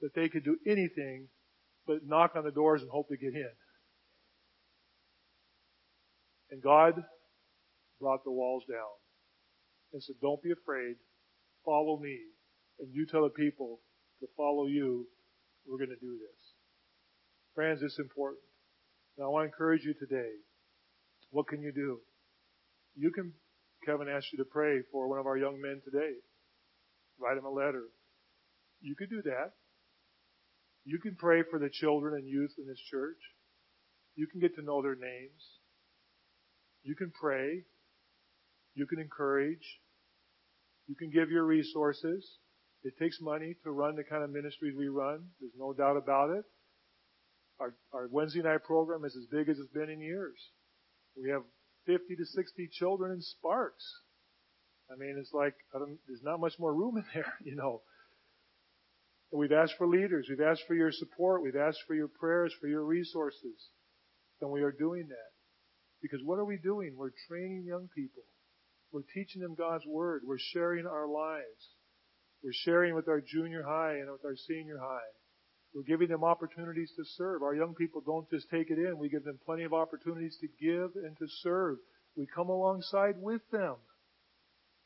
that 0.00 0.14
they 0.14 0.28
could 0.28 0.44
do 0.44 0.56
anything 0.66 1.28
but 1.86 2.06
knock 2.06 2.32
on 2.36 2.44
the 2.44 2.50
doors 2.50 2.82
and 2.82 2.90
hope 2.90 3.08
to 3.08 3.16
get 3.16 3.34
in. 3.34 3.50
And 6.50 6.62
God 6.62 7.02
brought 8.00 8.24
the 8.24 8.30
walls 8.30 8.64
down 8.68 8.92
and 9.92 10.02
said, 10.02 10.16
Don't 10.20 10.42
be 10.42 10.52
afraid, 10.52 10.96
follow 11.64 11.98
me, 11.98 12.18
and 12.78 12.88
you 12.92 13.06
tell 13.06 13.22
the 13.22 13.30
people 13.30 13.80
to 14.20 14.26
follow 14.36 14.66
you. 14.66 15.06
We're 15.66 15.78
going 15.78 15.90
to 15.90 15.96
do 15.96 16.18
this. 16.18 16.40
Friends, 17.54 17.82
it's 17.82 17.98
important. 17.98 18.42
Now 19.16 19.26
I 19.26 19.28
want 19.28 19.42
to 19.44 19.46
encourage 19.46 19.84
you 19.84 19.94
today. 19.94 20.30
What 21.30 21.46
can 21.46 21.62
you 21.62 21.72
do? 21.72 22.00
You 22.96 23.10
can, 23.10 23.32
Kevin 23.84 24.08
asked 24.08 24.32
you 24.32 24.38
to 24.38 24.44
pray 24.44 24.80
for 24.90 25.08
one 25.08 25.18
of 25.18 25.26
our 25.26 25.36
young 25.36 25.60
men 25.60 25.80
today. 25.84 26.14
Write 27.18 27.38
him 27.38 27.44
a 27.44 27.50
letter. 27.50 27.84
You 28.80 28.94
could 28.96 29.10
do 29.10 29.22
that. 29.22 29.52
You 30.84 30.98
can 30.98 31.14
pray 31.16 31.42
for 31.48 31.58
the 31.58 31.70
children 31.70 32.14
and 32.14 32.28
youth 32.28 32.52
in 32.58 32.66
this 32.66 32.80
church. 32.90 33.18
You 34.14 34.26
can 34.26 34.40
get 34.40 34.54
to 34.56 34.62
know 34.62 34.82
their 34.82 34.96
names. 34.96 35.42
You 36.82 36.96
can 36.96 37.12
pray. 37.18 37.62
You 38.74 38.86
can 38.86 38.98
encourage. 38.98 39.80
You 40.88 40.96
can 40.96 41.10
give 41.10 41.30
your 41.30 41.44
resources. 41.44 42.38
It 42.82 42.94
takes 42.98 43.18
money 43.20 43.54
to 43.62 43.70
run 43.70 43.94
the 43.94 44.02
kind 44.02 44.24
of 44.24 44.30
ministries 44.30 44.74
we 44.76 44.88
run. 44.88 45.28
There's 45.40 45.52
no 45.56 45.72
doubt 45.72 45.96
about 45.96 46.30
it. 46.30 46.44
Our, 47.60 47.74
our 47.92 48.08
Wednesday 48.10 48.42
night 48.42 48.64
program 48.64 49.04
is 49.04 49.16
as 49.16 49.26
big 49.30 49.48
as 49.48 49.58
it's 49.58 49.72
been 49.72 49.88
in 49.88 50.00
years. 50.00 50.38
We 51.16 51.30
have 51.30 51.42
50 51.86 52.16
to 52.16 52.24
60 52.24 52.68
children 52.72 53.12
in 53.12 53.20
Sparks. 53.20 53.84
I 54.90 54.96
mean, 54.96 55.16
it's 55.18 55.32
like, 55.32 55.54
there's 55.72 56.22
not 56.22 56.40
much 56.40 56.54
more 56.58 56.74
room 56.74 56.96
in 56.96 57.04
there, 57.14 57.34
you 57.44 57.56
know. 57.56 57.82
And 59.30 59.40
we've 59.40 59.52
asked 59.52 59.74
for 59.78 59.86
leaders. 59.86 60.26
We've 60.28 60.46
asked 60.46 60.64
for 60.66 60.74
your 60.74 60.92
support. 60.92 61.42
We've 61.42 61.56
asked 61.56 61.80
for 61.86 61.94
your 61.94 62.08
prayers, 62.08 62.54
for 62.60 62.66
your 62.66 62.84
resources. 62.84 63.68
And 64.40 64.50
we 64.50 64.62
are 64.62 64.72
doing 64.72 65.08
that. 65.08 65.32
Because 66.02 66.20
what 66.24 66.38
are 66.38 66.44
we 66.44 66.58
doing? 66.58 66.94
We're 66.96 67.12
training 67.28 67.64
young 67.66 67.88
people. 67.94 68.24
We're 68.92 69.08
teaching 69.14 69.40
them 69.40 69.54
God's 69.54 69.86
Word. 69.86 70.22
We're 70.26 70.36
sharing 70.38 70.86
our 70.86 71.08
lives. 71.08 71.62
We're 72.42 72.52
sharing 72.52 72.94
with 72.94 73.08
our 73.08 73.22
junior 73.22 73.62
high 73.62 73.94
and 73.94 74.10
with 74.10 74.24
our 74.24 74.36
senior 74.36 74.78
high. 74.78 75.08
We're 75.74 75.82
giving 75.82 76.08
them 76.08 76.24
opportunities 76.24 76.92
to 76.96 77.04
serve. 77.16 77.42
Our 77.42 77.54
young 77.54 77.74
people 77.74 78.02
don't 78.04 78.28
just 78.30 78.50
take 78.50 78.70
it 78.70 78.78
in. 78.78 78.98
We 78.98 79.08
give 79.08 79.24
them 79.24 79.38
plenty 79.44 79.62
of 79.62 79.72
opportunities 79.72 80.36
to 80.40 80.48
give 80.60 81.02
and 81.02 81.16
to 81.18 81.26
serve. 81.42 81.78
We 82.16 82.26
come 82.26 82.50
alongside 82.50 83.14
with 83.18 83.40
them. 83.50 83.76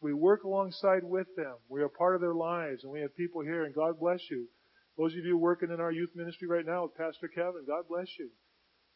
We 0.00 0.12
work 0.12 0.44
alongside 0.44 1.02
with 1.02 1.26
them. 1.36 1.54
We 1.68 1.82
are 1.82 1.88
part 1.88 2.14
of 2.14 2.20
their 2.20 2.34
lives 2.34 2.84
and 2.84 2.92
we 2.92 3.00
have 3.00 3.16
people 3.16 3.42
here 3.42 3.64
and 3.64 3.74
God 3.74 3.98
bless 3.98 4.20
you. 4.30 4.46
Those 4.96 5.12
of 5.12 5.24
you 5.24 5.36
working 5.36 5.70
in 5.70 5.80
our 5.80 5.90
youth 5.90 6.10
ministry 6.14 6.46
right 6.46 6.64
now 6.64 6.84
with 6.84 6.96
Pastor 6.96 7.28
Kevin, 7.28 7.64
God 7.66 7.84
bless 7.88 8.08
you. 8.18 8.30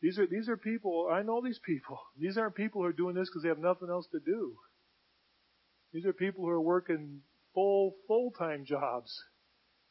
These 0.00 0.18
are, 0.18 0.26
these 0.26 0.48
are 0.48 0.56
people, 0.56 1.08
I 1.12 1.22
know 1.22 1.42
these 1.42 1.60
people. 1.64 1.98
These 2.18 2.38
aren't 2.38 2.54
people 2.54 2.80
who 2.80 2.86
are 2.86 2.92
doing 2.92 3.14
this 3.14 3.28
because 3.28 3.42
they 3.42 3.48
have 3.48 3.58
nothing 3.58 3.90
else 3.90 4.06
to 4.12 4.20
do. 4.20 4.54
These 5.92 6.06
are 6.06 6.12
people 6.12 6.44
who 6.44 6.50
are 6.50 6.60
working 6.60 7.20
full, 7.52 7.96
full-time 8.06 8.64
jobs 8.64 9.12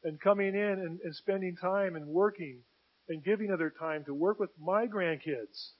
and 0.04 0.20
coming 0.20 0.56
in 0.56 0.56
and, 0.56 1.00
and 1.04 1.16
spending 1.16 1.56
time 1.56 1.95
and 1.95 2.08
working 2.08 2.62
and 3.10 3.24
giving 3.24 3.50
of 3.50 3.60
their 3.60 3.72
time 3.72 4.04
to 4.06 4.14
work 4.14 4.39
with 4.39 4.52
my 4.60 4.86
grandkids. 4.86 5.72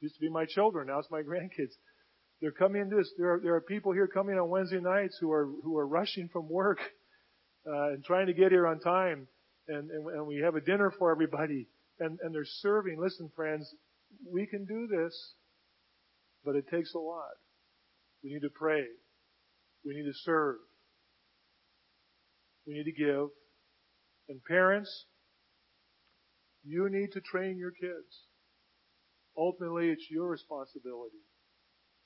Used 0.00 0.14
to 0.14 0.20
be 0.20 0.30
my 0.30 0.46
children, 0.46 0.86
now 0.86 0.98
it's 1.00 1.10
my 1.10 1.22
grandkids. 1.28 1.74
They're 2.40 2.52
coming 2.52 2.82
into 2.82 2.96
this. 2.96 3.12
There 3.18 3.34
are, 3.34 3.40
there 3.40 3.54
are 3.56 3.60
people 3.60 3.92
here 3.92 4.06
coming 4.06 4.38
on 4.38 4.48
Wednesday 4.48 4.80
nights 4.80 5.18
who 5.20 5.32
are 5.32 5.48
who 5.64 5.76
are 5.76 5.86
rushing 5.86 6.28
from 6.28 6.48
work 6.48 6.78
uh, 7.66 7.88
and 7.88 8.04
trying 8.04 8.28
to 8.28 8.32
get 8.32 8.52
here 8.52 8.66
on 8.66 8.78
time, 8.78 9.26
and, 9.66 9.90
and 9.90 10.06
and 10.06 10.26
we 10.26 10.36
have 10.44 10.54
a 10.54 10.60
dinner 10.60 10.92
for 10.96 11.10
everybody, 11.10 11.66
and 11.98 12.18
and 12.22 12.32
they're 12.32 12.44
serving. 12.44 13.00
Listen, 13.00 13.28
friends, 13.34 13.68
we 14.30 14.46
can 14.46 14.64
do 14.66 14.86
this, 14.86 15.32
but 16.44 16.54
it 16.54 16.68
takes 16.70 16.94
a 16.94 16.98
lot. 16.98 17.34
We 18.22 18.32
need 18.32 18.42
to 18.42 18.50
pray. 18.54 18.84
We 19.84 19.94
need 19.94 20.04
to 20.04 20.16
serve. 20.22 20.56
We 22.66 22.74
need 22.74 22.84
to 22.84 22.92
give. 22.92 23.30
And 24.28 24.44
parents, 24.44 25.06
you 26.64 26.88
need 26.90 27.12
to 27.12 27.20
train 27.20 27.56
your 27.56 27.70
kids. 27.70 28.26
Ultimately, 29.36 29.90
it's 29.90 30.10
your 30.10 30.28
responsibility. 30.28 31.16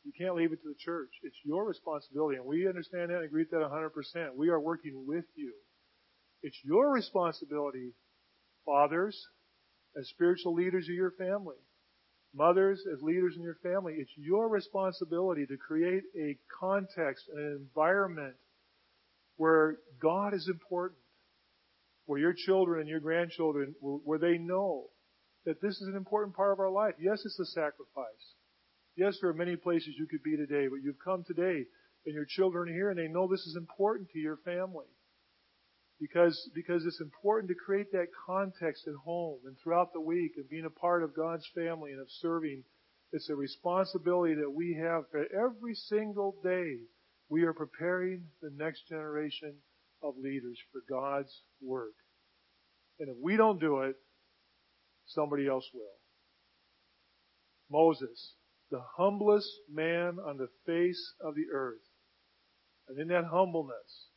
You 0.04 0.12
can't 0.18 0.36
leave 0.36 0.52
it 0.52 0.62
to 0.62 0.68
the 0.68 0.78
church. 0.78 1.10
It's 1.22 1.36
your 1.44 1.64
responsibility. 1.64 2.36
And 2.36 2.46
we 2.46 2.68
understand 2.68 3.10
that 3.10 3.16
and 3.16 3.24
agree 3.24 3.42
with 3.42 3.50
that 3.50 3.60
100%. 3.60 4.34
We 4.36 4.48
are 4.50 4.60
working 4.60 5.04
with 5.06 5.24
you. 5.34 5.52
It's 6.42 6.58
your 6.64 6.90
responsibility, 6.90 7.92
fathers, 8.64 9.16
as 9.98 10.08
spiritual 10.08 10.54
leaders 10.54 10.88
of 10.88 10.94
your 10.94 11.12
family, 11.12 11.56
mothers, 12.34 12.82
as 12.92 13.02
leaders 13.02 13.34
in 13.36 13.42
your 13.42 13.58
family. 13.62 13.94
It's 13.98 14.10
your 14.16 14.48
responsibility 14.48 15.46
to 15.46 15.56
create 15.56 16.02
a 16.18 16.36
context, 16.60 17.24
an 17.34 17.60
environment 17.60 18.34
where 19.36 19.76
God 20.00 20.34
is 20.34 20.48
important, 20.48 20.98
where 22.06 22.18
your 22.18 22.34
children 22.34 22.80
and 22.80 22.88
your 22.88 23.00
grandchildren, 23.00 23.74
where 23.80 24.18
they 24.18 24.38
know 24.38 24.86
that 25.44 25.60
this 25.60 25.80
is 25.80 25.88
an 25.88 25.96
important 25.96 26.36
part 26.36 26.52
of 26.52 26.60
our 26.60 26.70
life. 26.70 26.94
Yes, 27.00 27.22
it's 27.24 27.38
a 27.38 27.46
sacrifice. 27.46 28.34
Yes, 28.96 29.16
there 29.20 29.30
are 29.30 29.34
many 29.34 29.56
places 29.56 29.94
you 29.98 30.06
could 30.06 30.22
be 30.22 30.36
today, 30.36 30.68
but 30.68 30.82
you've 30.82 31.02
come 31.04 31.24
today 31.26 31.64
and 32.04 32.14
your 32.14 32.26
children 32.28 32.68
are 32.68 32.72
here 32.72 32.90
and 32.90 32.98
they 32.98 33.08
know 33.08 33.26
this 33.26 33.46
is 33.46 33.56
important 33.56 34.10
to 34.10 34.18
your 34.18 34.38
family. 34.44 34.86
Because, 36.00 36.50
because 36.54 36.84
it's 36.84 37.00
important 37.00 37.48
to 37.48 37.64
create 37.64 37.92
that 37.92 38.08
context 38.26 38.88
at 38.88 38.94
home 39.04 39.38
and 39.46 39.56
throughout 39.62 39.92
the 39.92 40.00
week 40.00 40.32
and 40.36 40.48
being 40.48 40.64
a 40.64 40.80
part 40.80 41.04
of 41.04 41.14
God's 41.14 41.48
family 41.54 41.92
and 41.92 42.00
of 42.00 42.08
serving. 42.20 42.64
It's 43.12 43.30
a 43.30 43.36
responsibility 43.36 44.34
that 44.34 44.50
we 44.50 44.74
have 44.82 45.04
for 45.10 45.24
every 45.32 45.74
single 45.74 46.34
day. 46.42 46.78
We 47.28 47.44
are 47.44 47.52
preparing 47.52 48.24
the 48.40 48.50
next 48.56 48.88
generation 48.88 49.54
of 50.02 50.14
leaders 50.18 50.58
for 50.72 50.80
God's 50.88 51.32
work. 51.60 51.94
And 52.98 53.08
if 53.08 53.16
we 53.20 53.36
don't 53.36 53.60
do 53.60 53.80
it, 53.82 53.96
somebody 55.06 55.48
else 55.48 55.68
will. 55.74 55.82
Moses, 57.70 58.34
the 58.70 58.82
humblest 58.96 59.50
man 59.72 60.18
on 60.24 60.36
the 60.36 60.48
face 60.66 61.14
of 61.20 61.34
the 61.34 61.46
earth. 61.52 61.80
And 62.88 62.98
in 62.98 63.08
that 63.08 63.24
humbleness, 63.24 64.08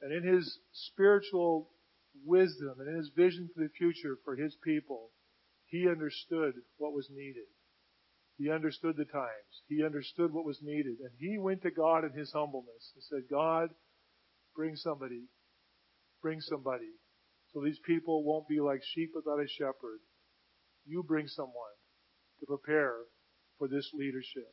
and 0.00 0.12
in 0.12 0.34
his 0.34 0.58
spiritual 0.72 1.70
wisdom, 2.24 2.74
and 2.78 2.88
in 2.88 2.96
his 2.96 3.10
vision 3.16 3.48
for 3.54 3.62
the 3.62 3.70
future 3.70 4.16
for 4.24 4.36
his 4.36 4.54
people, 4.62 5.10
he 5.66 5.88
understood 5.88 6.54
what 6.76 6.92
was 6.92 7.08
needed. 7.10 7.46
He 8.38 8.50
understood 8.50 8.96
the 8.96 9.04
times. 9.04 9.62
He 9.68 9.84
understood 9.84 10.32
what 10.32 10.44
was 10.44 10.60
needed. 10.62 10.98
And 11.00 11.10
he 11.18 11.38
went 11.38 11.62
to 11.62 11.70
God 11.70 12.04
in 12.04 12.12
his 12.12 12.32
humbleness 12.32 12.92
and 12.94 13.02
said, 13.02 13.28
God, 13.28 13.70
bring 14.58 14.74
somebody. 14.74 15.22
Bring 16.20 16.40
somebody. 16.40 16.90
So 17.54 17.62
these 17.64 17.78
people 17.86 18.24
won't 18.24 18.48
be 18.48 18.58
like 18.58 18.82
sheep 18.92 19.12
without 19.14 19.38
a 19.38 19.46
shepherd. 19.46 20.02
You 20.84 21.04
bring 21.06 21.28
someone 21.28 21.78
to 22.40 22.46
prepare 22.46 23.06
for 23.56 23.68
this 23.68 23.88
leadership. 23.94 24.50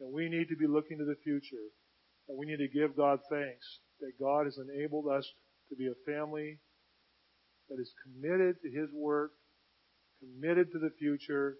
And 0.00 0.14
we 0.14 0.30
need 0.30 0.48
to 0.48 0.56
be 0.56 0.66
looking 0.66 0.96
to 0.96 1.04
the 1.04 1.20
future. 1.22 1.68
And 2.28 2.38
we 2.38 2.46
need 2.46 2.56
to 2.56 2.72
give 2.72 2.96
God 2.96 3.20
thanks 3.28 3.66
that 4.00 4.18
God 4.18 4.46
has 4.46 4.56
enabled 4.56 5.06
us 5.12 5.28
to 5.68 5.76
be 5.76 5.88
a 5.88 6.10
family 6.10 6.58
that 7.68 7.78
is 7.78 7.92
committed 8.02 8.56
to 8.62 8.70
His 8.70 8.88
work, 8.94 9.32
committed 10.20 10.72
to 10.72 10.78
the 10.78 10.94
future, 10.98 11.56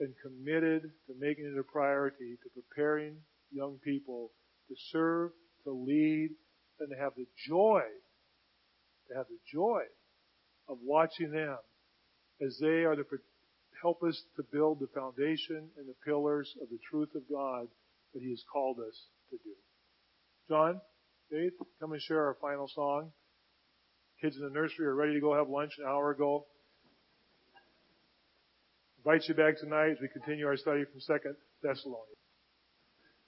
and 0.00 0.12
committed 0.22 0.82
to 1.06 1.14
making 1.20 1.46
it 1.46 1.58
a 1.58 1.62
priority 1.62 2.36
to 2.42 2.50
preparing 2.50 3.14
young 3.52 3.78
people 3.84 4.32
to 4.68 4.74
serve, 4.90 5.30
to 5.64 5.70
lead, 5.70 6.30
and 6.80 6.90
to 6.90 6.96
have 6.96 7.12
the 7.16 7.26
joy, 7.48 7.82
to 9.08 9.16
have 9.16 9.26
the 9.28 9.38
joy 9.52 9.82
of 10.68 10.78
watching 10.84 11.30
them 11.30 11.56
as 12.44 12.58
they 12.60 12.84
are 12.84 12.96
to 12.96 13.04
help 13.80 14.02
us 14.02 14.20
to 14.36 14.42
build 14.52 14.80
the 14.80 14.88
foundation 14.88 15.68
and 15.78 15.88
the 15.88 15.94
pillars 16.04 16.54
of 16.62 16.68
the 16.68 16.78
truth 16.90 17.14
of 17.14 17.22
God 17.30 17.68
that 18.14 18.22
He 18.22 18.30
has 18.30 18.42
called 18.52 18.78
us 18.80 18.96
to 19.30 19.36
do. 19.36 19.54
John, 20.48 20.80
Faith, 21.30 21.54
come 21.80 21.92
and 21.92 22.00
share 22.00 22.24
our 22.24 22.36
final 22.40 22.68
song. 22.72 23.10
Kids 24.20 24.36
in 24.36 24.42
the 24.42 24.50
nursery 24.50 24.86
are 24.86 24.94
ready 24.94 25.14
to 25.14 25.20
go 25.20 25.34
have 25.34 25.48
lunch 25.48 25.72
an 25.78 25.84
hour 25.84 26.10
ago. 26.10 26.46
Invite 28.98 29.28
you 29.28 29.34
back 29.34 29.58
tonight 29.58 29.90
as 29.90 29.98
we 30.00 30.08
continue 30.08 30.46
our 30.46 30.56
study 30.56 30.84
from 30.84 31.00
Second 31.00 31.36
Thessalonians. 31.62 32.25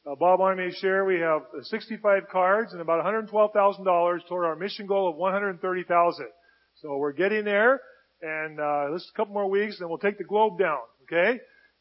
Uh, 0.08 0.14
Bob 0.14 0.40
wanted 0.40 0.64
me 0.64 0.70
to 0.70 0.76
share 0.76 1.04
we 1.04 1.20
have 1.20 1.42
65 1.60 2.28
cards 2.32 2.72
and 2.72 2.80
about 2.80 3.04
$112,000 3.04 4.26
toward 4.26 4.46
our 4.46 4.56
mission 4.56 4.86
goal 4.86 5.10
of 5.10 5.16
130,000. 5.16 6.26
So 6.76 6.96
we're 6.96 7.12
getting 7.12 7.44
there 7.44 7.80
and 8.22 8.58
uh, 8.58 8.92
this 8.92 9.02
is 9.02 9.10
a 9.14 9.16
couple 9.16 9.34
more 9.34 9.48
weeks, 9.48 9.80
and 9.80 9.88
we'll 9.88 9.98
take 9.98 10.18
the 10.18 10.24
globe 10.24 10.58
down. 10.58 10.78
Okay, 11.04 11.38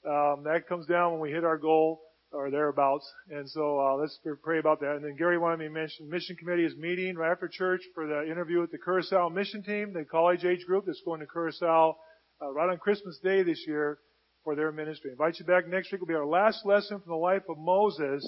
um, 0.07 0.43
that 0.43 0.67
comes 0.67 0.85
down 0.85 1.13
when 1.13 1.21
we 1.21 1.31
hit 1.31 1.43
our 1.43 1.57
goal 1.57 2.01
or 2.31 2.51
thereabouts. 2.51 3.09
And 3.29 3.49
so 3.49 3.79
uh, 3.79 3.95
let's 3.95 4.19
pray 4.43 4.59
about 4.59 4.81
that. 4.81 4.95
And 4.97 5.05
then 5.05 5.15
Gary 5.17 5.37
wanted 5.37 5.59
me 5.59 5.65
to 5.65 5.71
mention 5.71 6.09
mission 6.09 6.35
committee 6.35 6.65
is 6.65 6.75
meeting 6.75 7.15
right 7.15 7.31
after 7.31 7.47
church 7.47 7.81
for 7.95 8.07
the 8.07 8.29
interview 8.29 8.59
with 8.59 8.71
the 8.71 8.77
Curacao 8.77 9.29
mission 9.29 9.63
team, 9.63 9.93
the 9.93 10.03
college 10.03 10.43
age 10.45 10.65
group 10.65 10.85
that's 10.85 11.01
going 11.05 11.21
to 11.21 11.25
Curacao 11.25 11.97
uh, 12.41 12.51
right 12.51 12.69
on 12.69 12.77
Christmas 12.77 13.17
Day 13.23 13.43
this 13.43 13.63
year 13.65 13.99
for 14.47 14.55
their 14.55 14.71
ministry. 14.71 15.11
I 15.11 15.11
invite 15.11 15.39
you 15.39 15.45
back 15.45 15.67
next 15.67 15.91
week. 15.91 15.99
Will 15.99 16.07
be 16.07 16.13
our 16.13 16.25
last 16.25 16.65
lesson 16.65 17.01
from 17.01 17.11
the 17.11 17.17
life 17.17 17.43
of 17.49 17.57
Moses 17.57 18.23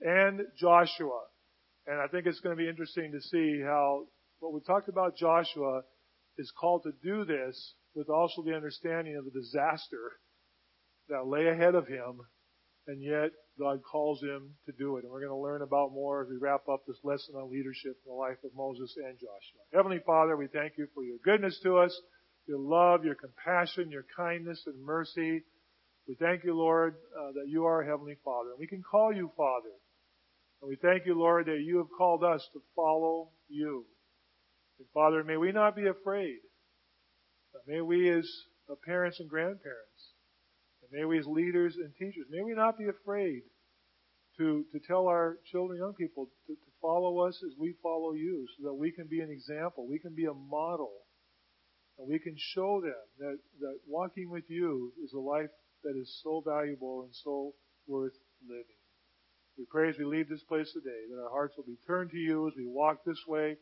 and 0.00 0.40
Joshua. 0.58 1.20
And 1.86 2.00
I 2.00 2.06
think 2.06 2.24
it's 2.24 2.40
going 2.40 2.56
to 2.56 2.62
be 2.62 2.66
interesting 2.66 3.12
to 3.12 3.20
see 3.20 3.60
how 3.62 4.06
what 4.38 4.54
we 4.54 4.60
talked 4.66 4.88
about 4.88 5.18
Joshua 5.18 5.82
is 6.38 6.50
called 6.58 6.84
to 6.84 6.92
do 7.04 7.26
this 7.26 7.74
with 7.94 8.08
also 8.08 8.40
the 8.40 8.56
understanding 8.56 9.16
of 9.16 9.26
the 9.26 9.38
disaster 9.38 10.16
that 11.10 11.26
lay 11.26 11.48
ahead 11.48 11.74
of 11.74 11.86
him, 11.86 12.24
and 12.86 13.02
yet 13.02 13.28
God 13.58 13.80
calls 13.84 14.22
him 14.22 14.54
to 14.64 14.72
do 14.72 14.96
it. 14.96 15.04
And 15.04 15.12
we're 15.12 15.20
going 15.20 15.28
to 15.28 15.36
learn 15.36 15.60
about 15.60 15.92
more 15.92 16.22
as 16.22 16.30
we 16.30 16.38
wrap 16.40 16.66
up 16.72 16.84
this 16.88 17.04
lesson 17.04 17.34
on 17.34 17.52
leadership 17.52 18.00
in 18.00 18.08
the 18.08 18.14
life 18.14 18.38
of 18.46 18.56
Moses 18.56 18.94
and 18.96 19.12
Joshua. 19.18 19.60
Heavenly 19.74 20.00
Father, 20.06 20.38
we 20.38 20.46
thank 20.46 20.78
you 20.78 20.86
for 20.94 21.04
your 21.04 21.18
goodness 21.22 21.60
to 21.64 21.76
us, 21.76 21.94
your 22.46 22.58
love, 22.58 23.04
your 23.04 23.14
compassion, 23.14 23.90
your 23.90 24.06
kindness 24.16 24.62
and 24.66 24.84
mercy. 24.84 25.42
We 26.08 26.14
thank 26.16 26.44
you, 26.44 26.56
Lord, 26.56 26.94
uh, 27.18 27.32
that 27.32 27.48
you 27.48 27.64
are 27.64 27.82
a 27.82 27.86
Heavenly 27.86 28.16
Father. 28.24 28.50
And 28.50 28.58
we 28.58 28.66
can 28.66 28.82
call 28.82 29.12
you 29.12 29.30
Father. 29.36 29.70
And 30.60 30.68
we 30.68 30.76
thank 30.76 31.06
you, 31.06 31.18
Lord, 31.18 31.46
that 31.46 31.60
you 31.64 31.78
have 31.78 31.88
called 31.96 32.24
us 32.24 32.46
to 32.52 32.60
follow 32.74 33.30
you. 33.48 33.84
And 34.78 34.88
Father, 34.92 35.22
may 35.24 35.36
we 35.36 35.52
not 35.52 35.76
be 35.76 35.86
afraid. 35.86 36.38
May 37.66 37.80
we 37.80 38.10
as 38.10 38.28
parents 38.84 39.20
and 39.20 39.28
grandparents, 39.28 40.14
and 40.82 40.90
may 40.92 41.04
we 41.04 41.18
as 41.18 41.26
leaders 41.26 41.76
and 41.76 41.92
teachers, 41.94 42.26
may 42.30 42.42
we 42.42 42.54
not 42.54 42.78
be 42.78 42.86
afraid 42.88 43.42
to, 44.38 44.64
to 44.72 44.80
tell 44.86 45.08
our 45.08 45.38
children, 45.50 45.78
young 45.78 45.94
people, 45.94 46.26
to, 46.46 46.54
to 46.54 46.70
follow 46.80 47.18
us 47.20 47.36
as 47.44 47.52
we 47.58 47.74
follow 47.82 48.12
you 48.12 48.46
so 48.56 48.68
that 48.68 48.74
we 48.74 48.90
can 48.90 49.06
be 49.06 49.20
an 49.20 49.30
example. 49.30 49.86
We 49.88 49.98
can 49.98 50.14
be 50.14 50.26
a 50.26 50.34
model. 50.34 50.92
And 52.00 52.08
we 52.08 52.18
can 52.18 52.34
show 52.54 52.80
them 52.80 52.94
that, 53.18 53.38
that 53.60 53.78
walking 53.86 54.30
with 54.30 54.44
you 54.48 54.92
is 55.04 55.12
a 55.12 55.18
life 55.18 55.50
that 55.84 55.96
is 56.00 56.20
so 56.24 56.42
valuable 56.44 57.02
and 57.02 57.10
so 57.12 57.52
worth 57.86 58.14
living. 58.48 58.64
We 59.58 59.66
pray 59.70 59.90
as 59.90 59.96
we 59.98 60.06
leave 60.06 60.28
this 60.28 60.42
place 60.44 60.72
today 60.72 61.02
that 61.10 61.22
our 61.22 61.30
hearts 61.30 61.54
will 61.56 61.64
be 61.64 61.76
turned 61.86 62.10
to 62.12 62.16
you 62.16 62.48
as 62.48 62.54
we 62.56 62.64
walk 62.66 63.04
this 63.04 63.22
way 63.28 63.56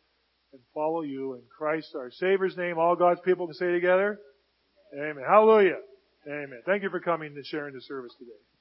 and 0.52 0.62
follow 0.72 1.02
you 1.02 1.34
in 1.34 1.42
Christ 1.56 1.94
our 1.96 2.12
Savior's 2.12 2.56
name. 2.56 2.78
All 2.78 2.94
God's 2.94 3.20
people 3.24 3.46
can 3.46 3.54
say 3.54 3.72
together, 3.72 4.18
Amen. 4.94 5.24
Hallelujah. 5.26 5.78
Amen. 6.26 6.62
Thank 6.64 6.82
you 6.82 6.90
for 6.90 7.00
coming 7.00 7.34
and 7.34 7.44
sharing 7.44 7.74
the 7.74 7.82
service 7.82 8.12
today. 8.18 8.57